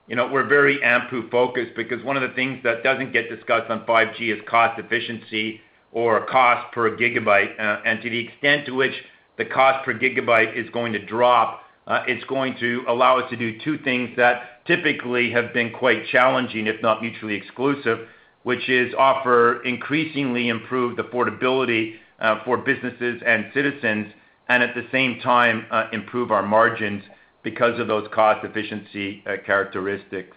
you 0.07 0.17
know, 0.17 0.27
we're 0.27 0.47
very 0.47 0.79
AMPU-focused 0.79 1.75
because 1.75 2.03
one 2.03 2.17
of 2.17 2.27
the 2.27 2.35
things 2.35 2.61
that 2.63 2.83
doesn't 2.83 3.13
get 3.13 3.29
discussed 3.29 3.69
on 3.69 3.85
5G 3.85 4.35
is 4.35 4.41
cost 4.49 4.79
efficiency 4.79 5.61
or 5.93 6.25
cost 6.25 6.73
per 6.73 6.97
gigabyte. 6.97 7.57
Uh 7.59 7.81
and 7.85 8.01
to 8.01 8.09
the 8.09 8.19
extent 8.19 8.65
to 8.65 8.73
which 8.73 8.93
the 9.37 9.45
cost 9.45 9.85
per 9.85 9.93
gigabyte 9.93 10.55
is 10.55 10.69
going 10.71 10.93
to 10.93 11.03
drop, 11.05 11.61
uh, 11.87 12.03
it's 12.07 12.23
going 12.25 12.55
to 12.59 12.83
allow 12.87 13.19
us 13.19 13.29
to 13.29 13.35
do 13.35 13.59
two 13.59 13.77
things 13.79 14.09
that 14.15 14.65
typically 14.65 15.31
have 15.31 15.53
been 15.53 15.71
quite 15.71 16.05
challenging, 16.07 16.67
if 16.67 16.81
not 16.81 17.01
mutually 17.01 17.35
exclusive, 17.35 18.07
which 18.43 18.69
is 18.69 18.93
offer 18.97 19.61
increasingly 19.63 20.49
improved 20.49 20.99
affordability 20.99 21.95
uh, 22.19 22.43
for 22.45 22.57
businesses 22.57 23.21
and 23.25 23.45
citizens, 23.53 24.07
and 24.47 24.63
at 24.63 24.75
the 24.75 24.85
same 24.91 25.19
time, 25.19 25.65
uh, 25.71 25.87
improve 25.91 26.31
our 26.31 26.43
margins 26.43 27.03
because 27.43 27.79
of 27.79 27.87
those 27.87 28.07
cost 28.13 28.45
efficiency 28.45 29.23
characteristics. 29.45 30.35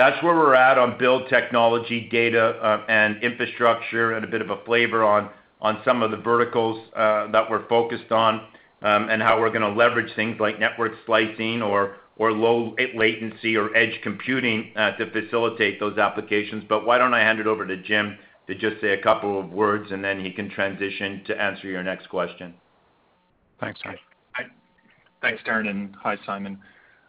That's 0.00 0.22
where 0.22 0.34
we're 0.34 0.54
at 0.54 0.78
on 0.78 0.96
build 0.96 1.28
technology, 1.28 2.08
data, 2.10 2.52
uh, 2.62 2.86
and 2.88 3.22
infrastructure, 3.22 4.12
and 4.12 4.24
a 4.24 4.28
bit 4.28 4.40
of 4.40 4.48
a 4.48 4.56
flavor 4.64 5.04
on 5.04 5.28
some 5.84 6.02
of 6.02 6.10
the 6.10 6.16
verticals 6.16 6.82
uh, 6.96 7.30
that 7.32 7.50
we're 7.50 7.68
focused 7.68 8.10
on, 8.10 8.46
um, 8.80 9.10
and 9.10 9.20
how 9.20 9.38
we're 9.38 9.50
gonna 9.50 9.68
leverage 9.68 10.10
things 10.16 10.40
like 10.40 10.58
network 10.58 10.92
slicing 11.04 11.60
or 11.60 11.98
low 12.18 12.74
latency 12.94 13.58
or 13.58 13.76
edge 13.76 13.92
computing 14.02 14.72
uh, 14.74 14.92
to 14.92 15.10
facilitate 15.10 15.78
those 15.78 15.98
applications. 15.98 16.64
But 16.66 16.86
why 16.86 16.96
don't 16.96 17.12
I 17.12 17.20
hand 17.20 17.38
it 17.38 17.46
over 17.46 17.66
to 17.66 17.76
Jim 17.76 18.16
to 18.46 18.54
just 18.54 18.80
say 18.80 18.94
a 18.94 19.02
couple 19.02 19.38
of 19.38 19.50
words, 19.50 19.92
and 19.92 20.02
then 20.02 20.24
he 20.24 20.30
can 20.30 20.48
transition 20.48 21.22
to 21.26 21.38
answer 21.38 21.68
your 21.68 21.82
next 21.82 22.08
question. 22.08 22.54
Thanks, 23.60 23.78
Darren. 23.82 23.98
Thanks, 25.20 25.42
Darren, 25.42 25.68
and 25.68 25.94
hi, 25.94 26.16
Simon. 26.24 26.58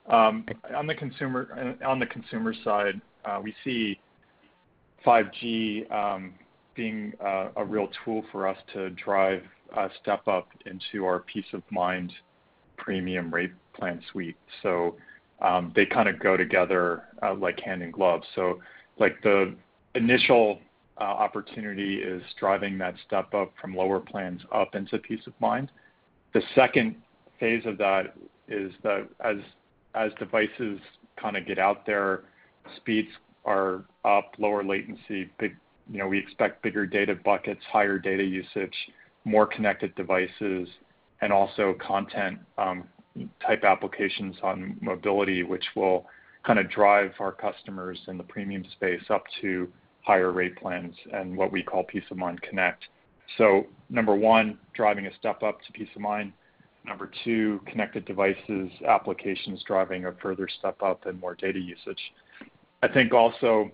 Um, 0.08 0.46
on 0.76 0.88
the 0.88 0.96
consumer 0.96 2.54
side, 2.64 3.02
uh, 3.26 3.40
we 3.44 3.54
see 3.64 4.00
5G 5.06 5.92
um, 5.92 6.34
being 6.76 7.14
uh, 7.24 7.50
a 7.56 7.64
real 7.64 7.88
tool 8.04 8.24
for 8.32 8.48
us 8.48 8.58
to 8.74 8.90
drive 8.92 9.44
a 9.76 9.90
step 10.02 10.28
up 10.28 10.48
into 10.66 11.06
our 11.06 11.20
Peace 11.20 11.46
of 11.54 11.64
Mind 11.70 12.12
premium 12.78 13.34
rate 13.34 13.52
plan 13.74 14.02
suite. 14.12 14.36
So 14.64 14.96
um 15.42 15.72
they 15.76 15.86
kind 15.86 16.08
of 16.08 16.20
go 16.20 16.38
together 16.38 17.04
uh, 17.24 17.34
like 17.34 17.60
hand 17.60 17.82
in 17.82 17.92
glove. 17.92 18.22
So, 18.36 18.60
like 19.00 19.22
the 19.24 19.56
initial 19.96 20.60
opportunity 20.98 21.96
is 21.96 22.22
driving 22.40 22.78
that 22.78 22.94
step 23.08 23.34
up 23.34 23.52
from 23.60 23.76
lower 23.76 24.00
plans 24.00 24.42
up 24.54 24.76
into 24.76 24.98
Peace 25.00 25.26
of 25.26 25.34
Mind. 25.40 25.72
The 26.34 26.42
second 26.54 26.96
phase 27.40 27.66
of 27.66 27.78
that 27.80 28.14
is 28.48 28.72
that 28.84 29.08
as 29.24 29.38
devices 30.20 30.80
kind 31.20 31.38
of 31.38 31.46
get 31.46 31.60
out 31.60 31.86
there, 31.86 32.24
speeds 32.78 33.10
are 33.46 33.86
up, 34.06 34.34
lower 34.38 34.64
latency, 34.64 35.30
big, 35.40 35.56
you 35.92 35.98
know, 35.98 36.08
we 36.08 36.18
expect 36.18 36.62
bigger 36.62 36.86
data 36.86 37.16
buckets, 37.16 37.62
higher 37.72 37.98
data 37.98 38.24
usage, 38.24 38.74
more 39.26 39.46
connected 39.46 39.94
devices, 39.96 40.68
and 41.22 41.32
also 41.32 41.76
content 41.86 42.40
um, 42.58 42.84
type 43.46 43.64
applications 43.64 44.36
on 44.44 44.78
mobility, 44.82 45.44
which 45.44 45.66
will 45.76 46.06
kind 46.46 46.60
of 46.60 46.70
drive 46.70 47.12
our 47.20 47.32
customers 47.32 48.00
in 48.08 48.18
the 48.18 48.24
premium 48.24 48.66
space 48.74 49.02
up 49.10 49.24
to 49.42 49.68
higher 50.02 50.32
rate 50.32 50.56
plans 50.56 50.96
and 51.14 51.36
what 51.36 51.52
we 51.52 51.62
call 51.62 51.84
Peace 51.84 52.04
of 52.10 52.18
Mind 52.18 52.42
Connect. 52.42 52.84
So 53.38 53.68
number 53.90 54.16
one, 54.16 54.58
driving 54.74 55.06
a 55.06 55.16
step 55.16 55.44
up 55.44 55.60
to 55.66 55.72
Peace 55.74 55.90
of 55.96 56.02
Mind. 56.02 56.34
Number 56.86 57.12
two, 57.24 57.62
connected 57.68 58.06
devices, 58.06 58.72
applications 58.88 59.64
driving 59.64 60.06
a 60.06 60.14
further 60.14 60.48
step 60.60 60.82
up 60.82 61.06
and 61.06 61.20
more 61.20 61.36
data 61.36 61.60
usage. 61.60 62.00
I 62.82 62.88
think 62.88 63.14
also, 63.14 63.72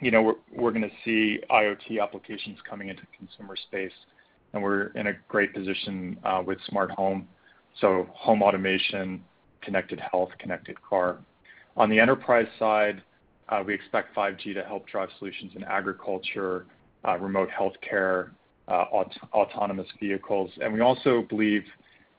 you 0.00 0.10
know, 0.12 0.36
we're 0.52 0.70
gonna 0.70 0.86
see 1.04 1.40
IoT 1.50 2.00
applications 2.00 2.58
coming 2.68 2.88
into 2.88 3.02
consumer 3.18 3.56
space, 3.56 3.92
and 4.52 4.62
we're 4.62 4.86
in 4.88 5.08
a 5.08 5.12
great 5.28 5.52
position 5.52 6.16
uh, 6.24 6.42
with 6.46 6.58
smart 6.68 6.92
home. 6.92 7.26
So 7.80 8.08
home 8.12 8.42
automation, 8.42 9.24
connected 9.60 9.98
health, 9.98 10.30
connected 10.38 10.80
car. 10.82 11.18
On 11.76 11.90
the 11.90 11.98
enterprise 11.98 12.46
side, 12.60 13.02
uh, 13.48 13.62
we 13.66 13.74
expect 13.74 14.14
5G 14.14 14.54
to 14.54 14.62
help 14.62 14.86
drive 14.86 15.08
solutions 15.18 15.52
in 15.56 15.64
agriculture, 15.64 16.66
uh, 17.06 17.18
remote 17.18 17.48
healthcare, 17.50 18.30
autonomous 18.68 19.88
vehicles. 20.00 20.50
And 20.62 20.72
We 20.72 20.80
also 20.80 21.22
believe 21.28 21.64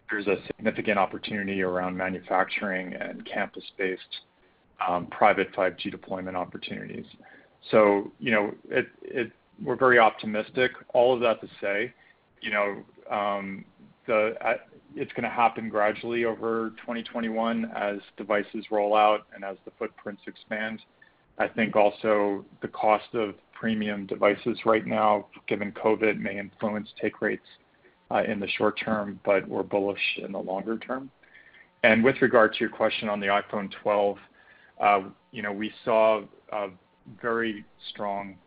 there's 0.09 0.27
a 0.27 0.37
significant 0.47 0.97
opportunity 0.99 1.61
around 1.61 1.97
manufacturing 1.97 2.93
and 2.93 3.25
campus-based 3.25 4.01
um, 4.87 5.07
private 5.07 5.51
5G 5.53 5.91
deployment 5.91 6.35
opportunities. 6.35 7.05
So, 7.71 8.11
you 8.19 8.31
know, 8.31 8.53
we're 9.63 9.75
very 9.75 9.99
optimistic. 9.99 10.71
All 10.93 11.13
of 11.13 11.21
that 11.21 11.41
to 11.41 11.47
say, 11.61 11.93
you 12.41 12.51
know, 12.51 12.83
um, 13.09 13.65
it's 14.07 15.11
gonna 15.13 15.29
happen 15.29 15.69
gradually 15.69 16.25
over 16.25 16.71
2021 16.81 17.71
as 17.75 17.97
devices 18.17 18.65
roll 18.69 18.95
out 18.95 19.25
and 19.33 19.43
as 19.43 19.57
the 19.65 19.71
footprints 19.79 20.21
expand. 20.27 20.79
I 21.37 21.47
think 21.47 21.75
also 21.75 22.45
the 22.61 22.67
cost 22.67 23.13
of 23.13 23.35
premium 23.53 24.05
devices 24.05 24.59
right 24.65 24.85
now, 24.85 25.27
given 25.47 25.71
COVID, 25.71 26.19
may 26.19 26.37
influence 26.37 26.89
take 27.01 27.21
rates 27.21 27.47
Uh, 28.11 28.21
in 28.27 28.39
the 28.39 28.47
short 28.49 28.79
term, 28.79 29.19
but 29.25 29.47
we're 29.47 29.63
bullish 29.63 30.19
in 30.23 30.31
the 30.31 30.37
longer 30.37 30.77
term. 30.77 31.09
And 31.81 32.03
With 32.03 32.21
regard 32.21 32.53
to 32.53 32.59
your 32.59 32.69
question 32.69 33.09
on 33.09 33.19
the 33.19 33.25
iPhone 33.25 33.71
12, 33.81 34.17
uh, 34.79 35.01
you 35.31 35.41
know, 35.41 35.51
we 35.51 35.73
saw 35.83 36.21
a 36.51 36.69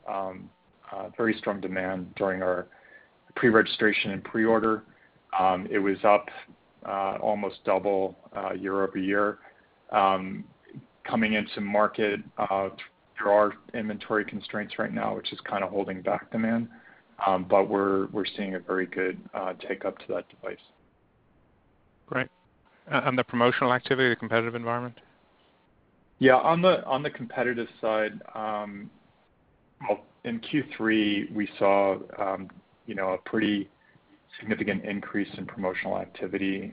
um, 0.08 0.48
uh, 0.92 1.08
very 1.16 1.34
strong 1.38 1.60
demand 1.60 2.14
during 2.14 2.40
our 2.40 2.68
pre-registration 3.34 4.12
and 4.12 4.22
pre-order. 4.22 4.84
Um, 5.36 5.66
it 5.68 5.80
was 5.80 5.98
up 6.04 6.28
almost 7.20 7.56
double 7.64 8.16
year-over-year. 8.56 9.38
Um, 9.90 10.44
coming 11.02 11.32
into 11.32 11.60
market, 11.60 12.20
there 12.38 13.32
are 13.32 13.54
inventory 13.74 14.24
constraints 14.24 14.78
right 14.78 14.92
now, 14.92 15.16
which 15.16 15.32
is 15.32 15.40
kind 15.40 15.64
of 15.64 15.70
holding 15.70 16.00
back 16.00 16.30
demand. 16.30 16.68
Um, 17.26 17.46
but 17.48 17.68
we're 17.68 18.08
seeing 18.36 18.54
a 18.54 18.60
very 18.60 18.86
good 18.86 19.18
uh, 19.34 19.54
take-up 19.66 19.98
to 19.98 20.04
that 20.08 20.28
device. 20.28 20.56
Great. 22.06 22.28
And 22.86 23.18
the 23.18 23.24
promotional 23.24 23.72
activity, 23.72 24.08
the 24.08 24.16
competitive 24.16 24.54
environment? 24.54 24.98
Yeah. 26.20 26.36
On 26.36 26.62
the 26.62 27.10
competitive 27.10 27.68
side, 27.80 28.20
um, 28.34 28.90
well, 29.88 30.00
in 30.24 30.40
Q3, 30.40 31.32
we 31.32 31.48
saw, 31.58 31.96
um, 32.18 32.48
you 32.86 32.94
know, 32.94 33.10
a 33.10 33.18
pretty 33.18 33.68
significant 34.38 34.84
increase 34.84 35.28
in 35.36 35.46
promotional 35.46 35.98
activity. 35.98 36.72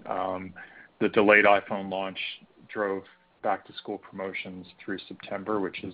The 1.02 1.10
delayed 1.10 1.46
iPhone 1.46 1.90
launch 1.90 2.20
drove 2.70 3.04
back-to-school 3.44 3.98
promotions 3.98 4.66
through 4.84 5.00
September, 5.08 5.60
which 5.60 5.84
is 5.84 5.94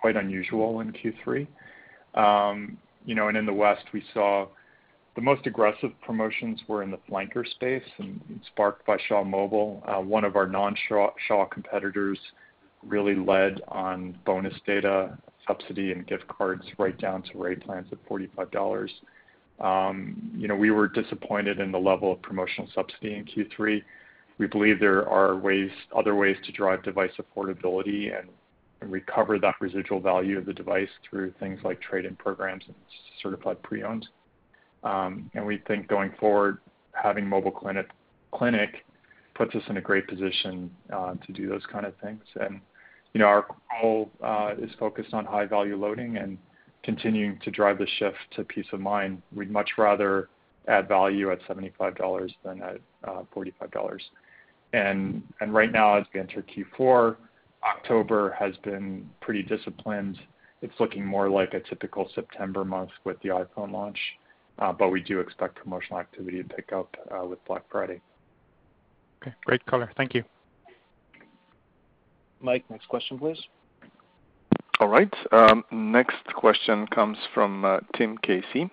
quite 0.00 0.16
unusual 0.16 0.80
in 0.80 0.92
Q3. 0.92 1.46
You 3.04 3.14
know, 3.14 3.28
and 3.28 3.36
in 3.36 3.46
the 3.46 3.52
West, 3.52 3.84
we 3.92 4.02
saw 4.14 4.46
the 5.14 5.20
most 5.20 5.46
aggressive 5.46 5.90
promotions 6.00 6.60
were 6.68 6.82
in 6.82 6.90
the 6.90 6.98
flanker 7.10 7.46
space 7.46 7.82
and 7.98 8.40
sparked 8.46 8.86
by 8.86 8.96
Shaw 9.08 9.24
Mobile. 9.24 9.82
One 10.06 10.24
of 10.24 10.36
our 10.36 10.46
non-Shaw 10.46 11.46
competitors 11.46 12.18
really 12.86 13.14
led 13.14 13.60
on 13.68 14.18
bonus 14.24 14.54
data, 14.66 15.18
subsidy, 15.46 15.92
and 15.92 16.06
gift 16.06 16.26
cards 16.28 16.64
right 16.78 16.96
down 16.98 17.22
to 17.22 17.38
rate 17.38 17.60
plans 17.60 17.88
at 17.92 17.98
$45. 18.08 18.88
Um, 19.60 20.32
You 20.34 20.48
know, 20.48 20.56
we 20.56 20.70
were 20.70 20.88
disappointed 20.88 21.60
in 21.60 21.72
the 21.72 21.78
level 21.78 22.12
of 22.12 22.22
promotional 22.22 22.68
subsidy 22.74 23.14
in 23.14 23.24
Q3. 23.26 23.82
We 24.38 24.46
believe 24.46 24.80
there 24.80 25.08
are 25.08 25.36
ways, 25.36 25.70
other 25.94 26.14
ways 26.14 26.36
to 26.46 26.52
drive 26.52 26.82
device 26.82 27.12
affordability 27.20 28.18
and 28.18 28.28
recover 28.90 29.38
that 29.38 29.54
residual 29.60 30.00
value 30.00 30.38
of 30.38 30.46
the 30.46 30.52
device 30.52 30.88
through 31.08 31.32
things 31.38 31.60
like 31.64 31.80
trade-in 31.80 32.16
programs 32.16 32.64
and 32.66 32.74
certified 33.22 33.62
pre-owned. 33.62 34.06
Um, 34.84 35.30
and 35.34 35.46
we 35.46 35.58
think 35.66 35.88
going 35.88 36.12
forward, 36.18 36.58
having 36.92 37.26
Mobile 37.26 37.52
Klinik 37.52 38.74
puts 39.34 39.54
us 39.54 39.62
in 39.68 39.76
a 39.76 39.80
great 39.80 40.06
position 40.08 40.70
uh, 40.92 41.14
to 41.26 41.32
do 41.32 41.48
those 41.48 41.64
kind 41.70 41.86
of 41.86 41.94
things. 42.02 42.22
And 42.40 42.60
you 43.14 43.20
know, 43.20 43.26
our 43.26 43.46
goal 43.80 44.10
uh, 44.22 44.54
is 44.58 44.70
focused 44.78 45.12
on 45.12 45.24
high-value 45.24 45.76
loading 45.76 46.16
and 46.16 46.38
continuing 46.82 47.38
to 47.44 47.50
drive 47.50 47.78
the 47.78 47.86
shift 47.98 48.16
to 48.36 48.44
Peace 48.44 48.66
of 48.72 48.80
Mind. 48.80 49.22
We'd 49.34 49.50
much 49.50 49.70
rather 49.78 50.28
add 50.68 50.88
value 50.88 51.30
at 51.30 51.40
$75 51.42 52.30
than 52.44 52.62
at 52.62 52.78
uh, 53.04 53.22
$45. 53.34 54.00
And 54.72 55.22
and 55.40 55.52
right 55.52 55.70
now, 55.70 55.96
as 55.96 56.06
we 56.14 56.20
enter 56.20 56.42
Q4, 56.42 57.16
October 57.64 58.34
has 58.38 58.56
been 58.58 59.08
pretty 59.20 59.42
disciplined. 59.42 60.18
It's 60.62 60.74
looking 60.78 61.04
more 61.04 61.28
like 61.28 61.54
a 61.54 61.60
typical 61.60 62.08
September 62.14 62.64
month 62.64 62.90
with 63.04 63.20
the 63.22 63.30
iPhone 63.30 63.72
launch. 63.72 63.98
Uh, 64.58 64.72
but 64.72 64.90
we 64.90 65.00
do 65.00 65.20
expect 65.20 65.56
promotional 65.56 65.98
activity 65.98 66.42
to 66.42 66.48
pick 66.48 66.72
up 66.72 66.94
uh, 67.10 67.24
with 67.24 67.42
Black 67.46 67.62
Friday. 67.70 68.00
Okay. 69.22 69.34
Great 69.44 69.64
color. 69.66 69.90
Thank 69.96 70.14
you. 70.14 70.24
Mike, 72.40 72.64
next 72.70 72.88
question, 72.88 73.18
please. 73.18 73.38
All 74.80 74.88
right. 74.88 75.12
Um, 75.30 75.64
next 75.70 76.24
question 76.34 76.86
comes 76.88 77.16
from 77.32 77.64
uh, 77.64 77.80
Tim 77.96 78.18
Casey. 78.18 78.70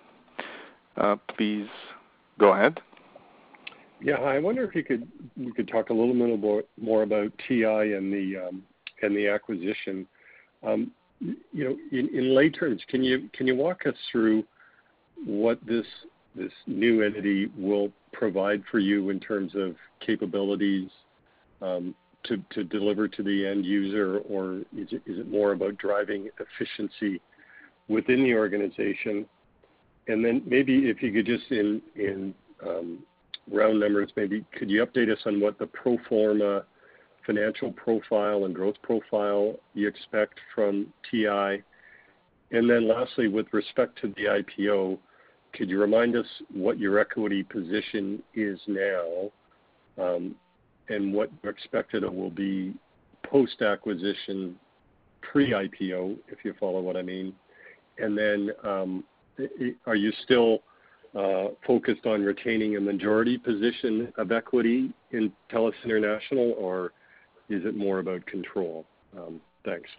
Please 1.36 1.68
go 2.38 2.52
ahead. 2.52 2.80
Yeah. 4.02 4.16
Hi. 4.18 4.36
I 4.36 4.38
wonder 4.38 4.64
if 4.64 4.74
you 4.74 4.82
could 4.82 5.68
talk 5.68 5.90
a 5.90 5.94
little 5.94 6.14
bit 6.14 6.68
more 6.80 7.02
about 7.02 7.32
TI 7.46 7.64
and 7.64 8.12
the 8.12 8.48
um, 8.48 8.62
acquisition. 9.02 10.06
You 10.62 10.88
know, 11.52 11.76
in 11.92 12.34
lay 12.34 12.48
terms, 12.48 12.80
can 12.88 13.02
you 13.04 13.28
can 13.34 13.46
you 13.46 13.54
walk 13.54 13.86
us 13.86 13.94
through 14.10 14.44
what 15.24 15.58
this 15.66 15.86
this 16.34 16.52
new 16.66 17.02
entity 17.02 17.50
will 17.58 17.92
provide 18.12 18.62
for 18.70 18.78
you 18.78 19.10
in 19.10 19.20
terms 19.20 19.52
of 19.54 19.76
capabilities 20.04 20.88
to 22.24 22.36
to 22.50 22.64
deliver 22.64 23.08
to 23.08 23.22
the 23.22 23.46
end 23.46 23.64
user? 23.64 24.18
Or 24.28 24.56
is 24.76 24.88
it 24.92 25.02
is 25.06 25.18
it 25.18 25.30
more 25.30 25.52
about 25.52 25.76
driving 25.78 26.28
efficiency 26.38 27.20
within 27.88 28.22
the 28.22 28.34
organization? 28.34 29.26
And 30.08 30.24
then 30.24 30.42
maybe 30.46 30.88
if 30.88 31.02
you 31.02 31.12
could 31.12 31.26
just 31.26 31.50
in 31.50 31.82
in 31.96 32.34
um 32.66 33.00
round 33.50 33.80
numbers, 33.80 34.10
maybe 34.16 34.44
could 34.58 34.70
you 34.70 34.84
update 34.84 35.10
us 35.10 35.18
on 35.26 35.40
what 35.40 35.58
the 35.58 35.66
pro 35.66 35.98
forma 36.08 36.64
financial 37.26 37.72
profile 37.72 38.44
and 38.44 38.54
growth 38.54 38.76
profile 38.82 39.56
you 39.74 39.88
expect 39.88 40.38
from 40.54 40.92
TI? 41.10 41.62
And 42.52 42.68
then 42.68 42.88
lastly, 42.88 43.28
with 43.28 43.46
respect 43.52 44.00
to 44.02 44.08
the 44.16 44.42
IPO, 44.42 44.98
could 45.52 45.68
you 45.68 45.80
remind 45.80 46.16
us 46.16 46.26
what 46.52 46.78
your 46.78 46.98
equity 46.98 47.42
position 47.42 48.22
is 48.34 48.58
now? 48.66 49.30
Um, 49.98 50.34
and 50.88 51.14
what 51.14 51.30
expected 51.44 52.02
it 52.02 52.12
will 52.12 52.30
be 52.30 52.74
post-acquisition, 53.24 54.56
pre-IPO, 55.20 56.16
if 56.28 56.44
you 56.44 56.54
follow 56.58 56.80
what 56.80 56.96
I 56.96 57.02
mean? 57.02 57.32
And 57.98 58.18
then, 58.18 58.50
um, 58.64 59.04
are 59.86 59.94
you 59.94 60.12
still 60.24 60.62
uh, 61.14 61.48
focused 61.66 62.06
on 62.06 62.22
retaining 62.22 62.76
a 62.76 62.80
majority 62.80 63.38
position 63.38 64.12
of 64.16 64.32
equity 64.32 64.92
in 65.12 65.32
TELUS 65.50 65.74
International, 65.84 66.54
or 66.58 66.92
is 67.50 67.66
it 67.66 67.76
more 67.76 67.98
about 67.98 68.24
control? 68.26 68.86
Um, 69.16 69.40
thanks. 69.64 69.90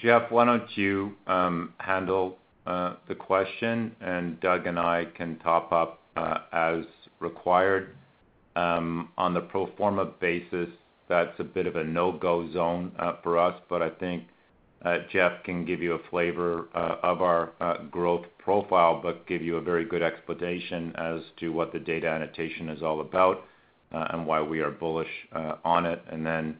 Jeff, 0.00 0.30
why 0.30 0.46
don't 0.46 0.76
you 0.76 1.12
um, 1.26 1.74
handle 1.78 2.38
uh, 2.66 2.94
the 3.08 3.14
question, 3.14 3.94
and 4.00 4.40
Doug 4.40 4.66
and 4.66 4.78
I 4.78 5.06
can 5.16 5.38
top 5.40 5.72
up 5.72 6.00
uh, 6.16 6.38
as 6.52 6.84
required. 7.20 7.94
Um, 8.54 9.08
on 9.18 9.34
the 9.34 9.40
pro 9.40 9.68
forma 9.76 10.04
basis, 10.04 10.68
that's 11.08 11.38
a 11.40 11.44
bit 11.44 11.66
of 11.66 11.76
a 11.76 11.84
no-go 11.84 12.50
zone 12.52 12.92
uh, 12.98 13.14
for 13.22 13.38
us, 13.38 13.60
but 13.68 13.82
I 13.82 13.90
think 13.90 14.24
Jeff 15.10 15.44
can 15.44 15.64
give 15.64 15.80
you 15.80 15.94
a 15.94 15.98
flavor 16.10 16.68
of 16.74 17.22
our 17.22 17.52
growth 17.90 18.26
profile, 18.38 19.00
but 19.00 19.26
give 19.28 19.40
you 19.40 19.56
a 19.56 19.60
very 19.60 19.84
good 19.84 20.02
explanation 20.02 20.92
as 20.96 21.20
to 21.38 21.50
what 21.50 21.72
the 21.72 21.78
data 21.78 22.08
annotation 22.08 22.68
is 22.68 22.82
all 22.82 23.00
about, 23.00 23.44
Uh, 23.92 24.06
and 24.10 24.26
why 24.26 24.40
we 24.40 24.60
are 24.60 24.70
bullish 24.70 25.10
uh, 25.34 25.56
on 25.66 25.84
it. 25.84 26.02
And 26.10 26.24
then 26.24 26.56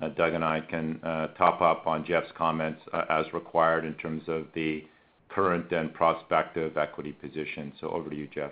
uh, 0.00 0.08
Doug 0.08 0.34
and 0.34 0.44
I 0.44 0.60
can 0.60 0.98
top 1.38 1.60
up 1.60 1.86
on 1.86 2.04
Jeff's 2.04 2.32
comments 2.36 2.80
as 3.08 3.24
required 3.32 3.84
in 3.84 3.94
terms 3.94 4.22
of 4.26 4.46
the 4.52 4.84
current 5.28 5.70
and 5.70 5.94
prospective 5.94 6.76
equity 6.76 7.12
position. 7.12 7.72
So 7.80 7.88
over 7.90 8.10
to 8.10 8.16
you, 8.16 8.26
Jeff. 8.34 8.50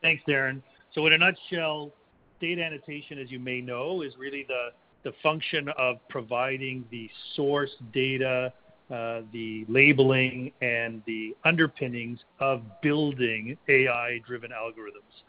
Thanks, 0.00 0.22
Darren. 0.26 0.62
So 0.94 1.06
in 1.06 1.12
a 1.12 1.18
nutshell, 1.18 1.92
data 2.40 2.62
annotation, 2.62 3.18
as 3.18 3.30
you 3.30 3.38
may 3.38 3.60
know, 3.60 4.00
is 4.02 4.14
really 4.18 4.46
the 4.48 4.68
the 5.02 5.12
function 5.22 5.68
of 5.76 5.96
providing 6.08 6.86
the 6.90 7.10
source 7.36 7.72
data, 7.92 8.50
the 8.88 9.66
labeling, 9.68 10.50
and 10.62 11.02
the 11.06 11.36
underpinnings 11.44 12.20
of 12.40 12.62
building 12.80 13.58
AI-driven 13.68 14.50
algorithms. 14.52 15.22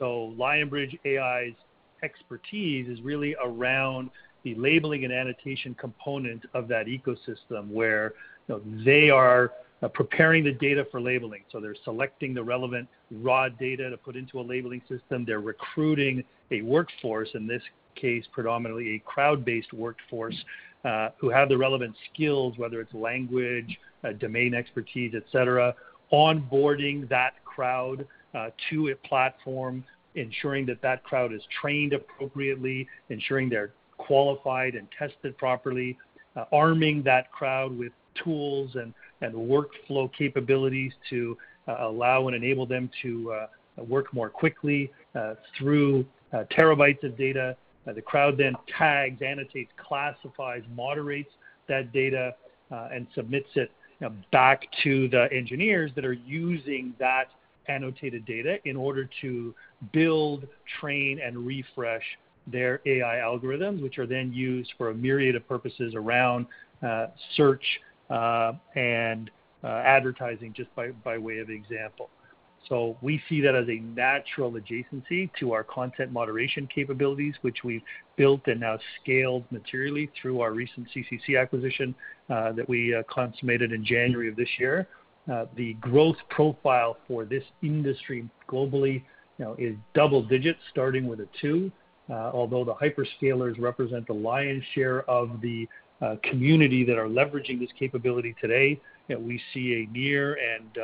Lionbridge 0.00 0.98
AI's 1.06 1.54
expertise 2.02 2.88
is 2.88 3.00
really 3.00 3.34
around 3.42 4.10
the 4.42 4.54
labeling 4.54 5.04
and 5.04 5.12
annotation 5.12 5.74
component 5.74 6.44
of 6.54 6.68
that 6.68 6.86
ecosystem, 6.86 7.68
where, 7.68 8.12
you 8.48 8.54
know, 8.54 8.84
they 8.84 9.10
are 9.10 9.52
uh, 9.82 9.88
preparing 9.88 10.44
the 10.44 10.52
data 10.52 10.86
for 10.90 11.00
labeling. 11.00 11.42
So 11.50 11.60
they're 11.60 11.74
selecting 11.84 12.32
the 12.32 12.42
relevant 12.42 12.88
raw 13.10 13.48
data 13.48 13.90
to 13.90 13.96
put 13.96 14.16
into 14.16 14.40
a 14.40 14.42
labeling 14.42 14.82
system. 14.88 15.24
They're 15.24 15.40
recruiting 15.40 16.24
a 16.50 16.62
workforce, 16.62 17.30
in 17.34 17.46
this 17.46 17.62
case, 17.94 18.24
predominantly 18.30 18.94
a 18.94 18.98
crowd-based 19.00 19.72
workforce, 19.72 20.36
uh, 20.84 21.08
who 21.18 21.28
have 21.30 21.48
the 21.48 21.58
relevant 21.58 21.96
skills, 22.12 22.56
whether 22.56 22.80
it's 22.80 22.94
language, 22.94 23.78
uh, 24.04 24.12
domain 24.12 24.54
expertise, 24.54 25.14
et 25.16 25.24
cetera, 25.32 25.74
onboarding 26.12 27.08
that 27.08 27.32
crowd 27.44 28.06
Uh, 28.36 28.50
to 28.68 28.88
a 28.88 28.94
platform, 29.08 29.82
ensuring 30.14 30.66
that 30.66 30.82
that 30.82 31.02
crowd 31.04 31.32
is 31.32 31.40
trained 31.58 31.94
appropriately, 31.94 32.86
ensuring 33.08 33.48
they're 33.48 33.72
qualified 33.96 34.74
and 34.74 34.86
tested 34.98 35.38
properly, 35.38 35.96
uh, 36.36 36.44
arming 36.52 37.02
that 37.02 37.32
crowd 37.32 37.72
with 37.78 37.92
tools 38.22 38.76
and 38.76 38.92
workflow 39.32 40.06
capabilities 40.12 40.92
to 41.08 41.34
uh, 41.66 41.76
allow 41.88 42.26
and 42.26 42.36
enable 42.36 42.66
them 42.66 42.90
to 43.00 43.46
work 43.78 44.12
more 44.12 44.28
quickly 44.28 44.92
through 45.56 46.04
terabytes 46.56 47.02
of 47.04 47.16
data. 47.16 47.56
The 47.86 48.02
crowd 48.02 48.36
then 48.36 48.54
tags, 48.78 49.22
annotates, 49.22 49.72
classifies, 49.78 50.62
moderates 50.74 51.32
that 51.68 51.90
data, 51.90 52.34
and 52.70 53.06
submits 53.14 53.48
it, 53.54 53.70
back 54.30 54.66
to 54.82 55.08
the 55.08 55.26
engineers 55.32 55.90
that 55.94 56.04
are 56.04 56.12
using 56.12 56.92
that 56.98 57.28
annotated 57.68 58.24
data 58.24 58.58
in 58.64 58.76
order 58.76 59.08
to 59.22 59.54
build, 59.92 60.46
train, 60.80 61.20
and 61.20 61.46
refresh 61.46 62.04
their 62.46 62.80
AI 62.86 63.16
algorithms, 63.16 63.82
which 63.82 63.98
are 63.98 64.06
then 64.06 64.32
used 64.32 64.72
for 64.78 64.90
a 64.90 64.94
myriad 64.94 65.34
of 65.34 65.46
purposes 65.48 65.94
around 65.94 66.46
uh, 66.82 67.06
search 67.36 67.64
uh, 68.10 68.52
and 68.74 69.30
uh, 69.64 69.68
advertising, 69.84 70.52
just 70.56 70.74
by 70.76 70.90
by 70.90 71.18
way 71.18 71.38
of 71.38 71.50
example. 71.50 72.08
So 72.68 72.96
we 73.00 73.22
see 73.28 73.40
that 73.42 73.54
as 73.54 73.68
a 73.68 73.78
natural 73.78 74.52
adjacency 74.52 75.30
to 75.38 75.52
our 75.52 75.62
content 75.62 76.10
moderation 76.10 76.68
capabilities, 76.72 77.34
which 77.42 77.58
we've 77.62 77.82
built 78.16 78.40
and 78.46 78.58
now 78.60 78.78
scaled 79.00 79.44
materially 79.52 80.10
through 80.20 80.40
our 80.40 80.52
recent 80.52 80.88
CCC 80.92 81.40
acquisition 81.40 81.94
that 82.28 82.68
we 82.68 83.00
consummated 83.08 83.72
in 83.72 83.84
January 83.84 84.28
of 84.28 84.34
this 84.34 84.48
year. 84.58 84.88
Uh, 85.30 85.46
the 85.56 85.74
growth 85.74 86.16
profile 86.30 86.96
for 87.08 87.24
this 87.24 87.42
industry 87.62 88.28
globally, 88.48 89.02
you 89.38 89.44
know, 89.44 89.56
is 89.58 89.74
double 89.92 90.22
digits, 90.22 90.60
starting 90.70 91.06
with 91.06 91.20
a 91.20 91.28
two. 91.40 91.70
Uh, 92.08 92.30
although 92.32 92.64
the 92.64 92.74
hyperscalers 92.74 93.60
represent 93.60 94.06
the 94.06 94.12
lion's 94.12 94.62
share 94.74 95.02
of 95.10 95.40
the 95.40 95.68
uh, 96.00 96.14
community 96.22 96.84
that 96.84 96.96
are 96.96 97.08
leveraging 97.08 97.58
this 97.58 97.70
capability 97.76 98.36
today, 98.40 98.80
you 99.08 99.16
know, 99.16 99.20
we 99.20 99.40
see 99.52 99.84
a 99.88 99.92
near 99.92 100.34
and 100.34 100.76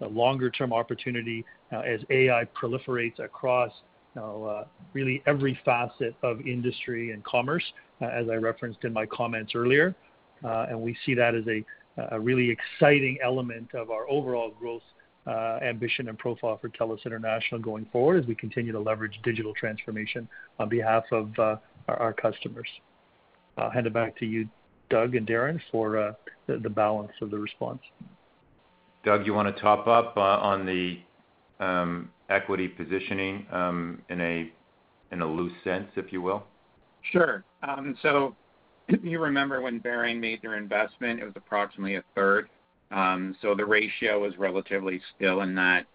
a 0.00 0.06
longer-term 0.06 0.72
opportunity 0.72 1.44
as 1.72 2.00
AI 2.10 2.46
proliferates 2.60 3.18
across, 3.18 3.70
you 4.14 4.22
know, 4.22 4.66
really 4.92 5.22
every 5.26 5.58
facet 5.64 6.14
of 6.22 6.40
industry 6.46 7.12
and 7.12 7.22
commerce, 7.24 7.64
as 8.00 8.28
I 8.30 8.36
referenced 8.36 8.84
in 8.84 8.92
my 8.92 9.06
comments 9.06 9.52
earlier. 9.54 9.94
Uh 10.42 10.66
and 10.70 10.80
we 10.80 10.96
see 11.04 11.14
that 11.14 11.34
as 11.34 11.46
a 11.48 11.64
really 12.20 12.50
exciting 12.50 13.18
element 13.22 13.74
of 13.74 13.90
our 13.90 14.08
overall 14.08 14.50
growth 14.50 14.82
uh, 15.26 15.58
ambition 15.62 16.08
and 16.08 16.18
profile 16.18 16.58
for 16.58 16.68
TELUS 16.70 17.04
International 17.04 17.60
going 17.60 17.86
forward, 17.92 18.22
as 18.22 18.26
we 18.26 18.34
continue 18.34 18.72
to 18.72 18.80
leverage 18.80 19.18
digital 19.22 19.52
transformation 19.54 20.28
on 20.58 20.68
behalf 20.68 21.04
of 21.12 21.38
uh, 21.38 21.56
our 21.88 22.12
customers. 22.12 22.68
I'll 23.56 23.70
hand 23.70 23.86
it 23.86 23.92
back 23.92 24.16
to 24.18 24.26
you, 24.26 24.48
Doug 24.88 25.14
and 25.14 25.26
Darren, 25.26 25.60
for 25.70 25.98
uh, 25.98 26.12
the 26.46 26.70
balance 26.70 27.12
of 27.20 27.30
the 27.30 27.38
response. 27.38 27.80
Doug, 29.04 29.26
you 29.26 29.34
wanna 29.34 29.52
top 29.52 29.86
up 29.86 30.16
on 30.16 30.66
the 30.66 31.00
um, 31.60 32.10
equity 32.28 32.68
positioning 32.68 33.46
um, 33.52 34.00
in 34.08 34.20
a 34.20 35.26
loose 35.26 35.52
sense, 35.64 35.88
if 35.96 36.12
you 36.12 36.22
will? 36.22 36.44
Sure. 37.12 37.44
Um, 37.62 37.96
if 38.02 38.34
you 39.02 39.20
remember 39.20 39.60
when 39.60 39.78
Baring 39.78 40.20
made 40.20 40.42
their 40.42 40.56
investment, 40.56 41.20
it 41.20 41.24
was 41.24 41.34
approximately 41.36 41.96
a 41.96 42.04
third. 42.14 42.48
Um, 42.90 43.36
so 43.40 43.54
The 43.54 43.64
ratio 43.64 44.20
was 44.20 44.36
relatively 44.38 45.00
still 45.16 45.42
in 45.42 45.54
that 45.54 45.86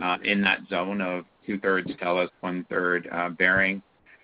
uh 0.00 0.18
in 0.24 0.40
that 0.40 0.60
zone 0.68 1.00
of 1.00 1.24
two-thirds 1.46 1.90
TELUS, 2.00 2.30
one-third 2.40 3.08
uh, 3.10 3.28
Baring. 3.30 3.82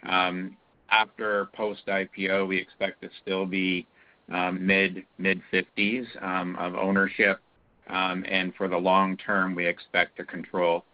Um, 0.09 0.57
after 0.91 1.47
post-IPO, 1.55 2.47
we 2.47 2.57
expect 2.57 3.03
to 3.03 3.11
still 3.23 3.47
be 3.47 3.87
um, 4.33 4.65
mid 4.65 5.05
mid-50s 5.19 6.07
of 6.23 6.75
ownership. 6.77 7.41
And 7.89 8.55
for 8.55 8.69
the 8.69 8.77
long 8.77 9.17
term, 9.17 9.55
we 9.55 9.67
expect 9.67 10.17
to 10.19 10.25
control. 10.25 10.85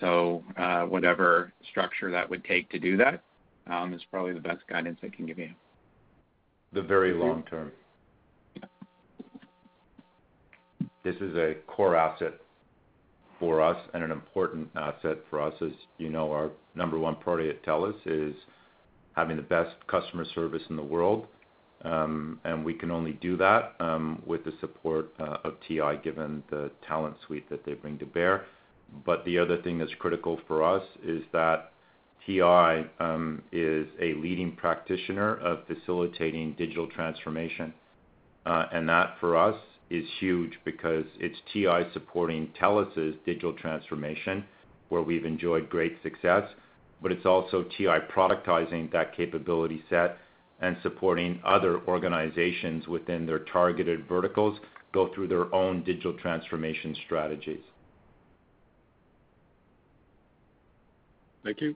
So 0.00 0.42
uh, 0.56 0.82
whatever 0.82 1.52
structure 1.70 2.10
that 2.10 2.28
would 2.28 2.44
take 2.44 2.68
to 2.70 2.78
do 2.78 2.96
that 2.96 3.22
is 3.92 4.02
probably 4.10 4.32
the 4.32 4.40
best 4.40 4.66
guidance 4.68 4.98
I 5.02 5.08
can 5.08 5.26
give 5.26 5.38
you. 5.38 5.50
The 6.74 6.82
very 6.82 7.14
long 7.14 7.44
term. 7.44 7.70
This 11.04 11.14
is 11.20 11.36
a 11.36 11.54
core 11.68 11.94
asset 11.94 12.32
for 13.38 13.60
us 13.60 13.76
and 13.92 14.02
an 14.02 14.10
important 14.10 14.68
asset 14.74 15.18
for 15.30 15.40
us. 15.40 15.54
As 15.60 15.70
you 15.98 16.08
know, 16.08 16.32
our 16.32 16.50
number 16.74 16.98
one 16.98 17.14
priority 17.16 17.50
at 17.50 17.62
TELUS 17.64 17.94
is 18.06 18.34
having 19.14 19.36
the 19.36 19.42
best 19.42 19.76
customer 19.86 20.24
service 20.34 20.62
in 20.68 20.74
the 20.76 20.82
world. 20.82 21.26
Um, 21.84 22.40
and 22.44 22.64
we 22.64 22.74
can 22.74 22.90
only 22.90 23.12
do 23.12 23.36
that 23.36 23.74
um, 23.78 24.22
with 24.26 24.44
the 24.44 24.54
support 24.60 25.12
uh, 25.20 25.36
of 25.44 25.54
TI, 25.68 26.00
given 26.02 26.42
the 26.50 26.70
talent 26.88 27.16
suite 27.26 27.48
that 27.50 27.64
they 27.64 27.74
bring 27.74 27.98
to 27.98 28.06
bear. 28.06 28.46
But 29.04 29.24
the 29.26 29.38
other 29.38 29.60
thing 29.62 29.78
that's 29.78 29.94
critical 29.98 30.40
for 30.48 30.64
us 30.64 30.82
is 31.04 31.22
that 31.32 31.73
TI 32.26 32.86
is 33.52 33.86
a 34.00 34.14
leading 34.14 34.56
practitioner 34.56 35.36
of 35.36 35.66
facilitating 35.66 36.54
digital 36.54 36.86
transformation. 36.86 37.72
Uh 38.46 38.66
and 38.72 38.88
that, 38.88 39.16
for 39.20 39.36
us, 39.36 39.56
is 39.90 40.04
huge 40.18 40.58
because 40.64 41.04
it's 41.18 41.38
TI 41.52 41.90
supporting 41.92 42.48
TELUS's 42.60 43.16
digital 43.24 43.52
transformation, 43.52 44.44
where 44.88 45.02
we've 45.02 45.24
enjoyed 45.24 45.68
great 45.68 45.98
success, 46.02 46.44
but 47.02 47.12
it's 47.12 47.26
also 47.26 47.64
TI 47.76 47.98
productizing 48.14 48.90
that 48.92 49.14
capability 49.16 49.82
set 49.90 50.18
and 50.60 50.76
supporting 50.82 51.40
other 51.44 51.80
organizations 51.86 52.86
within 52.86 53.26
their 53.26 53.40
targeted 53.40 54.08
verticals 54.08 54.58
go 54.92 55.12
through 55.14 55.28
their 55.28 55.52
own 55.54 55.82
digital 55.82 56.14
transformation 56.14 56.96
strategies. 57.04 57.60
Thank 61.42 61.60
you. 61.60 61.74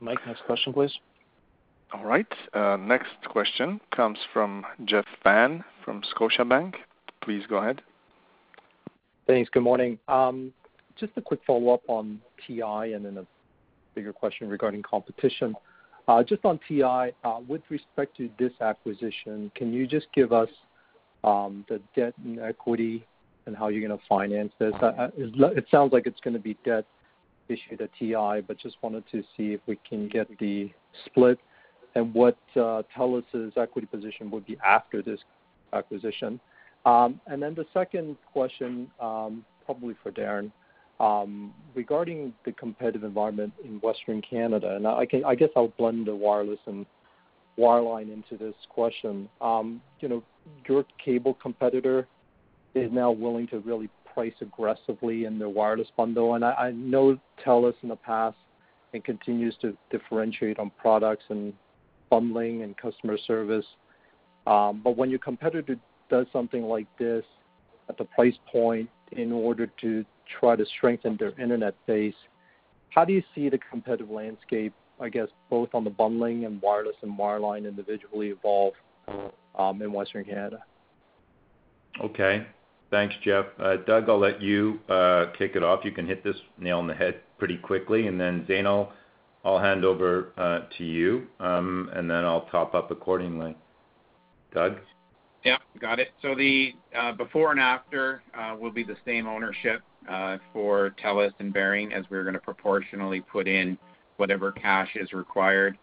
Mike, 0.00 0.18
next 0.26 0.42
question, 0.44 0.72
please. 0.72 0.92
All 1.92 2.04
right. 2.04 2.26
Uh, 2.52 2.76
next 2.76 3.08
question 3.28 3.80
comes 3.94 4.18
from 4.32 4.64
Jeff 4.84 5.06
Fan 5.24 5.64
from 5.84 6.02
Scotiabank. 6.14 6.74
Please 7.22 7.44
go 7.48 7.56
ahead. 7.56 7.82
Thanks. 9.26 9.50
Good 9.50 9.62
morning. 9.62 9.98
Um, 10.06 10.52
just 10.96 11.12
a 11.16 11.22
quick 11.22 11.40
follow-up 11.46 11.82
on 11.88 12.20
TI 12.46 12.92
and 12.94 13.04
then 13.04 13.18
a 13.18 13.26
bigger 13.94 14.12
question 14.12 14.48
regarding 14.48 14.82
competition. 14.82 15.54
Uh, 16.06 16.22
just 16.22 16.44
on 16.44 16.58
TI, 16.66 16.82
uh, 16.82 17.40
with 17.46 17.62
respect 17.68 18.16
to 18.16 18.30
this 18.38 18.52
acquisition, 18.60 19.50
can 19.54 19.72
you 19.72 19.86
just 19.86 20.06
give 20.14 20.32
us 20.32 20.48
um, 21.24 21.64
the 21.68 21.80
debt 21.94 22.14
and 22.24 22.38
equity 22.40 23.04
and 23.46 23.56
how 23.56 23.68
you're 23.68 23.86
gonna 23.86 24.00
finance 24.08 24.52
this? 24.58 24.72
It 25.16 25.66
sounds 25.70 25.92
like 25.92 26.06
it's 26.06 26.20
gonna 26.20 26.38
be 26.38 26.56
debt 26.64 26.86
issued 27.48 27.80
at 27.80 27.90
TI, 27.98 28.42
but 28.46 28.58
just 28.58 28.76
wanted 28.82 29.04
to 29.12 29.22
see 29.36 29.52
if 29.52 29.60
we 29.66 29.78
can 29.88 30.08
get 30.08 30.26
the 30.38 30.70
split 31.06 31.38
and 31.94 32.12
what 32.14 32.36
uh, 32.56 32.82
TELUS's 32.96 33.52
equity 33.56 33.86
position 33.86 34.30
would 34.30 34.46
be 34.46 34.56
after 34.64 35.02
this 35.02 35.20
acquisition. 35.72 36.40
Um 36.86 37.20
and 37.26 37.42
then 37.42 37.54
the 37.54 37.66
second 37.74 38.16
question, 38.32 38.90
um, 39.00 39.44
probably 39.64 39.94
for 40.02 40.10
Darren, 40.12 40.50
um, 41.00 41.52
regarding 41.74 42.32
the 42.44 42.52
competitive 42.52 43.04
environment 43.04 43.52
in 43.64 43.78
Western 43.80 44.20
Canada, 44.22 44.76
and 44.76 44.86
I 44.86 45.34
guess 45.34 45.50
I'll 45.56 45.74
blend 45.78 46.06
the 46.06 46.14
wireless 46.14 46.58
and 46.66 46.86
wireline 47.58 48.12
into 48.12 48.36
this 48.42 48.54
question. 48.68 49.28
Um, 49.40 49.80
you 50.00 50.08
know, 50.08 50.22
your 50.68 50.84
cable 51.04 51.34
competitor 51.34 52.06
is 52.74 52.90
now 52.92 53.10
willing 53.10 53.46
to 53.48 53.58
really 53.60 53.88
price 54.18 54.34
aggressively 54.40 55.26
in 55.26 55.38
their 55.38 55.48
wireless 55.48 55.86
bundle. 55.96 56.34
And 56.34 56.44
I 56.44 56.50
I 56.50 56.70
know 56.72 57.16
TELUS 57.44 57.74
in 57.84 57.88
the 57.88 57.94
past 57.94 58.36
and 58.92 59.04
continues 59.04 59.54
to 59.62 59.76
differentiate 59.90 60.58
on 60.58 60.72
products 60.76 61.22
and 61.28 61.52
bundling 62.10 62.64
and 62.64 62.76
customer 62.76 63.16
service. 63.16 63.66
Um, 64.44 64.80
but 64.82 64.96
when 64.96 65.08
your 65.08 65.20
competitor 65.20 65.76
does 66.10 66.26
something 66.32 66.64
like 66.64 66.88
this 66.98 67.24
at 67.88 67.96
the 67.96 68.06
price 68.06 68.34
point 68.50 68.90
in 69.12 69.30
order 69.30 69.68
to 69.82 70.04
try 70.40 70.56
to 70.56 70.66
strengthen 70.76 71.16
their 71.16 71.38
internet 71.40 71.74
base, 71.86 72.20
how 72.90 73.04
do 73.04 73.12
you 73.12 73.22
see 73.36 73.48
the 73.48 73.60
competitive 73.70 74.10
landscape, 74.10 74.72
I 75.00 75.10
guess, 75.10 75.28
both 75.48 75.68
on 75.74 75.84
the 75.84 75.90
bundling 75.90 76.44
and 76.44 76.60
wireless 76.60 76.96
and 77.02 77.16
wireline 77.16 77.68
individually 77.68 78.30
evolve 78.30 78.74
in 79.80 79.92
Western 79.92 80.24
Canada? 80.24 80.64
Okay. 82.02 82.44
Thanks, 82.90 83.14
Jeff. 83.22 83.44
Uh, 83.58 83.76
Doug, 83.86 84.08
I'll 84.08 84.18
let 84.18 84.40
you 84.40 84.80
uh, 84.88 85.26
kick 85.36 85.56
it 85.56 85.62
off. 85.62 85.84
You 85.84 85.92
can 85.92 86.06
hit 86.06 86.24
this 86.24 86.36
nail 86.58 86.78
on 86.78 86.86
the 86.86 86.94
head 86.94 87.20
pretty 87.38 87.58
quickly. 87.58 88.06
And 88.06 88.18
then 88.18 88.46
Zainul, 88.48 88.88
I'll 89.44 89.58
hand 89.58 89.84
over 89.84 90.32
uh, 90.38 90.60
to 90.78 90.84
you, 90.84 91.26
um, 91.38 91.90
and 91.92 92.10
then 92.10 92.24
I'll 92.24 92.46
top 92.46 92.74
up 92.74 92.90
accordingly. 92.90 93.56
Doug? 94.54 94.78
Yeah, 95.44 95.58
got 95.78 96.00
it. 96.00 96.08
So 96.22 96.34
the 96.34 96.74
before 97.16 97.52
and 97.52 97.60
after 97.60 98.22
will 98.58 98.72
be 98.72 98.82
the 98.82 98.96
same 99.06 99.26
ownership 99.26 99.82
for 100.52 100.94
TELUS 101.02 101.32
and 101.38 101.52
Baring 101.52 101.92
as 101.92 102.04
we're 102.10 102.24
gonna 102.24 102.40
proportionally 102.40 103.20
put 103.20 103.46
in 103.46 103.78
whatever 104.16 104.50
cash 104.50 104.88
is 104.96 105.12
required. 105.12 105.78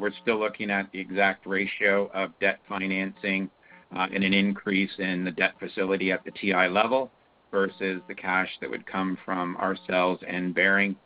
We're 0.00 0.12
still 0.22 0.38
looking 0.38 0.70
at 0.70 0.90
the 0.92 0.98
exact 0.98 1.46
ratio 1.46 2.10
of 2.14 2.30
debt 2.40 2.60
financing 2.68 3.50
Uh, 3.94 4.06
and 4.12 4.24
an 4.24 4.34
increase 4.34 4.90
in 4.98 5.24
the 5.24 5.30
debt 5.30 5.52
facility 5.58 6.10
at 6.10 6.24
the 6.24 6.30
TI 6.32 6.68
level 6.68 7.10
versus 7.50 8.02
the 8.08 8.14
cash 8.14 8.48
that 8.60 8.68
would 8.68 8.84
come 8.86 9.16
from 9.24 9.56
ourselves 9.58 10.20
and 10.26 10.54
Baring. 10.54 10.96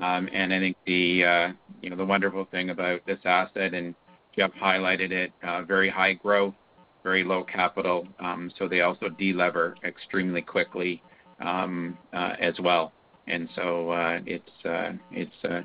Um, 0.00 0.28
I 0.32 0.46
think 0.48 0.76
the 0.86 1.24
uh, 1.24 1.52
you 1.82 1.90
know 1.90 1.96
the 1.96 2.04
wonderful 2.04 2.46
thing 2.50 2.70
about 2.70 3.04
this 3.06 3.18
asset, 3.24 3.74
and 3.74 3.94
Jeff 4.36 4.52
highlighted 4.52 5.10
it, 5.10 5.32
uh, 5.42 5.62
very 5.62 5.88
high 5.88 6.12
growth, 6.12 6.54
very 7.02 7.24
low 7.24 7.42
capital, 7.42 8.06
um, 8.20 8.52
so 8.58 8.68
they 8.68 8.82
also 8.82 9.08
de-lever 9.08 9.74
extremely 9.84 10.42
quickly 10.42 11.02
um, 11.40 11.96
as 12.12 12.54
well. 12.60 12.92
And 13.26 13.48
so, 13.56 13.90
uh 13.90 14.20
it's 14.26 15.44
a 15.44 15.64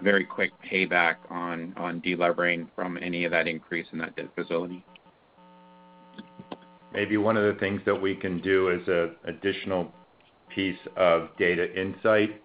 very 0.00 0.24
quick 0.24 0.52
payback 0.64 1.16
on 1.30 2.00
de-levering 2.02 2.68
from 2.74 2.98
any 3.00 3.24
of 3.24 3.30
that 3.32 3.46
increase 3.46 3.86
in 3.92 3.98
that 3.98 4.16
debt 4.16 4.30
facility. 4.34 4.84
Maybe 6.92 7.16
one 7.16 7.36
of 7.36 7.44
the 7.44 7.58
things 7.58 7.80
that 7.86 7.94
we 7.94 8.14
can 8.14 8.40
do 8.40 8.70
as 8.70 8.86
an 8.86 9.16
additional 9.24 9.92
piece 10.54 10.78
of 10.96 11.28
data 11.38 11.80
insight 11.80 12.40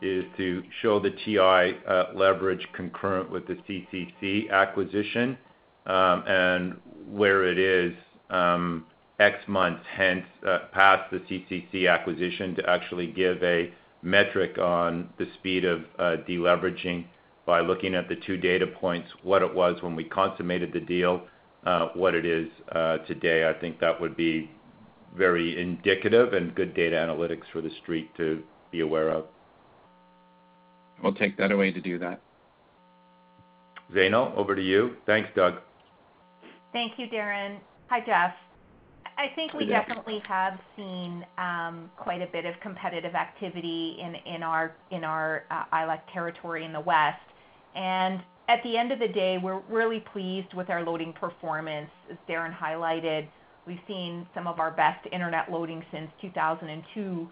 is 0.00 0.24
to 0.36 0.62
show 0.80 1.00
the 1.00 1.10
TI 1.10 1.76
uh, 1.86 2.14
leverage 2.14 2.66
concurrent 2.72 3.30
with 3.30 3.46
the 3.48 3.54
CCC 3.54 4.50
acquisition, 4.50 5.36
um, 5.86 6.22
and 6.28 6.76
where 7.10 7.44
it 7.44 7.58
is 7.58 7.92
um, 8.30 8.86
X 9.18 9.36
months 9.48 9.82
hence 9.92 10.24
uh, 10.46 10.58
past 10.72 11.10
the 11.10 11.18
CCC 11.18 11.92
acquisition 11.92 12.54
to 12.54 12.70
actually 12.70 13.08
give 13.08 13.42
a 13.42 13.72
metric 14.02 14.58
on 14.58 15.08
the 15.18 15.26
speed 15.38 15.64
of 15.64 15.80
uh, 15.98 16.16
deleveraging 16.28 17.04
by 17.44 17.60
looking 17.60 17.94
at 17.94 18.08
the 18.08 18.16
two 18.26 18.36
data 18.36 18.66
points, 18.66 19.08
what 19.22 19.42
it 19.42 19.52
was 19.52 19.82
when 19.82 19.96
we 19.96 20.04
consummated 20.04 20.72
the 20.72 20.80
deal, 20.80 21.22
what 21.94 22.14
it 22.14 22.24
is 22.24 22.48
uh, 22.72 22.98
today. 22.98 23.48
I 23.48 23.58
think 23.58 23.80
that 23.80 24.00
would 24.00 24.16
be 24.16 24.50
very 25.16 25.60
indicative 25.60 26.32
and 26.32 26.54
good 26.54 26.74
data 26.74 26.96
analytics 26.96 27.44
for 27.52 27.60
the 27.60 27.70
street 27.82 28.10
to 28.16 28.42
be 28.70 28.80
aware 28.80 29.10
of. 29.10 29.24
We'll 31.02 31.14
take 31.14 31.36
that 31.38 31.52
away 31.52 31.72
to 31.72 31.80
do 31.80 31.98
that. 31.98 32.20
Zainul, 33.94 34.36
over 34.36 34.54
to 34.54 34.62
you. 34.62 34.96
Thanks, 35.06 35.30
Doug. 35.34 35.60
Thank 36.72 36.98
you, 36.98 37.06
Darren. 37.08 37.58
Hi, 37.88 38.00
Jeff. 38.04 38.34
I 39.16 39.34
think 39.34 39.52
we 39.52 39.66
definitely 39.66 40.22
have 40.28 40.60
seen 40.76 41.26
um, 41.38 41.90
quite 41.96 42.22
a 42.22 42.28
bit 42.28 42.44
of 42.44 42.54
competitive 42.60 43.14
activity 43.16 43.98
in 44.00 44.42
our 44.44 44.74
ILEC 44.92 45.42
uh, 45.50 46.12
territory 46.12 46.64
in 46.64 46.72
the 46.72 46.80
West. 46.80 47.18
At 48.48 48.62
the 48.62 48.78
end 48.78 48.92
of 48.92 48.98
the 48.98 49.08
day, 49.08 49.36
we're 49.36 49.60
really 49.68 50.00
pleased 50.00 50.54
with 50.54 50.70
our 50.70 50.82
loading 50.82 51.12
performance. 51.12 51.90
As 52.10 52.16
Darren 52.26 52.56
highlighted, 52.56 53.28
we've 53.66 53.80
seen 53.86 54.26
some 54.34 54.46
of 54.46 54.58
our 54.58 54.70
best 54.70 55.06
internet 55.12 55.52
loading 55.52 55.84
since 55.92 56.10
2002. 56.22 57.28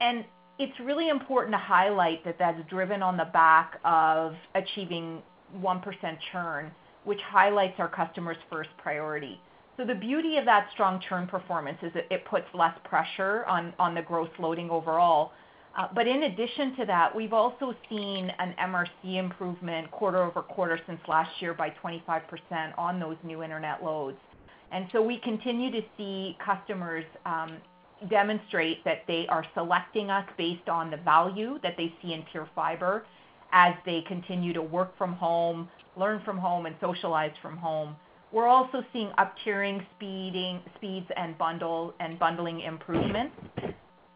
And 0.00 0.24
It's 0.60 0.78
really 0.78 1.08
important 1.08 1.54
to 1.54 1.58
highlight 1.58 2.22
that 2.26 2.36
that's 2.38 2.60
driven 2.68 3.02
on 3.02 3.16
the 3.16 3.24
back 3.32 3.80
of 3.82 4.34
achieving 4.54 5.22
1% 5.58 6.18
churn, 6.30 6.70
which 7.04 7.20
highlights 7.22 7.80
our 7.80 7.88
customers' 7.88 8.36
first 8.50 8.68
priority. 8.76 9.40
So 9.78 9.86
the 9.86 9.94
beauty 9.94 10.36
of 10.36 10.44
that 10.44 10.68
strong 10.74 11.00
churn 11.08 11.26
performance 11.26 11.78
is 11.82 11.94
that 11.94 12.04
it 12.10 12.26
puts 12.26 12.44
less 12.52 12.74
pressure 12.84 13.46
on, 13.46 13.72
on 13.78 13.94
the 13.94 14.02
gross 14.02 14.28
loading 14.38 14.68
overall. 14.68 15.32
Uh, 15.78 15.86
but 15.94 16.06
in 16.06 16.24
addition 16.24 16.76
to 16.76 16.84
that, 16.84 17.14
we've 17.14 17.32
also 17.32 17.74
seen 17.88 18.30
an 18.38 18.54
MRC 18.60 19.16
improvement 19.16 19.90
quarter-over-quarter 19.92 20.80
since 20.86 21.00
last 21.06 21.30
year 21.40 21.54
by 21.54 21.72
25% 21.82 22.22
on 22.76 22.98
those 22.98 23.16
new 23.22 23.42
internet 23.42 23.82
loads. 23.82 24.18
And 24.72 24.86
so 24.92 25.02
we 25.02 25.18
continue 25.18 25.70
to 25.70 25.80
see 25.96 26.36
customers 26.44 27.04
um, 27.24 27.58
demonstrate 28.08 28.84
that 28.84 29.04
they 29.06 29.26
are 29.28 29.44
selecting 29.54 30.10
us 30.10 30.26
based 30.36 30.68
on 30.68 30.90
the 30.90 30.96
value 30.96 31.58
that 31.62 31.76
they 31.76 31.94
see 32.02 32.14
in 32.14 32.24
PureFibre 32.34 33.02
as 33.52 33.74
they 33.84 34.02
continue 34.06 34.52
to 34.52 34.62
work 34.62 34.96
from 34.96 35.12
home, 35.14 35.68
learn 35.96 36.20
from 36.24 36.38
home, 36.38 36.66
and 36.66 36.74
socialize 36.80 37.32
from 37.42 37.56
home. 37.56 37.96
We're 38.32 38.46
also 38.46 38.84
seeing 38.92 39.10
up-tiering 39.18 39.84
speeding 39.96 40.60
speeds 40.76 41.06
and 41.16 41.36
bundling 41.36 42.60
improvements. 42.60 43.34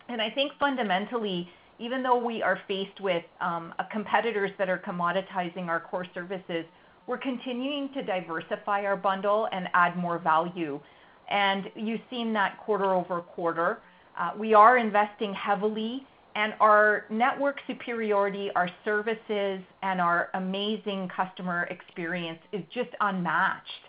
I 0.09 0.31
think 0.31 0.53
fundamentally, 0.59 1.49
even 1.79 2.03
though 2.03 2.19
we 2.19 2.43
are 2.43 2.61
faced 2.69 3.01
with 3.01 3.25
um, 3.41 3.75
competitors 3.91 4.51
that 4.59 4.69
are 4.69 4.79
commoditizing 4.79 5.67
our 5.67 5.81
core 5.81 6.07
services, 6.15 6.65
we're 7.07 7.19
continuing 7.19 7.93
to 7.95 8.03
diversify 8.03 8.85
our 8.85 8.97
bundle 8.97 9.49
and 9.53 9.69
add 9.75 9.97
more 9.97 10.19
value. 10.19 10.81
And 11.29 11.71
you've 11.75 12.01
seen 12.11 12.33
that 12.35 12.59
quarter-over-quarter. 12.65 13.79
Uh, 14.19 14.31
We 14.39 14.55
are 14.55 14.79
investing 14.79 15.35
heavily, 15.35 16.07
and 16.37 16.55
our 16.61 17.05
network 17.11 17.57
superiority, 17.67 18.51
our 18.57 18.69
services, 18.85 19.61
and 19.83 20.01
our 20.01 20.31
amazing 20.35 21.09
customer 21.15 21.65
experience 21.65 22.41
is 22.53 22.63
just 22.73 22.91
unmatched 23.01 23.85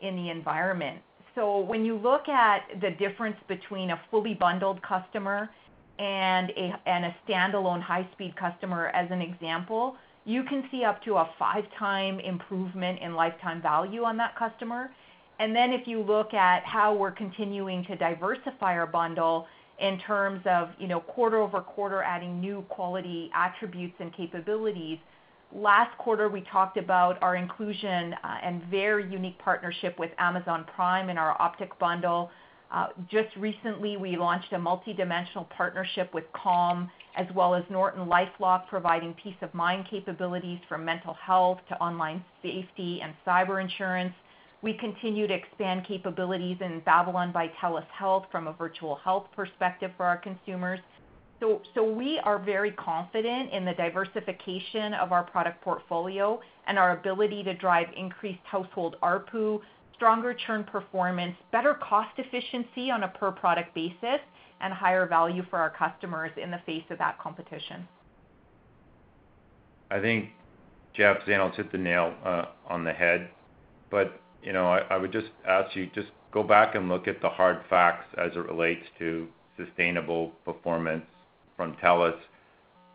in 0.00 0.16
the 0.16 0.30
environment. 0.30 1.00
So 1.38 1.60
when 1.60 1.84
you 1.84 1.96
look 1.96 2.28
at 2.28 2.64
the 2.80 2.90
difference 2.90 3.36
between 3.46 3.90
a 3.90 4.00
fully 4.10 4.34
bundled 4.34 4.82
customer 4.82 5.48
and 6.00 6.50
a 6.50 6.72
and 6.84 7.04
a 7.04 7.16
standalone 7.24 7.80
high-speed 7.80 8.34
customer 8.34 8.88
as 8.88 9.08
an 9.12 9.22
example, 9.22 9.94
you 10.24 10.42
can 10.42 10.64
see 10.68 10.82
up 10.82 11.00
to 11.04 11.14
a 11.14 11.30
5-time 11.40 12.18
improvement 12.18 12.98
in 13.00 13.14
lifetime 13.14 13.62
value 13.62 14.02
on 14.02 14.16
that 14.16 14.36
customer. 14.36 14.90
And 15.38 15.54
then 15.54 15.72
if 15.72 15.86
you 15.86 16.02
look 16.02 16.34
at 16.34 16.64
how 16.64 16.92
we're 16.92 17.12
continuing 17.12 17.84
to 17.84 17.94
diversify 17.94 18.76
our 18.76 18.88
bundle 18.88 19.46
in 19.80 20.00
terms 20.00 20.42
of, 20.44 20.70
you 20.80 20.88
know, 20.88 20.98
quarter-over-quarter 20.98 22.02
adding 22.02 22.40
new 22.40 22.62
quality 22.62 23.30
attributes 23.32 23.94
and 24.00 24.12
capabilities, 24.12 24.98
Last 25.54 25.96
quarter, 25.96 26.28
we 26.28 26.42
talked 26.42 26.76
about 26.76 27.22
our 27.22 27.34
inclusion 27.34 28.14
uh, 28.22 28.36
and 28.42 28.62
very 28.64 29.10
unique 29.10 29.38
partnership 29.38 29.98
with 29.98 30.10
Amazon 30.18 30.66
Prime 30.74 31.08
in 31.08 31.16
our 31.16 31.38
Optik 31.38 31.70
bundle. 31.78 32.30
Uh, 32.70 32.88
just 33.10 33.34
recently, 33.34 33.96
we 33.96 34.18
launched 34.18 34.52
a 34.52 34.56
multidimensional 34.56 35.48
partnership 35.48 36.12
with 36.12 36.24
Calm, 36.34 36.90
as 37.16 37.26
well 37.34 37.54
as 37.54 37.64
NortonLifeLock, 37.64 38.68
providing 38.68 39.14
peace 39.14 39.36
of 39.40 39.52
mind 39.54 39.86
capabilities 39.90 40.58
from 40.68 40.84
mental 40.84 41.14
health 41.14 41.60
to 41.70 41.80
online 41.80 42.22
safety 42.42 43.00
and 43.02 43.14
cyber 43.26 43.62
insurance. 43.62 44.12
We 44.60 44.74
continue 44.74 45.26
to 45.26 45.32
expand 45.32 45.86
capabilities 45.86 46.58
in 46.60 46.80
Babylon 46.80 47.32
by 47.32 47.50
TELUS 47.58 47.86
Health 47.96 48.26
from 48.30 48.48
a 48.48 48.52
virtual 48.52 48.96
health 48.96 49.28
perspective 49.34 49.92
for 49.96 50.04
our 50.04 50.18
consumers. 50.18 50.80
So 51.40 51.62
so 51.74 51.84
we 51.84 52.18
are 52.24 52.38
very 52.38 52.72
confident 52.72 53.52
in 53.52 53.64
the 53.64 53.74
diversification 53.74 54.94
of 54.94 55.12
our 55.12 55.22
product 55.22 55.62
portfolio 55.62 56.40
and 56.66 56.78
our 56.78 56.98
ability 56.98 57.44
to 57.44 57.54
drive 57.54 57.86
increased 57.96 58.40
household 58.44 58.96
ARPU, 59.02 59.60
stronger 59.94 60.34
churn 60.34 60.64
performance, 60.64 61.36
better 61.52 61.74
cost 61.74 62.18
efficiency 62.18 62.90
on 62.90 63.04
a 63.04 63.08
per 63.08 63.30
product 63.30 63.74
basis, 63.74 64.20
and 64.60 64.72
higher 64.72 65.06
value 65.06 65.44
for 65.48 65.58
our 65.58 65.70
customers 65.70 66.32
in 66.42 66.50
the 66.50 66.60
face 66.66 66.84
of 66.90 66.98
that 66.98 67.18
competition. 67.20 67.86
I 69.90 70.00
think, 70.00 70.30
Jeff, 70.94 71.18
Zainul's 71.26 71.56
hit 71.56 71.70
the 71.70 71.78
nail 71.78 72.14
uh, 72.24 72.46
on 72.68 72.84
the 72.84 72.92
head. 72.92 73.30
But 73.90 74.20
you 74.42 74.52
know, 74.52 74.66
I 74.66 74.96
would 74.96 75.12
just 75.12 75.28
ask 75.46 75.74
you, 75.76 75.88
just 75.94 76.08
go 76.32 76.42
back 76.42 76.74
and 76.74 76.88
look 76.88 77.08
at 77.08 77.20
the 77.20 77.28
hard 77.28 77.60
facts 77.70 78.06
as 78.16 78.32
it 78.34 78.40
relates 78.40 78.84
to 78.98 79.28
sustainable 79.56 80.28
performance 80.44 81.04
from 81.58 81.74
TELUS 81.82 82.14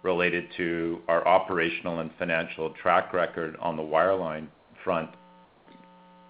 related 0.02 0.46
to 0.58 1.02
our 1.08 1.28
operational 1.28 2.00
and 2.00 2.10
financial 2.18 2.72
track 2.82 3.14
record 3.14 3.56
on 3.62 3.78
the 3.78 3.84
wireline 3.84 4.48
front. 4.84 5.12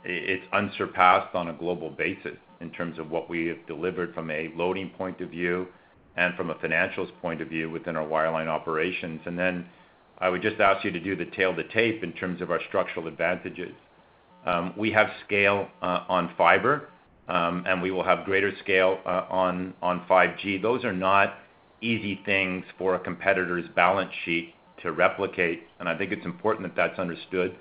It's 0.03 0.45
unsurpassed 0.51 1.34
on 1.34 1.47
a 1.47 1.53
global 1.53 1.89
basis 1.89 2.38
in 2.59 2.71
terms 2.71 2.99
of 2.99 3.09
what 3.09 3.29
we 3.29 3.47
have 3.47 3.65
delivered 3.67 4.13
from 4.13 4.29
a 4.29 4.51
loading 4.55 4.89
point 4.89 5.21
of 5.21 5.29
view 5.29 5.67
and 6.17 6.36
from 6.36 6.49
a 6.49 6.55
financials 6.55 7.09
point 7.21 7.41
of 7.41 7.47
view 7.47 7.69
within 7.69 7.95
our 7.95 8.05
wireline 8.05 8.47
operations. 8.47 9.21
And 9.25 9.39
then 9.39 9.65
I 10.19 10.29
would 10.29 10.41
just 10.41 10.59
ask 10.59 10.84
you 10.84 10.91
to 10.91 10.99
do 10.99 11.15
the 11.15 11.25
tail 11.25 11.55
to 11.55 11.63
tape 11.69 12.03
in 12.03 12.13
terms 12.13 12.41
of 12.41 12.51
our 12.51 12.59
structural 12.67 13.07
advantages. 13.07 13.73
Um, 14.45 14.73
we 14.77 14.91
have 14.91 15.07
scale 15.25 15.67
uh, 15.81 16.03
on 16.09 16.34
fiber, 16.38 16.89
um, 17.27 17.63
and 17.65 17.81
we 17.81 17.91
will 17.91 18.03
have 18.03 18.25
greater 18.25 18.51
scale 18.61 18.99
uh, 19.05 19.25
on 19.29 19.73
on 19.81 20.05
5G. 20.09 20.61
Those 20.61 20.84
are 20.84 20.93
not 20.93 21.36
easy 21.84 22.21
things 22.25 22.65
for 22.77 22.95
a 22.95 22.99
competitor's 22.99 23.67
balance 23.75 24.11
sheet 24.23 24.53
to 24.81 24.91
replicate, 24.91 25.63
and 25.79 25.88
I 25.88 25.97
think 25.97 26.11
it's 26.11 26.25
important 26.25 26.67
that 26.67 26.75
that's 26.75 26.99
understood. 26.99 27.55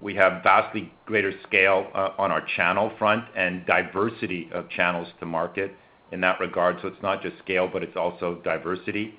We 0.00 0.14
have 0.16 0.42
vastly 0.42 0.92
greater 1.06 1.32
scale 1.46 1.86
uh, 1.94 2.10
on 2.18 2.32
our 2.32 2.44
channel 2.56 2.90
front 2.98 3.24
and 3.36 3.64
diversity 3.66 4.50
of 4.52 4.68
channels 4.68 5.08
to 5.20 5.26
market 5.26 5.74
in 6.10 6.20
that 6.22 6.40
regard. 6.40 6.78
So 6.82 6.88
it's 6.88 7.02
not 7.02 7.22
just 7.22 7.38
scale, 7.38 7.68
but 7.72 7.82
it's 7.82 7.96
also 7.96 8.40
diversity. 8.42 9.14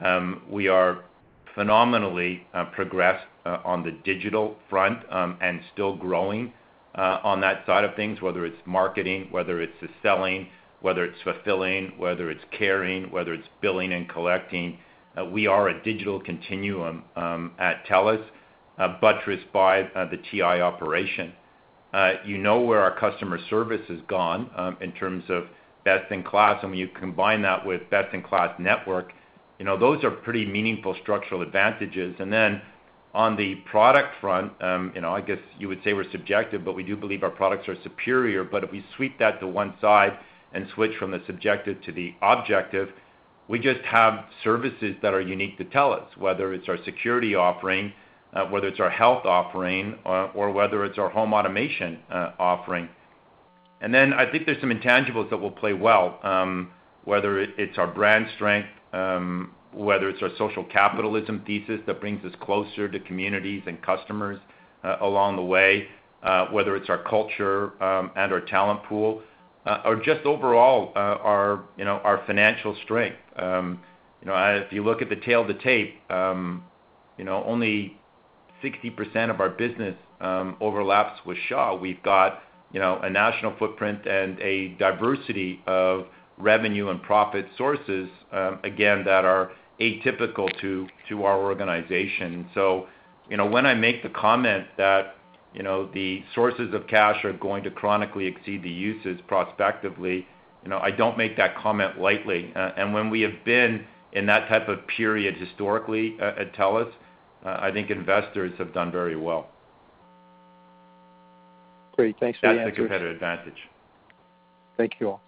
Um, 0.00 0.42
we 0.50 0.68
are 0.68 1.04
phenomenally 1.54 2.46
uh, 2.54 2.66
progressed 2.66 3.26
uh, 3.44 3.58
on 3.64 3.82
the 3.82 3.92
digital 4.04 4.56
front 4.68 5.00
um, 5.10 5.38
and 5.40 5.60
still 5.72 5.96
growing 5.96 6.52
on 6.94 7.42
that 7.42 7.66
side 7.66 7.84
of 7.84 7.94
things, 7.94 8.22
whether 8.22 8.46
it's 8.46 8.56
marketing, 8.64 9.28
whether 9.30 9.60
it's 9.60 9.78
the 9.82 9.88
selling, 10.02 10.48
whether 10.86 11.04
it's 11.04 11.20
fulfilling, 11.24 11.92
whether 11.98 12.30
it's 12.30 12.44
caring, 12.56 13.10
whether 13.10 13.34
it's 13.34 13.48
billing 13.60 13.92
and 13.92 14.08
collecting. 14.08 14.78
Uh, 15.18 15.24
we 15.24 15.48
are 15.48 15.68
a 15.68 15.82
digital 15.82 16.20
continuum 16.20 17.02
um, 17.16 17.50
at 17.58 17.84
TELUS, 17.86 18.22
uh, 18.78 18.96
buttressed 19.00 19.52
by 19.52 19.82
uh, 19.82 20.08
the 20.08 20.16
TI 20.30 20.42
operation. 20.42 21.32
You 22.24 22.38
know 22.38 22.60
where 22.60 22.82
our 22.82 22.96
customer 23.00 23.40
service 23.50 23.80
has 23.88 23.98
gone 24.06 24.48
um, 24.54 24.76
in 24.80 24.92
terms 24.92 25.24
of 25.28 25.48
best 25.84 26.12
in 26.12 26.22
class, 26.22 26.60
and 26.62 26.70
when 26.70 26.78
you 26.78 26.86
combine 26.86 27.42
that 27.42 27.66
with 27.66 27.90
best 27.90 28.14
in 28.14 28.22
class 28.22 28.54
network, 28.60 29.12
you 29.58 29.64
know, 29.64 29.76
those 29.76 30.04
are 30.04 30.12
pretty 30.12 30.46
meaningful 30.46 30.94
structural 31.02 31.42
advantages. 31.42 32.14
And 32.20 32.32
then 32.32 32.62
on 33.12 33.36
the 33.36 33.56
product 33.72 34.20
front, 34.20 34.52
um, 34.62 34.92
you 34.94 35.00
know, 35.00 35.12
I 35.12 35.20
guess 35.20 35.38
you 35.58 35.66
would 35.66 35.82
say 35.82 35.94
we're 35.94 36.10
subjective, 36.12 36.64
but 36.64 36.74
we 36.74 36.84
do 36.84 36.96
believe 36.96 37.24
our 37.24 37.30
products 37.30 37.68
are 37.68 37.76
superior. 37.82 38.44
But 38.44 38.62
if 38.62 38.70
we 38.70 38.84
sweep 38.94 39.18
that 39.18 39.40
to 39.40 39.48
one 39.48 39.74
side 39.80 40.16
and 40.52 40.66
switch 40.74 40.92
from 40.98 41.10
the 41.10 41.22
subjective 41.26 41.80
to 41.82 41.92
the 41.92 42.14
objective, 42.22 42.88
we 43.48 43.58
just 43.58 43.80
have 43.82 44.24
services 44.42 44.96
that 45.02 45.14
are 45.14 45.20
unique 45.20 45.56
to 45.58 45.64
TELUS, 45.64 46.16
whether 46.16 46.52
it's 46.52 46.68
our 46.68 46.78
security 46.84 47.34
offering, 47.34 47.92
uh, 48.32 48.44
whether 48.46 48.66
it's 48.66 48.80
our 48.80 48.90
health 48.90 49.24
offering, 49.24 49.98
uh, 50.04 50.28
or 50.34 50.50
whether 50.50 50.84
it's 50.84 50.98
our 50.98 51.08
home 51.08 51.32
automation 51.32 51.98
uh, 52.10 52.32
offering. 52.38 52.88
And 53.80 53.94
then 53.94 54.12
I 54.12 54.30
think 54.30 54.46
there's 54.46 54.60
some 54.60 54.70
intangibles 54.70 55.30
that 55.30 55.36
will 55.36 55.50
play 55.50 55.74
well, 55.74 56.18
um, 56.22 56.70
whether 57.04 57.38
it's 57.40 57.78
our 57.78 57.86
brand 57.86 58.26
strength, 58.34 58.68
um, 58.92 59.52
whether 59.72 60.08
it's 60.08 60.22
our 60.22 60.30
social 60.38 60.64
capitalism 60.64 61.42
thesis 61.46 61.80
that 61.86 62.00
brings 62.00 62.24
us 62.24 62.32
closer 62.40 62.88
to 62.88 62.98
communities 63.00 63.62
and 63.66 63.80
customers 63.82 64.40
along 65.00 65.36
the 65.36 65.42
way, 65.42 65.88
whether 66.50 66.76
it's 66.76 66.88
our 66.88 67.02
culture 67.02 67.80
um, 67.82 68.10
and 68.16 68.32
our 68.32 68.40
talent 68.40 68.82
pool, 68.84 69.20
Uh, 69.66 69.82
or 69.84 69.96
just 69.96 70.24
overall, 70.24 70.92
uh, 70.94 70.98
our, 70.98 71.64
you 71.76 71.84
know, 71.84 72.00
our 72.04 72.24
financial 72.26 72.76
strength. 72.84 73.18
Um, 73.34 73.80
you 74.20 74.28
know, 74.28 74.62
if 74.64 74.72
you 74.72 74.84
look 74.84 75.02
at 75.02 75.08
the 75.08 75.16
tail 75.16 75.46
to 75.46 75.54
tape, 75.54 75.94
um, 76.10 76.64
you 77.18 77.24
know, 77.24 77.42
only 77.44 77.98
60% 78.62 79.28
of 79.30 79.40
our 79.40 79.50
business 79.50 79.96
um, 80.20 80.56
overlaps 80.60 81.18
with 81.26 81.36
Shaw. 81.48 81.76
We've 81.76 82.02
got, 82.02 82.42
you 82.72 82.78
know, 82.78 83.00
a 83.02 83.10
national 83.10 83.56
footprint 83.58 84.06
and 84.06 84.38
a 84.40 84.68
diversity 84.78 85.60
of 85.66 86.06
revenue 86.38 86.90
and 86.90 87.02
profit 87.02 87.46
sources, 87.58 88.08
again, 88.62 89.04
that 89.04 89.24
are 89.24 89.50
atypical 89.80 90.48
to 90.60 90.86
to 91.08 91.24
our 91.24 91.38
organization. 91.42 92.48
So, 92.54 92.86
you 93.28 93.36
know, 93.36 93.46
when 93.46 93.66
I 93.66 93.74
make 93.74 94.02
the 94.02 94.08
comment 94.08 94.66
that, 94.76 95.15
you 95.56 95.62
know, 95.62 95.88
the 95.92 96.22
sources 96.34 96.74
of 96.74 96.86
cash 96.86 97.24
are 97.24 97.32
going 97.32 97.64
to 97.64 97.70
chronically 97.70 98.26
exceed 98.26 98.62
the 98.62 98.70
uses 98.70 99.18
prospectively, 99.26 100.26
you 100.62 100.68
know, 100.68 100.78
I 100.78 100.90
don't 100.90 101.16
make 101.16 101.36
that 101.38 101.56
comment 101.56 101.98
lightly. 101.98 102.52
Uh, 102.54 102.72
and 102.76 102.92
when 102.92 103.08
we 103.08 103.22
have 103.22 103.42
been 103.44 103.86
in 104.12 104.26
that 104.26 104.48
type 104.48 104.68
of 104.68 104.86
period 104.86 105.36
historically 105.36 106.16
uh, 106.20 106.40
at 106.40 106.54
TELUS, 106.54 106.92
uh, 107.44 107.56
I 107.60 107.70
think 107.72 107.90
investors 107.90 108.52
have 108.58 108.74
done 108.74 108.92
very 108.92 109.16
well. 109.16 109.48
Great. 111.94 112.16
Thanks 112.20 112.38
for 112.38 112.52
the 112.52 112.60
answers. 112.60 112.66
That's 112.66 112.76
the 112.76 112.82
competitive 112.82 113.14
advantage. 113.14 113.58
Thank 114.76 114.92
you 115.00 115.08
all. 115.08 115.22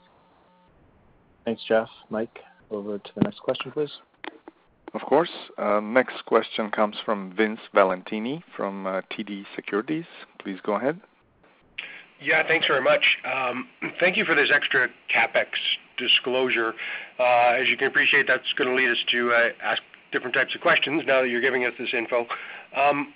Thanks, 1.46 1.62
Jeff. 1.66 1.88
Mike, 2.10 2.40
over 2.70 2.98
to 2.98 3.10
the 3.14 3.22
next 3.22 3.40
question, 3.40 3.72
please. 3.72 3.90
Of 4.94 5.02
course. 5.02 5.30
Uh, 5.58 5.80
next 5.80 6.24
question 6.24 6.70
comes 6.70 6.96
from 7.04 7.32
Vince 7.36 7.60
Valentini 7.74 8.42
from 8.56 8.86
uh, 8.86 9.02
TD 9.12 9.44
Securities. 9.54 10.06
Please 10.38 10.58
go 10.62 10.74
ahead. 10.74 11.00
Yeah, 12.20 12.46
thanks 12.46 12.66
very 12.66 12.82
much. 12.82 13.18
Um, 13.24 13.68
thank 14.00 14.16
you 14.16 14.24
for 14.24 14.34
this 14.34 14.50
extra 14.52 14.88
CapEx 15.14 15.46
disclosure. 15.98 16.74
Uh, 17.18 17.56
as 17.60 17.68
you 17.68 17.76
can 17.76 17.86
appreciate, 17.88 18.26
that's 18.26 18.52
gonna 18.56 18.74
lead 18.74 18.90
us 18.90 18.98
to 19.10 19.32
ask 19.62 19.82
different 20.12 20.34
types 20.34 20.54
of 20.54 20.60
questions 20.60 21.02
now 21.06 21.20
that 21.22 21.28
you're 21.28 21.40
giving 21.40 21.64
us 21.64 21.72
this 21.78 21.90
info. 21.92 22.26
Um, 22.74 23.12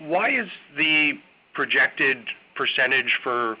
why 0.00 0.30
is 0.30 0.48
the 0.76 1.12
projected 1.54 2.18
percentage 2.56 3.18
for 3.22 3.56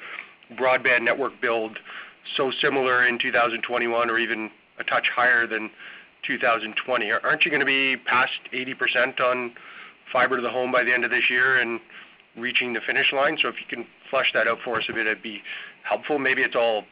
broadband 0.58 1.02
network 1.02 1.40
build 1.40 1.78
so 2.36 2.50
similar 2.60 3.06
in 3.06 3.18
2021 3.18 4.10
or 4.10 4.18
even 4.18 4.50
a 4.78 4.84
touch 4.84 5.08
higher 5.14 5.46
than 5.46 5.70
2020? 5.70 5.72
Aren't 7.24 7.44
you 7.44 7.50
gonna 7.50 7.64
be 7.64 7.96
past 7.96 8.32
80% 8.52 9.20
on 9.20 9.52
fiber 10.12 10.36
to 10.36 10.42
the 10.42 10.50
home 10.50 10.72
by 10.72 10.84
the 10.84 10.92
end 10.92 11.04
of 11.04 11.10
this 11.10 11.28
year 11.30 11.58
and 11.58 11.80
reaching 12.36 12.72
the 12.72 12.80
finish 12.86 13.12
line? 13.12 13.38
So 13.40 13.48
if 13.48 13.56
you 13.60 13.66
can 13.68 13.86
flesh 14.10 14.30
that 14.34 14.48
out 14.48 14.58
for 14.64 14.78
us 14.78 14.84
a 14.88 14.92
bit, 14.92 15.06
it'd 15.06 15.22
be 15.22 15.42
helpful. 15.82 16.18
Maybe 16.18 16.42
it's 16.42 16.56
all 16.56 16.84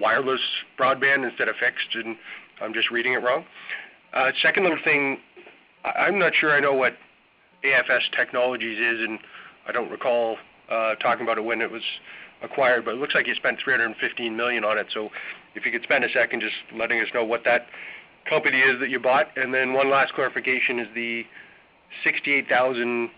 wireless 0.00 0.40
broadband 0.78 1.28
instead 1.28 1.48
of 1.48 1.56
fixed, 1.56 1.94
and 1.94 2.16
I'm 2.60 2.74
just 2.74 2.90
reading 2.90 3.14
it 3.14 3.22
wrong. 3.22 3.44
Uh, 4.12 4.30
second 4.42 4.64
little 4.64 4.78
thing, 4.82 5.18
I'm 5.84 6.18
not 6.18 6.32
sure 6.34 6.52
I 6.54 6.60
know 6.60 6.74
what 6.74 6.94
AFS 7.64 8.10
Technologies 8.16 8.78
is, 8.78 9.00
and 9.00 9.18
I 9.66 9.72
don't 9.72 9.90
recall 9.90 10.36
uh, 10.70 10.94
talking 10.96 11.24
about 11.24 11.38
it 11.38 11.44
when 11.44 11.60
it 11.60 11.70
was 11.70 11.82
acquired, 12.42 12.84
but 12.84 12.94
it 12.94 12.98
looks 12.98 13.14
like 13.14 13.26
you 13.26 13.34
spent 13.34 13.58
315 13.62 14.36
million 14.36 14.64
on 14.64 14.78
it. 14.78 14.86
So 14.92 15.10
if 15.54 15.66
you 15.66 15.72
could 15.72 15.82
spend 15.82 16.04
a 16.04 16.08
second 16.10 16.40
just 16.40 16.54
letting 16.74 17.00
us 17.00 17.08
know 17.12 17.24
what 17.24 17.44
that 17.44 17.66
company 18.28 18.58
is 18.58 18.80
that 18.80 18.90
you 18.90 18.98
bought. 18.98 19.26
And 19.36 19.52
then 19.52 19.72
one 19.72 19.90
last 19.90 20.12
clarification 20.14 20.78
is 20.78 20.88
the 20.94 21.24
68,000 22.04 23.10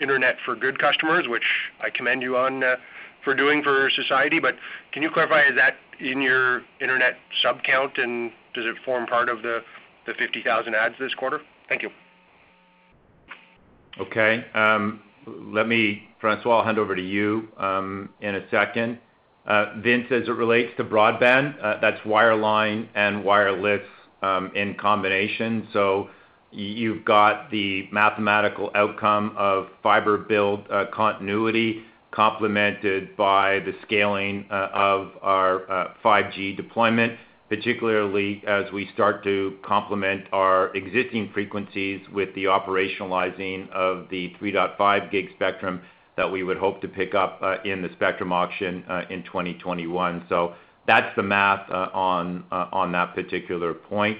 Internet 0.00 0.36
for 0.44 0.54
Good 0.54 0.78
customers, 0.78 1.26
which 1.28 1.42
I 1.80 1.90
commend 1.90 2.22
you 2.22 2.36
on 2.36 2.62
uh, 2.62 2.76
for 3.24 3.34
doing 3.34 3.62
for 3.62 3.90
society. 3.90 4.38
But 4.38 4.54
can 4.92 5.02
you 5.02 5.10
clarify, 5.10 5.42
is 5.48 5.56
that 5.56 5.74
in 6.00 6.22
your 6.22 6.62
internet 6.80 7.14
sub 7.42 7.62
count, 7.64 7.98
and 7.98 8.30
does 8.54 8.64
it 8.64 8.76
form 8.84 9.06
part 9.06 9.28
of 9.28 9.42
the 9.42 9.60
50,000 10.06 10.74
adds 10.74 10.94
this 10.98 11.14
quarter? 11.14 11.40
Thank 11.68 11.82
you. 11.82 11.90
Okay. 14.00 14.44
Um, 14.54 15.02
let 15.26 15.68
me, 15.68 16.08
François, 16.22 16.58
I'll 16.58 16.64
hand 16.64 16.78
over 16.78 16.94
to 16.94 17.02
you 17.02 17.48
um, 17.58 18.10
in 18.20 18.36
a 18.36 18.48
second. 18.50 18.98
Uh, 19.46 19.74
Vince, 19.78 20.06
as 20.10 20.28
it 20.28 20.32
relates 20.32 20.76
to 20.76 20.84
broadband, 20.84 21.62
uh, 21.62 21.80
that's 21.80 22.00
wireline 22.02 22.88
and 22.94 23.24
wireless 23.24 23.82
Um, 24.20 24.50
in 24.56 24.74
combination. 24.74 25.68
So 25.72 26.10
you've 26.50 27.04
got 27.04 27.52
the 27.52 27.88
mathematical 27.92 28.68
outcome 28.74 29.32
of 29.38 29.68
fiber 29.80 30.18
build 30.18 30.66
uh, 30.72 30.86
continuity 30.92 31.84
complemented 32.10 33.16
by 33.16 33.60
the 33.60 33.72
scaling 33.82 34.44
uh, 34.50 34.70
of 34.74 35.12
our 35.22 35.70
uh, 35.70 35.94
5G 36.04 36.56
deployment, 36.56 37.12
particularly 37.48 38.42
as 38.44 38.64
we 38.72 38.90
start 38.92 39.22
to 39.22 39.56
complement 39.64 40.24
our 40.32 40.74
existing 40.74 41.30
frequencies 41.32 42.00
with 42.12 42.34
the 42.34 42.46
operationalizing 42.46 43.70
of 43.70 44.08
the 44.10 44.34
3.5 44.42 45.12
gig 45.12 45.26
spectrum 45.36 45.80
that 46.16 46.28
we 46.28 46.42
would 46.42 46.58
hope 46.58 46.80
to 46.80 46.88
pick 46.88 47.14
up 47.14 47.40
in 47.64 47.82
the 47.82 47.90
spectrum 47.92 48.32
auction 48.32 48.82
in 49.10 49.22
2021. 49.22 50.26
That's 50.88 51.14
the 51.16 51.22
math 51.22 51.68
uh, 51.70 51.90
uh, 51.92 52.68
on 52.72 52.92
that 52.92 53.14
particular 53.14 53.74
point. 53.74 54.18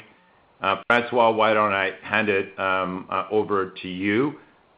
Uh, 0.61 0.77
François, 0.93 1.35
why 1.35 1.55
don't 1.55 1.73
I 1.73 1.93
hand 2.03 2.29
it 2.29 2.57
um, 2.61 3.09
over 3.31 3.71
to 3.81 3.89
you, 3.89 4.35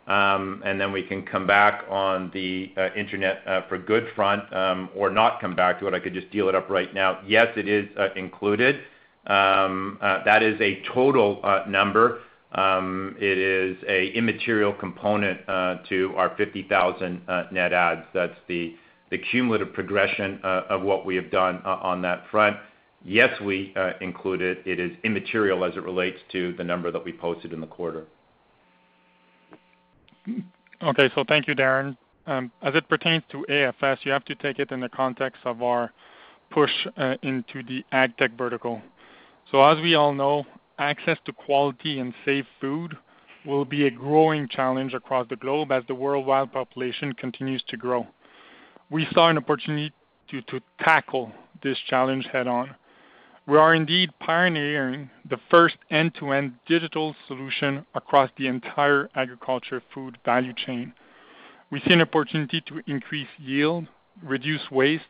um, 0.07 0.62
and 0.64 0.80
then 0.80 0.93
we 0.93 1.03
can 1.03 1.26
come 1.26 1.49
back 1.49 1.82
on 1.91 2.30
the 2.32 2.70
Internet 2.97 3.68
for 3.68 3.76
Good 3.76 4.07
front, 4.14 4.51
um, 4.55 4.88
or 4.97 5.11
not 5.11 5.41
come 5.41 5.57
back 5.57 5.80
to 5.80 5.88
it. 5.88 5.95
I 5.95 5.99
could 5.99 6.14
just 6.14 6.30
deal 6.30 6.49
it 6.49 6.55
up 6.55 6.70
right 6.70 6.95
now. 6.95 7.22
Yes, 7.26 7.49
it 7.57 7.66
is 7.66 7.88
included. 8.14 8.82
That 9.26 10.43
is 10.43 10.61
a 10.61 10.82
total 10.95 11.43
number. 11.66 12.20
It 12.55 13.38
is 13.38 13.76
an 13.88 14.12
immaterial 14.14 14.74
component 14.74 15.41
to 15.88 16.12
our 16.16 16.36
50,000 16.36 17.22
net 17.51 17.72
adds. 17.72 18.07
That's 18.14 18.36
the 18.47 18.76
cumulative 19.18 19.72
progression 19.72 20.40
uh, 20.44 20.62
of 20.68 20.82
what 20.82 21.04
we 21.04 21.16
have 21.16 21.30
done 21.30 21.61
uh, 21.64 21.78
on 21.82 22.02
that 22.02 22.24
front. 22.30 22.56
Yes, 23.04 23.40
we 23.40 23.72
uh, 23.76 23.92
include 24.00 24.42
it. 24.42 24.62
It 24.66 24.78
is 24.78 24.92
immaterial 25.04 25.64
as 25.64 25.74
it 25.76 25.82
relates 25.82 26.18
to 26.32 26.52
the 26.54 26.64
number 26.64 26.90
that 26.90 27.04
we 27.04 27.12
posted 27.12 27.52
in 27.52 27.61
the 27.61 27.66
quarter. 27.66 28.04
Okay. 30.82 31.11
So 31.14 31.24
thank 31.26 31.48
you, 31.48 31.54
Darren. 31.54 31.96
Um, 32.26 32.52
as 32.62 32.74
it 32.74 32.88
pertains 32.88 33.22
to 33.32 33.44
AFS, 33.48 33.98
you 34.02 34.12
have 34.12 34.24
to 34.26 34.34
take 34.34 34.58
it 34.58 34.70
in 34.70 34.80
the 34.80 34.88
context 34.88 35.40
of 35.44 35.62
our 35.62 35.90
push 36.50 36.70
into 37.22 37.62
the 37.66 37.84
AgTech 37.92 38.36
vertical. 38.36 38.82
So 39.50 39.62
as 39.62 39.80
we 39.80 39.94
all 39.94 40.12
know, 40.12 40.44
access 40.78 41.18
to 41.24 41.32
quality 41.32 41.98
and 41.98 42.12
safe 42.24 42.46
food 42.61 42.96
will 43.44 43.64
be 43.64 43.86
a 43.86 43.90
growing 43.90 44.48
challenge 44.48 44.94
across 44.94 45.26
the 45.28 45.36
globe 45.36 45.72
as 45.72 45.82
the 45.88 45.94
worldwide 45.94 46.52
population 46.52 47.12
continues 47.14 47.62
to 47.68 47.76
grow. 47.76 48.06
We 48.91 49.07
saw 49.12 49.28
an 49.28 49.38
opportunity 49.38 49.93
to 50.30 50.61
tackle 50.80 51.32
this 51.62 51.78
challenge 51.88 52.26
head-on. 52.32 52.74
We 53.47 53.57
are 53.57 53.74
indeed 53.74 54.11
pioneering 54.20 55.11
the 55.28 55.38
first 55.51 55.76
end-to-end 55.91 56.55
digital 56.66 57.14
solution 57.26 57.86
across 57.95 58.30
the 58.36 58.47
entire 58.47 59.09
agriculture 59.14 59.82
food 59.95 60.18
value 60.24 60.53
chain. 60.53 60.93
We 61.70 61.80
see 61.80 61.93
an 61.93 62.01
opportunity 62.01 62.61
to 62.62 62.82
increase 62.86 63.28
yield, 63.38 63.86
reduce 64.22 64.70
waste, 64.70 65.05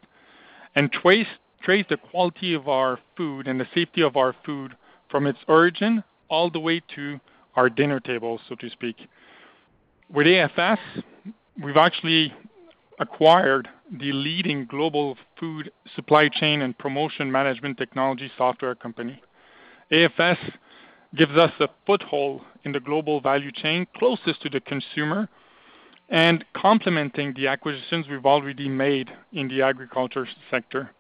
and 0.75 0.93
trace 0.93 1.27
the 1.67 1.99
quality 2.11 2.55
of 2.55 2.69
our 2.69 2.99
food 3.17 3.47
and 3.47 3.61
the 3.61 3.67
safety 3.75 4.03
of 4.03 4.17
our 4.17 4.35
food 4.45 4.77
from 5.11 5.27
its 5.27 5.39
origin 5.49 6.05
all 6.29 6.51
the 6.51 6.61
way 6.61 6.83
to 6.95 7.19
our 7.57 7.69
dinner 7.69 7.99
table, 8.01 8.41
so 8.49 8.55
to 8.57 8.71
speak. 8.71 8.97
With 10.13 10.27
AFS, 10.27 10.79
we've 11.63 11.77
actually 11.77 12.33
acquired 13.01 13.67
the 13.91 14.13
leading 14.13 14.67
global 14.67 15.17
food 15.39 15.73
supply 15.97 16.29
chain 16.29 16.61
and 16.61 16.77
promotion 16.79 17.33
management 17.33 17.79
technology 17.79 18.31
software 18.37 18.75
company. 18.75 19.21
AFS 19.91 20.37
gives 21.17 21.37
us 21.37 21.51
a 21.59 21.69
foothold 21.87 22.43
in 22.65 22.73
the 22.73 22.79
global 22.79 23.21
value 23.21 23.51
chain 23.51 23.87
closest 23.97 24.43
to 24.43 24.51
the 24.51 24.61
consumer 24.61 25.29
and 26.11 26.45
complementing 26.55 27.33
the 27.35 27.49
acquisitions 27.49 28.07
we've 28.09 28.27
already 28.27 28.69
made 28.69 29.11
in 29.33 29.49
the 29.49 29.63
agriculture 29.63 30.29
sector. 30.51 30.91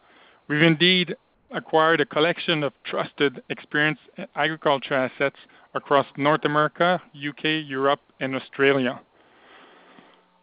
We've 0.48 0.62
indeed 0.62 1.14
acquired 1.52 2.00
a 2.00 2.06
collection 2.06 2.62
of 2.62 2.72
trusted, 2.84 3.42
experienced 3.50 4.02
agriculture 4.34 4.94
assets 4.94 5.36
across 5.74 6.06
North 6.16 6.44
America, 6.44 7.02
U.K., 7.12 7.58
Europe, 7.58 8.00
and 8.20 8.34
Australia. 8.34 9.00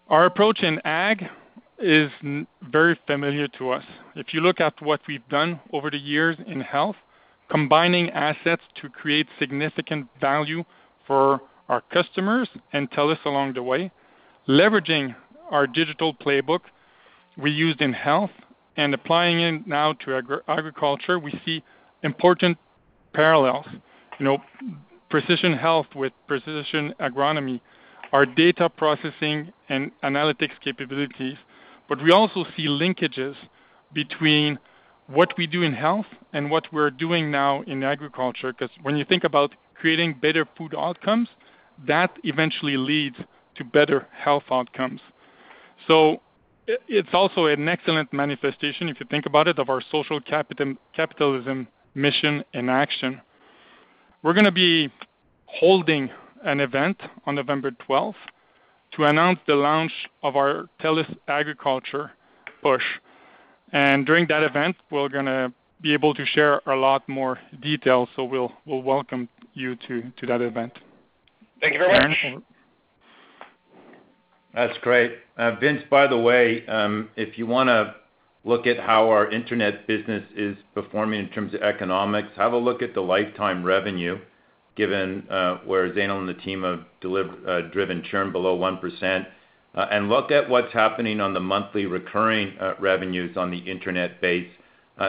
Our 0.09 0.25
approach 0.25 0.61
in 0.61 0.79
ag 0.85 1.27
is 1.79 2.11
very 2.71 2.99
familiar 3.05 3.47
to 3.47 3.71
us. 3.71 3.83
If 4.15 4.33
you 4.33 4.41
look 4.41 4.59
at 4.59 4.81
what 4.81 5.01
we've 5.07 5.27
done 5.29 5.59
over 5.71 5.91
the 5.91 5.97
years 5.97 6.37
in 6.47 6.61
health, 6.61 6.95
combining 7.49 8.09
assets 8.11 8.63
to 8.81 8.89
create 8.89 9.27
significant 9.39 10.07
value 10.19 10.63
for 11.05 11.41
our 11.69 11.81
customers 11.93 12.49
and 12.73 12.89
TELUS 12.91 13.19
along 13.25 13.53
the 13.53 13.63
way, 13.63 13.91
leveraging 14.47 15.15
our 15.49 15.67
digital 15.67 16.13
playbook 16.13 16.61
we 17.37 17.51
used 17.51 17.81
in 17.81 17.93
health 17.93 18.31
and 18.75 18.93
applying 18.93 19.39
it 19.39 19.67
now 19.67 19.93
to 19.93 20.41
agriculture, 20.47 21.19
we 21.19 21.39
see 21.45 21.63
important 22.03 22.57
parallels. 23.13 23.65
You 24.19 24.25
know, 24.25 24.37
precision 25.09 25.53
health 25.53 25.87
with 25.95 26.13
precision 26.27 26.93
agronomy, 26.99 27.61
our 28.11 28.25
data 28.25 28.69
processing 28.69 29.51
and 29.69 29.91
analytics 30.03 30.59
capabilities. 30.63 31.37
But 31.87 32.03
we 32.03 32.11
also 32.11 32.45
see 32.55 32.67
linkages 32.67 33.35
between 33.93 34.59
what 35.07 35.37
we 35.37 35.47
do 35.47 35.63
in 35.63 35.73
health 35.73 36.07
and 36.33 36.51
what 36.51 36.71
we're 36.73 36.91
doing 36.91 37.31
now 37.31 37.61
in 37.61 37.83
agriculture, 37.83 38.51
because 38.51 38.75
when 38.81 38.97
you 38.97 39.05
think 39.05 39.23
about 39.23 39.55
creating 39.75 40.15
better 40.21 40.45
food 40.57 40.75
outcomes, 40.77 41.29
that 41.87 42.11
eventually 42.23 42.75
leads 42.75 43.15
to 43.55 43.63
better 43.63 44.07
health 44.11 44.43
outcomes. 44.51 44.99
So 45.87 46.21
it's 46.67 47.13
also 47.13 47.45
an 47.45 47.69
excellent 47.69 48.11
manifestation, 48.11 48.89
if 48.89 48.99
you 48.99 49.05
think 49.09 49.25
about 49.25 49.47
it, 49.47 49.57
of 49.57 49.69
our 49.69 49.81
social 49.89 50.19
capitalism 50.19 51.67
mission 51.95 52.43
in 52.53 52.67
action. 52.67 53.21
We're 54.21 54.33
going 54.33 54.45
to 54.45 54.51
be 54.51 54.91
holding 55.45 56.09
an 56.43 56.59
event 56.59 56.99
on 57.25 57.35
November 57.35 57.71
12th 57.71 58.15
to 58.93 59.03
announce 59.05 59.39
the 59.47 59.55
launch 59.55 59.91
of 60.23 60.35
our 60.35 60.67
TELUS 60.81 61.15
Agriculture 61.27 62.11
push. 62.61 62.83
And 63.73 64.05
during 64.05 64.27
that 64.27 64.43
event, 64.43 64.75
we're 64.89 65.09
going 65.09 65.25
to 65.25 65.51
be 65.81 65.93
able 65.93 66.13
to 66.13 66.25
share 66.25 66.61
a 66.65 66.75
lot 66.75 67.07
more 67.07 67.39
details. 67.61 68.09
So 68.15 68.23
we'll 68.23 68.51
we'll 68.65 68.81
welcome 68.81 69.29
you 69.53 69.75
to 69.87 70.03
to 70.17 70.25
that 70.25 70.41
event. 70.41 70.73
Thank 71.61 71.73
you 71.73 71.79
very 71.79 71.93
much. 71.93 72.17
Darren? 72.23 72.41
That's 74.53 74.77
great. 74.79 75.13
Uh, 75.37 75.51
Vince, 75.59 75.83
by 75.89 76.07
the 76.07 76.17
way, 76.17 76.65
um, 76.67 77.09
if 77.15 77.37
you 77.37 77.45
want 77.45 77.69
to 77.69 77.95
look 78.43 78.65
at 78.65 78.79
how 78.79 79.09
our 79.09 79.29
internet 79.29 79.85
business 79.85 80.23
is 80.35 80.55
performing 80.73 81.19
in 81.19 81.29
terms 81.29 81.53
of 81.53 81.61
economics, 81.61 82.29
have 82.35 82.53
a 82.53 82.57
look 82.57 82.81
at 82.81 82.93
the 82.93 83.01
lifetime 83.01 83.63
revenue, 83.63 84.17
given 84.77 85.27
uh, 85.29 85.57
where 85.65 85.91
Zainul 85.91 86.19
and 86.19 86.29
the 86.29 86.35
team 86.35 86.63
have 86.63 86.85
uh, 87.03 87.61
driven 87.73 88.03
churn 88.03 88.31
below 88.31 88.57
1%. 88.57 89.25
Uh, 89.75 89.85
and 89.91 90.07
look 90.07 90.31
at 90.31 90.49
what's 90.49 90.71
happening 90.71 91.19
on 91.19 91.33
the 91.33 91.39
monthly 91.39 91.85
recurring 91.85 92.53
revenues 92.79 93.35
on 93.35 93.51
the 93.51 93.57
internet 93.57 94.21
base 94.21 94.49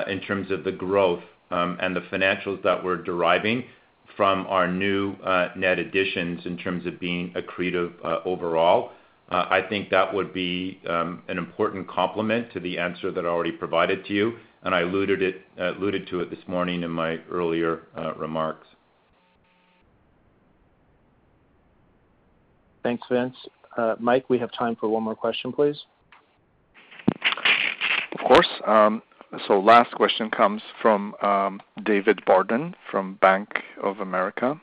in 0.09 0.21
terms 0.21 0.51
of 0.51 0.65
the 0.65 0.73
growth 0.73 1.23
um, 1.51 1.79
and 1.81 1.97
the 1.97 2.01
financials 2.13 2.63
that 2.63 2.83
we're 2.83 3.03
deriving 3.03 3.65
from 4.17 4.47
our 4.47 4.69
new 4.69 5.15
net 5.57 5.79
additions 5.79 6.45
in 6.45 6.59
terms 6.59 6.85
of 6.87 7.01
being 7.01 7.33
accretive 7.35 7.93
overall. 8.27 8.91
I 9.31 9.63
think 9.67 9.89
that 9.91 10.13
would 10.13 10.35
be 10.35 10.81
um, 10.89 11.23
an 11.29 11.39
important 11.39 11.89
complement 11.89 12.53
to 12.53 12.61
the 12.61 12.79
answer 12.79 13.11
that 13.11 13.25
I 13.25 13.29
already 13.29 13.53
provided 13.53 14.05
to 14.07 14.13
you, 14.13 14.37
and 14.65 14.75
I 14.75 14.81
alluded 14.81 15.35
to 15.59 16.21
it 16.21 16.31
this 16.31 16.47
morning 16.47 16.83
in 16.83 16.91
my 16.91 17.21
earlier 17.31 17.85
remarks. 18.19 18.67
Thanks, 22.89 23.07
Vince. 23.11 23.37
Uh, 23.77 23.97
Mike, 24.01 24.31
we 24.31 24.39
have 24.39 24.51
time 24.51 24.75
for 24.75 24.89
one 24.89 25.03
more 25.03 25.15
question, 25.15 25.53
please. 25.53 25.77
Of 28.13 28.27
course. 28.27 28.49
Um, 28.67 29.03
so 29.47 29.61
last 29.61 29.93
question 29.93 30.31
comes 30.31 30.63
from 30.81 31.15
um, 31.21 31.61
David 31.85 32.25
Barden 32.25 32.75
from 32.91 33.17
Bank 33.17 33.63
of 33.83 34.01
America. 34.01 34.59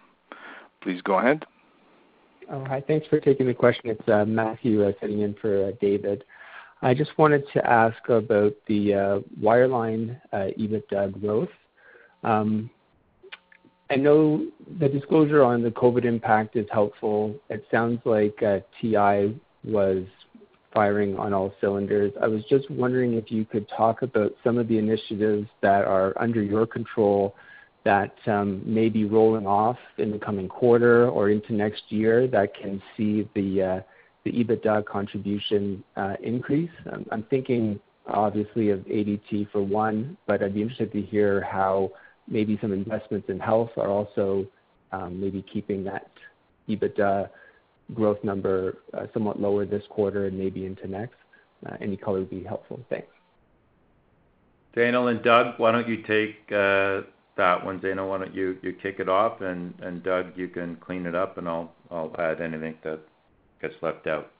Please 0.82 1.03
go 1.03 1.19
ahead. 1.19 1.45
Oh, 2.49 2.65
hi. 2.65 2.82
Thanks 2.88 3.05
for 3.05 3.19
taking 3.19 3.45
the 3.45 3.53
question. 3.53 3.91
It's 3.91 4.09
uh, 4.09 4.26
Matthew 4.26 4.84
uh, 4.84 4.93
sitting 4.99 5.21
in 5.21 5.36
for 5.36 5.71
David. 5.73 6.23
I 6.82 6.95
just 6.95 7.15
wanted 7.19 7.43
to 7.53 7.63
ask 7.63 8.09
about 8.09 8.53
the 8.67 9.21
wireline 9.39 10.19
EBITDA 10.34 11.21
growth. 11.21 11.49
Um, 12.23 12.71
I 13.89 13.95
know 13.95 14.47
the 14.79 14.89
disclosure 14.89 15.43
on 15.43 15.61
the 15.61 15.69
COVID 15.69 16.05
impact 16.05 16.55
is 16.55 16.65
helpful. 16.71 17.36
It 17.49 17.65
sounds 17.69 17.99
like 18.03 18.41
uh, 18.41 18.59
TI 18.81 19.39
was 19.63 20.05
firing 20.73 21.17
on 21.17 21.33
all 21.33 21.53
cylinders. 21.61 22.11
I 22.21 22.27
was 22.27 22.43
just 22.49 22.69
wondering 22.69 23.13
if 23.13 23.31
you 23.31 23.45
could 23.45 23.67
talk 23.69 24.01
about 24.01 24.36
some 24.43 24.57
of 24.57 24.67
the 24.67 24.77
initiatives 24.77 25.47
that 25.61 25.86
are 25.86 26.13
under 26.19 26.41
your 26.41 26.65
control 26.65 27.36
that 27.86 28.15
um, 28.25 28.61
may 28.65 28.89
be 28.89 29.05
rolling 29.05 29.45
off 29.45 29.77
in 29.99 30.11
the 30.11 30.17
coming 30.17 30.47
quarter 30.47 31.07
or 31.07 31.29
into 31.29 31.53
next 31.53 31.83
year 31.89 32.27
that 32.27 32.55
can 32.55 32.81
see 32.97 33.29
the 33.36 33.61
uh, 33.61 33.79
EBITDA 34.25 34.86
contribution 34.86 35.83
uh, 35.95 36.15
increase. 36.21 36.71
I'm 37.11 37.23
thinking 37.29 37.79
obviously 38.07 38.69
of 38.69 38.79
ADT 38.79 39.51
for 39.51 39.61
one, 39.61 40.17
but 40.27 40.43
I'd 40.43 40.55
be 40.55 40.61
interested 40.61 40.91
to 40.93 41.01
hear 41.01 41.41
how 41.41 41.91
maybe 42.28 42.57
some 42.61 42.73
investments 42.73 43.30
in 43.30 43.39
health 43.39 43.71
are 43.78 43.88
also 43.88 44.47
um, 44.91 45.19
maybe 45.19 45.43
keeping 45.51 45.84
that 45.84 46.09
EBITDA 46.69 47.30
growth 47.93 48.23
number 48.23 48.78
uh, 48.93 49.05
somewhat 49.13 49.39
lower 49.39 49.65
this 49.65 49.84
quarter 49.89 50.26
and 50.26 50.38
maybe 50.38 50.65
into 50.65 50.88
next. 50.88 51.15
Uh, 51.65 51.76
any 51.82 51.97
color 51.97 52.19
would 52.19 52.30
be 52.30 52.43
helpful. 52.43 52.80
Thanks. 52.89 53.07
Zainul 54.76 55.09
and 55.09 55.23
Doug, 55.23 55.57
why 55.57 55.71
don't 55.71 55.88
you 55.88 56.01
take 56.03 56.36
uh, 56.51 57.01
that 57.38 57.63
one? 57.63 57.80
Zainul, 57.80 58.09
why 58.09 58.17
don't 58.17 58.36
you 58.36 58.57
kick 58.82 58.99
it 58.99 59.07
off, 59.07 59.41
and 59.41 60.03
Doug, 60.03 60.34
you 60.36 60.47
can 60.49 60.76
clean 60.78 61.05
it 61.05 61.15
up, 61.15 61.38
and 61.38 61.47
I'll 61.47 61.71
add 62.17 62.41
anything 62.41 62.76
that 62.84 62.99
gets 63.61 63.76
left 63.82 64.05
out. 64.07 64.32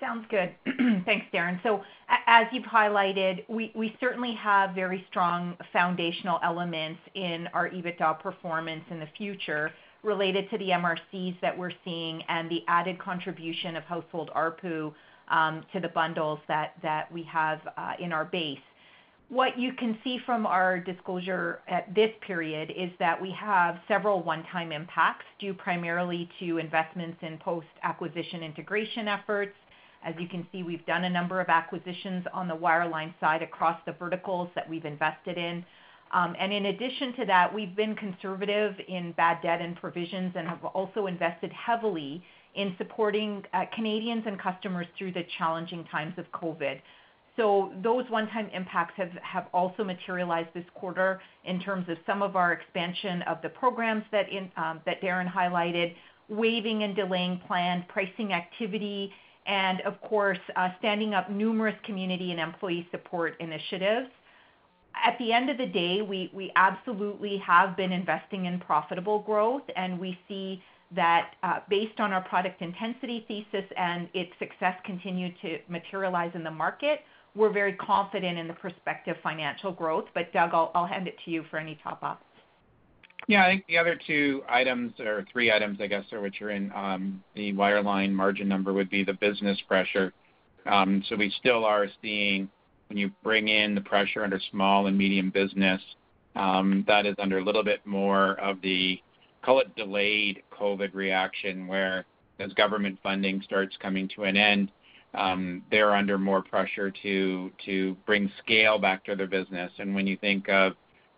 Sounds 0.00 0.24
good. 0.30 0.54
Thanks, 1.04 1.26
Darren. 1.32 1.62
So, 1.62 1.82
as 2.26 2.46
you've 2.52 2.64
highlighted, 2.64 3.44
we 3.48 3.96
certainly 4.00 4.32
have 4.34 4.74
very 4.74 5.04
strong 5.10 5.56
foundational 5.72 6.40
elements 6.42 7.00
in 7.14 7.46
our 7.52 7.68
EBITDA 7.68 8.18
performance 8.20 8.82
in 8.90 8.98
the 8.98 9.08
future 9.16 9.70
related 10.02 10.48
to 10.50 10.58
the 10.58 10.70
MRCs 10.70 11.38
that 11.42 11.56
we're 11.56 11.72
seeing 11.84 12.22
and 12.28 12.50
the 12.50 12.62
added 12.66 12.98
contribution 12.98 13.76
of 13.76 13.84
household 13.84 14.30
ARPU 14.34 14.94
um, 15.28 15.62
to 15.72 15.80
the 15.80 15.88
bundles 15.88 16.40
that 16.48 17.06
we 17.12 17.22
have 17.24 17.60
uh, 17.76 17.92
in 17.98 18.12
our 18.12 18.24
base. 18.24 18.58
What 19.28 19.56
you 19.56 19.74
can 19.74 19.96
see 20.02 20.18
from 20.26 20.44
our 20.44 20.80
disclosure 20.80 21.60
at 21.68 21.94
this 21.94 22.10
period 22.26 22.72
is 22.76 22.90
that 22.98 23.20
we 23.20 23.30
have 23.30 23.78
several 23.86 24.24
one-time 24.24 24.72
impacts 24.72 25.24
due 25.38 25.54
primarily 25.54 26.28
to 26.40 26.58
investments 26.58 27.18
in 27.22 27.38
post-acquisition 27.38 28.42
integration 28.42 29.06
efforts. 29.06 29.52
As 30.02 30.14
you 30.18 30.28
can 30.28 30.46
see, 30.50 30.62
we've 30.62 30.84
done 30.86 31.04
a 31.04 31.10
number 31.10 31.40
of 31.40 31.48
acquisitions 31.48 32.24
on 32.32 32.48
the 32.48 32.56
wireline 32.56 33.12
side 33.20 33.42
across 33.42 33.78
the 33.86 33.92
verticals 33.92 34.48
that 34.54 34.68
we've 34.68 34.84
invested 34.84 35.36
in. 35.36 35.64
Um, 36.12 36.34
and 36.38 36.52
in 36.52 36.66
addition 36.66 37.14
to 37.16 37.24
that, 37.26 37.54
we've 37.54 37.76
been 37.76 37.94
conservative 37.94 38.74
in 38.88 39.12
bad 39.12 39.42
debt 39.42 39.60
and 39.60 39.76
provisions 39.76 40.32
and 40.34 40.48
have 40.48 40.64
also 40.64 41.06
invested 41.06 41.52
heavily 41.52 42.22
in 42.54 42.74
supporting 42.78 43.44
uh, 43.52 43.64
Canadians 43.74 44.24
and 44.26 44.38
customers 44.38 44.86
through 44.98 45.12
the 45.12 45.24
challenging 45.38 45.84
times 45.84 46.14
of 46.18 46.24
COVID. 46.32 46.80
So 47.36 47.72
those 47.82 48.04
one-time 48.10 48.50
impacts 48.52 48.94
have 49.22 49.46
also 49.54 49.84
materialized 49.84 50.48
this 50.52 50.64
quarter 50.74 51.20
in 51.44 51.60
terms 51.60 51.88
of 51.88 51.96
some 52.04 52.22
of 52.22 52.34
our 52.34 52.52
expansion 52.52 53.22
of 53.22 53.40
the 53.42 53.48
programs 53.48 54.04
that 54.10 54.26
um, 54.56 54.80
that 54.84 55.00
Darren 55.00 55.32
highlighted, 55.32 55.94
waiving 56.28 56.82
and 56.82 56.96
delaying 56.96 57.40
planned 57.46 57.86
pricing 57.88 58.32
activity, 58.32 59.12
and 59.46 59.80
of 59.82 60.00
course, 60.02 60.38
uh, 60.56 60.68
standing 60.78 61.14
up 61.14 61.30
numerous 61.30 61.76
community 61.84 62.30
and 62.30 62.40
employee 62.40 62.86
support 62.90 63.34
initiatives. 63.40 64.08
At 64.94 65.16
the 65.18 65.32
end 65.32 65.50
of 65.50 65.56
the 65.56 65.66
day, 65.66 66.02
we 66.02 66.30
we 66.34 66.52
absolutely 66.56 67.38
have 67.38 67.76
been 67.76 67.92
investing 67.92 68.46
in 68.46 68.60
profitable 68.60 69.20
growth, 69.20 69.62
and 69.76 69.98
we 69.98 70.18
see 70.28 70.62
that, 70.94 71.34
uh, 71.42 71.60
based 71.68 72.00
on 72.00 72.12
our 72.12 72.22
product 72.22 72.60
intensity 72.62 73.24
thesis 73.28 73.64
and 73.76 74.08
its 74.12 74.32
success 74.38 74.76
continue 74.84 75.32
to 75.40 75.58
materialize 75.68 76.32
in 76.34 76.42
the 76.42 76.50
market, 76.50 77.00
we're 77.36 77.52
very 77.52 77.74
confident 77.74 78.36
in 78.38 78.48
the 78.48 78.54
prospective 78.54 79.16
financial 79.22 79.70
growth. 79.70 80.06
But 80.14 80.32
Doug, 80.32 80.50
I'll 80.52 80.86
hand 80.86 81.06
it 81.06 81.16
to 81.24 81.30
you 81.30 81.44
for 81.48 81.58
any 81.58 81.78
top-ups. 81.82 82.24
Yeah. 83.28 83.44
I 83.44 83.50
think 83.50 83.66
the 83.66 83.78
other 83.78 83.98
two 84.06 84.42
items 84.48 84.92
or 84.98 85.24
three 85.32 85.52
items, 85.52 85.78
I 85.80 85.86
guess, 85.86 86.04
are 86.12 86.20
which 86.20 86.40
are 86.42 86.50
in 86.50 86.72
um, 86.72 87.22
the 87.34 87.52
wireline 87.52 88.12
margin 88.12 88.48
number 88.48 88.72
would 88.72 88.90
be 88.90 89.04
the 89.04 89.14
business 89.14 89.58
pressure. 89.68 90.12
Um 90.66 91.02
so 91.08 91.16
we 91.16 91.30
still 91.38 91.64
are 91.64 91.86
seeing 92.02 92.50
when 92.90 92.98
you 92.98 93.10
bring 93.22 93.48
in 93.48 93.74
the 93.74 93.80
pressure 93.80 94.24
under 94.24 94.40
small 94.50 94.88
and 94.88 94.98
medium 94.98 95.30
business, 95.30 95.80
um, 96.34 96.84
that 96.88 97.06
is 97.06 97.14
under 97.18 97.38
a 97.38 97.44
little 97.44 97.62
bit 97.62 97.86
more 97.86 98.32
of 98.40 98.60
the, 98.62 99.00
call 99.42 99.60
it 99.60 99.74
delayed 99.76 100.42
COVID 100.52 100.92
reaction, 100.92 101.68
where 101.68 102.04
as 102.40 102.52
government 102.54 102.98
funding 103.02 103.40
starts 103.42 103.76
coming 103.80 104.08
to 104.16 104.24
an 104.24 104.36
end, 104.36 104.72
um, 105.14 105.62
they're 105.70 105.94
under 105.94 106.18
more 106.18 106.42
pressure 106.42 106.92
to 107.02 107.96
bring 108.06 108.30
scale 108.42 108.78
back 108.78 109.04
to 109.04 109.14
their 109.14 109.28
business. 109.28 109.70
And 109.78 109.94
when 109.94 110.06
you 110.08 110.16
think 110.16 110.48
of, 110.48 110.72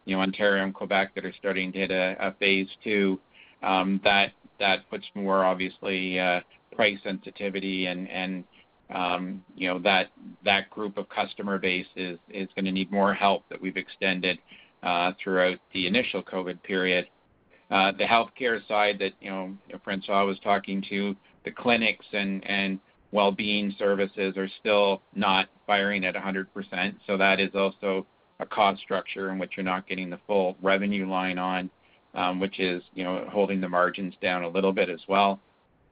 you 0.05 0.17
know, 0.17 0.23
Ontario 0.23 0.65
and 0.65 0.75
Quebec 0.75 1.15
that 1.15 1.25
are 1.25 1.33
starting 1.39 1.73
to 1.73 1.79
hit 1.79 1.91
a 1.91 2.35
phase 2.39 2.69
two, 2.83 3.21
um, 3.63 4.01
that 4.05 4.33
puts 4.91 5.05
more 5.15 5.45
obviously 5.45 6.19
uh, 6.19 6.41
price 6.75 6.99
sensitivity 7.03 7.87
and, 7.87 8.45
um, 8.95 9.43
you 9.57 9.69
know, 9.69 9.79
that 9.79 10.71
group 10.71 10.97
of 10.99 11.09
customer 11.09 11.59
base 11.59 11.87
is 11.97 12.49
gonna 12.57 12.73
need 12.73 12.91
more 12.91 13.15
help 13.15 13.49
that 13.49 13.61
we've 13.61 13.77
extended 13.77 14.39
uh, 14.83 15.13
throughout 15.23 15.59
the 15.73 15.87
initial 15.87 16.23
COVID 16.23 16.63
period. 16.63 17.09
Uh, 17.71 17.93
the 17.93 18.05
healthcare 18.05 18.67
side 18.69 18.99
that, 18.99 19.13
you 19.21 19.31
know, 19.31 19.57
François 19.87 20.27
was 20.27 20.39
talking 20.41 20.85
to, 20.91 21.17
the 21.45 21.51
clinics 21.51 22.05
and 22.13 22.79
well-being 23.13 23.75
services 23.79 24.37
are 24.37 24.49
still 24.61 25.03
not 25.15 25.49
firing 25.67 26.05
at 26.05 26.15
100%. 26.15 26.47
So 27.07 27.17
that 27.17 27.41
is 27.41 27.51
also 27.55 28.07
a 28.43 28.47
cost 28.47 28.83
structure 28.83 29.31
in 29.31 29.39
which 29.39 29.53
you're 29.57 29.65
not 29.65 29.89
getting 29.89 30.11
the 30.11 30.19
full 30.27 30.57
revenue 30.61 31.09
line 31.09 31.39
on, 31.39 31.71
which 32.39 32.61
is, 32.61 32.83
you 32.95 33.05
know, 33.05 33.27
holding 33.31 33.61
the 33.61 33.69
margins 33.69 34.15
down 34.21 34.43
a 34.43 34.49
little 34.49 34.73
bit 34.73 34.91
as 34.91 35.01
well. 35.09 35.41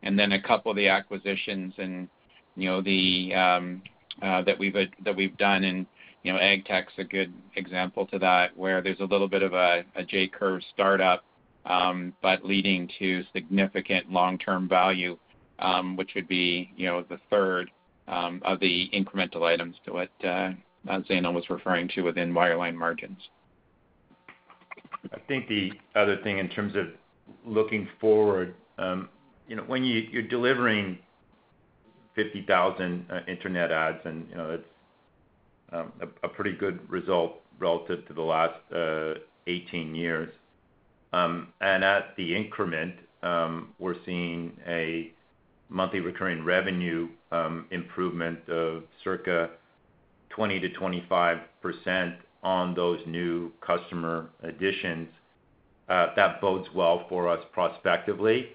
And 0.03 0.19
then 0.19 0.33
a 0.33 0.43
couple 0.43 0.71
of 0.71 0.77
the 0.77 0.89
acquisitions 0.89 1.75
and, 1.79 2.09
you 2.57 2.69
know, 2.69 2.81
the 2.83 3.35
um, 3.35 3.83
uh, 4.23 4.43
that 4.43 4.59
we've 4.59 5.37
done 5.39 5.65
and, 5.65 5.87
you 6.23 6.33
know, 6.33 6.39
AgTech's 6.39 6.93
a 6.99 7.05
good 7.05 7.33
example 7.57 8.07
to 8.07 8.19
that, 8.19 8.55
where 8.57 8.83
there's 8.83 9.01
a 9.01 9.05
little 9.05 9.29
bit 9.29 9.43
of 9.43 9.55
a 9.55 9.85
J-curve 10.07 10.61
startup, 10.75 11.25
um, 11.65 12.13
but 12.21 12.45
leading 12.45 12.91
to 12.99 13.23
significant 13.33 14.11
long-term 14.11 14.69
value, 14.69 15.17
which 15.97 16.11
would 16.15 16.29
be, 16.29 16.71
you 16.77 16.87
know, 16.87 17.05
the 17.09 17.21
third 17.31 17.71
of 18.07 18.61
the 18.61 18.91
incremental 18.93 19.43
items 19.43 19.77
to 19.87 19.93
what 19.93 20.11
Zainul 20.87 21.35
was 21.35 21.49
referring 21.51 21.89
to 21.95 22.03
within 22.03 22.33
wireline 22.33 22.75
margins. 22.75 23.19
I 25.13 25.19
think 25.29 25.49
the 25.49 25.73
other 25.95 26.17
thing 26.19 26.39
in 26.39 26.49
terms 26.49 26.75
of 26.77 26.89
looking 27.45 27.89
forward, 28.01 28.55
um, 28.79 29.09
you 29.49 29.57
know, 29.57 29.63
when 29.63 29.85
you're 29.85 30.23
delivering 30.23 30.99
50,000 32.15 33.07
uh, 33.11 33.21
internet 33.29 33.71
adds 33.73 33.99
and, 34.05 34.29
you 34.29 34.37
know, 34.37 34.51
it's 34.51 34.69
um, 35.73 35.93
a 36.23 36.29
pretty 36.29 36.53
good 36.53 36.89
result 36.91 37.41
relative 37.59 38.07
to 38.09 38.15
the 38.15 38.23
last 38.23 38.59
uh, 38.75 39.15
18 39.47 39.95
years. 39.95 40.33
Um 41.13 41.49
and 41.61 41.83
at 41.83 42.17
the 42.17 42.37
increment, 42.37 42.95
um, 43.23 43.71
we're 43.79 43.97
seeing 44.07 44.57
a 44.67 45.13
monthly 45.69 46.01
recurring 46.01 46.45
revenue 46.45 47.09
improvement 47.71 48.49
of 48.49 48.85
circa 49.03 49.51
20%-25% 50.41 52.17
on 52.43 52.75
those 52.75 53.01
new 53.07 53.53
customer 53.61 54.31
additions. 54.43 55.09
Uh, 55.89 56.07
that 56.17 56.41
bodes 56.41 56.69
well 56.75 57.05
for 57.09 57.29
us 57.29 57.45
prospectively, 57.53 58.49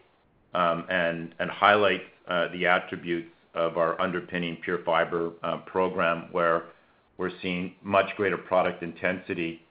um, 0.53 0.85
and 0.89 1.33
highlights 1.39 2.03
uh, 2.27 2.47
the 2.53 2.65
attributes 2.65 3.29
of 3.53 3.77
our 3.77 3.99
underpinning 4.01 4.57
PureFibre 4.65 5.33
uh, 5.43 5.57
program, 5.57 6.27
where 6.31 6.63
we're 7.17 7.31
seeing 7.41 7.75
much 7.83 8.07
greater 8.17 8.37
product 8.37 8.83
intensity 8.83 9.61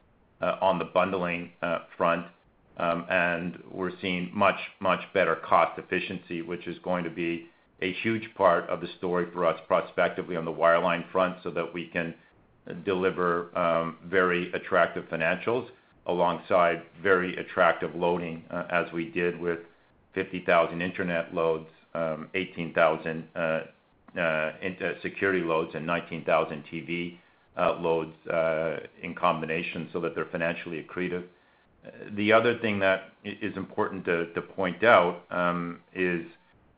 on 0.61 0.79
the 0.79 0.85
bundling 0.85 1.51
front. 1.97 2.27
Um, 2.77 3.07
and 3.09 3.63
we're 3.71 3.93
seeing 4.03 4.31
much, 4.35 4.59
much 4.81 5.01
better 5.15 5.37
cost 5.37 5.79
efficiency, 5.79 6.43
which 6.43 6.67
is 6.67 6.77
going 6.83 7.05
to 7.05 7.11
be 7.11 7.47
a 7.83 7.93
huge 8.03 8.35
part 8.35 8.69
of 8.69 8.81
the 8.81 8.89
story 8.99 9.27
for 9.33 9.45
us 9.45 9.61
prospectively 9.67 10.37
on 10.37 10.45
the 10.45 10.53
wireline 10.53 11.11
front, 11.11 11.37
so 11.43 11.51
that 11.51 11.75
we 11.75 11.87
can 11.87 12.15
deliver 12.85 13.57
um, 13.59 13.99
very 14.07 14.53
attractive 14.53 15.05
financials 15.11 15.69
alongside 16.07 16.83
very 17.03 17.37
attractive 17.37 17.95
loading, 17.95 18.45
uh, 18.51 18.65
as 18.71 18.91
we 18.93 19.11
did 19.11 19.39
with 19.39 19.61
50,000 20.15 20.81
internet 20.81 21.35
loads, 21.35 21.67
um, 21.95 22.29
18,000 22.35 23.29
uh, 23.35 23.39
uh, 24.19 24.53
security 25.03 25.41
loads 25.41 25.73
and 25.75 25.87
19,000 25.87 26.65
TV 26.73 27.19
loads 27.81 28.13
in 29.03 29.15
combination 29.15 29.89
so 29.93 30.01
that 30.01 30.15
they're 30.15 30.27
financially 30.27 30.85
accretive. 30.85 31.25
The 32.13 32.33
other 32.33 32.59
thing 32.59 32.79
that 32.81 33.13
is 33.25 33.57
important 33.57 34.05
to 34.07 34.43
point 34.57 34.83
out 34.85 35.23
um, 35.31 35.81
is 35.95 36.25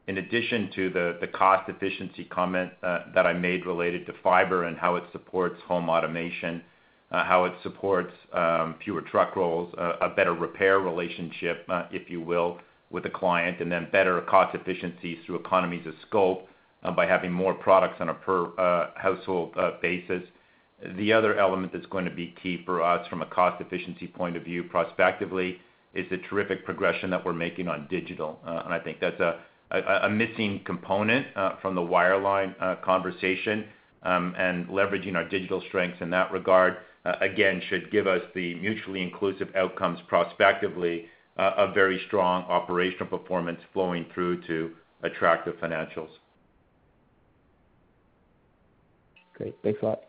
in 0.08 0.18
addition 0.18 0.70
to 0.74 0.90
the 0.90 1.26
cost 1.34 1.68
efficiency 1.68 2.24
comment 2.24 2.70
uh, 2.82 3.00
that 3.14 3.26
I 3.26 3.32
made 3.32 3.66
related 3.66 4.06
to 4.06 4.12
fiber 4.22 4.64
and 4.64 4.76
how 4.76 4.96
it 4.96 5.04
supports 5.10 5.60
home 5.66 5.88
automation, 5.88 6.62
uh, 7.10 7.24
how 7.24 7.44
it 7.44 7.52
supports 7.62 8.12
um, 8.32 8.76
fewer 8.84 9.00
truck 9.02 9.34
rolls, 9.34 9.74
uh, 9.78 9.94
a 10.00 10.08
better 10.10 10.32
repair 10.32 10.78
relationship, 10.78 11.66
if 11.90 12.08
you 12.08 12.20
will, 12.20 12.58
with 12.90 13.02
the 13.02 13.10
client, 13.10 13.60
and 13.60 13.70
then 13.70 13.88
better 13.90 14.20
cost 14.22 14.54
efficiencies 14.54 15.18
through 15.26 15.36
economies 15.36 15.84
of 15.86 15.94
scope 16.06 16.48
by 16.94 17.04
having 17.04 17.32
more 17.32 17.52
products 17.52 17.96
on 17.98 18.10
a 18.10 18.14
per 18.14 18.92
household 18.94 19.56
basis. 19.82 20.22
The 20.96 21.12
other 21.12 21.36
element 21.36 21.72
that's 21.72 21.86
going 21.86 22.04
to 22.04 22.12
be 22.12 22.32
key 22.40 22.62
for 22.64 22.80
us 22.80 23.04
from 23.08 23.22
a 23.22 23.26
cost 23.26 23.60
efficiency 23.60 24.06
point 24.06 24.36
of 24.36 24.44
view 24.44 24.62
prospectively 24.62 25.58
is 25.94 26.08
the 26.10 26.18
terrific 26.28 26.64
progression 26.64 27.10
that 27.10 27.24
we're 27.24 27.32
making 27.32 27.66
on 27.66 27.88
digital. 27.90 28.38
And 28.44 28.72
I 28.72 28.78
think 28.78 29.00
that's 29.00 29.20
a 29.70 30.08
missing 30.08 30.60
component 30.64 31.26
uh, 31.36 31.56
from 31.60 31.74
the 31.74 31.80
wireline 31.80 32.54
uh, 32.60 32.76
conversation. 32.84 33.66
Um, 34.02 34.34
and 34.38 34.68
leveraging 34.68 35.16
our 35.16 35.28
digital 35.28 35.60
strengths 35.66 36.00
in 36.00 36.10
that 36.10 36.30
regard, 36.30 36.76
uh, 37.04 37.14
again, 37.20 37.60
should 37.68 37.90
give 37.90 38.06
us 38.06 38.20
the 38.36 38.54
mutually 38.54 39.02
inclusive 39.02 39.48
outcomes 39.56 39.98
prospectively, 40.06 41.06
a 41.38 41.72
very 41.72 42.00
strong 42.06 42.44
operational 42.44 43.06
performance 43.06 43.60
flowing 43.72 44.06
through 44.14 44.42
to 44.46 44.70
attractive 45.02 45.56
financials. 45.56 46.08
Great. 49.34 49.56
Thanks 49.62 49.80
a 49.82 49.86
lot. 49.86 50.02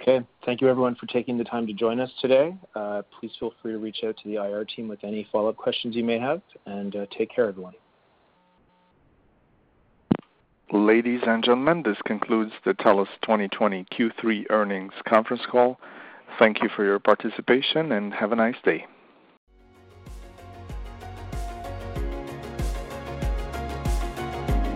Okay. 0.00 0.24
Thank 0.46 0.62
you 0.62 0.68
everyone 0.68 0.94
for 0.94 1.06
taking 1.06 1.36
the 1.36 1.44
time 1.44 1.66
to 1.66 1.74
join 1.74 2.00
us 2.00 2.10
today. 2.22 2.56
Uh, 2.74 3.02
please 3.18 3.32
feel 3.38 3.52
free 3.60 3.72
to 3.72 3.78
reach 3.78 3.98
out 4.04 4.16
to 4.22 4.28
the 4.28 4.36
IR 4.36 4.64
team 4.64 4.88
with 4.88 5.04
any 5.04 5.28
follow-up 5.30 5.56
questions 5.56 5.94
you 5.94 6.04
may 6.04 6.18
have, 6.18 6.40
and 6.64 6.96
uh, 6.96 7.06
take 7.16 7.34
care, 7.34 7.48
everyone. 7.48 7.74
Ladies 10.72 11.20
and 11.26 11.44
gentlemen, 11.44 11.82
this 11.82 11.98
concludes 12.06 12.52
the 12.64 12.72
TELUS 12.74 13.08
2020 13.22 13.84
Q3 13.92 14.46
earnings 14.50 14.92
conference 15.06 15.42
call. 15.50 15.78
Thank 16.38 16.62
you 16.62 16.70
for 16.74 16.84
your 16.84 16.98
participation, 16.98 17.92
and 17.92 18.14
have 18.14 18.32
a 18.32 18.36
nice 18.36 18.54
day. 18.64 18.86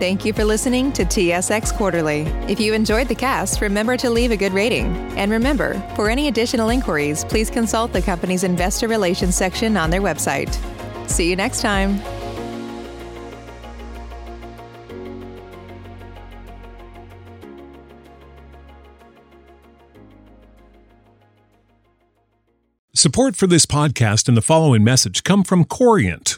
Thank 0.05 0.23
you 0.23 0.33
for 0.33 0.45
listening 0.45 0.93
to 0.93 1.03
TSX 1.03 1.75
Quarterly. 1.75 2.27
If 2.47 2.59
you 2.59 2.75
enjoyed 2.75 3.07
the 3.07 3.15
cast, 3.15 3.59
remember 3.59 3.97
to 3.97 4.11
leave 4.11 4.29
a 4.29 4.37
good 4.37 4.53
rating. 4.53 4.85
And 5.17 5.31
remember, 5.31 5.79
for 5.95 6.11
any 6.11 6.27
additional 6.27 6.69
inquiries, 6.69 7.25
please 7.25 7.49
consult 7.49 7.91
the 7.91 8.03
company's 8.03 8.43
investor 8.43 8.87
relations 8.87 9.33
section 9.33 9.75
on 9.75 9.89
their 9.89 10.01
website. 10.01 10.53
See 11.09 11.27
you 11.27 11.35
next 11.35 11.61
time. 11.61 11.99
Support 22.93 23.35
for 23.35 23.47
this 23.47 23.65
podcast 23.65 24.27
and 24.27 24.37
the 24.37 24.43
following 24.43 24.83
message 24.83 25.23
come 25.23 25.43
from 25.43 25.65
Corient. 25.65 26.37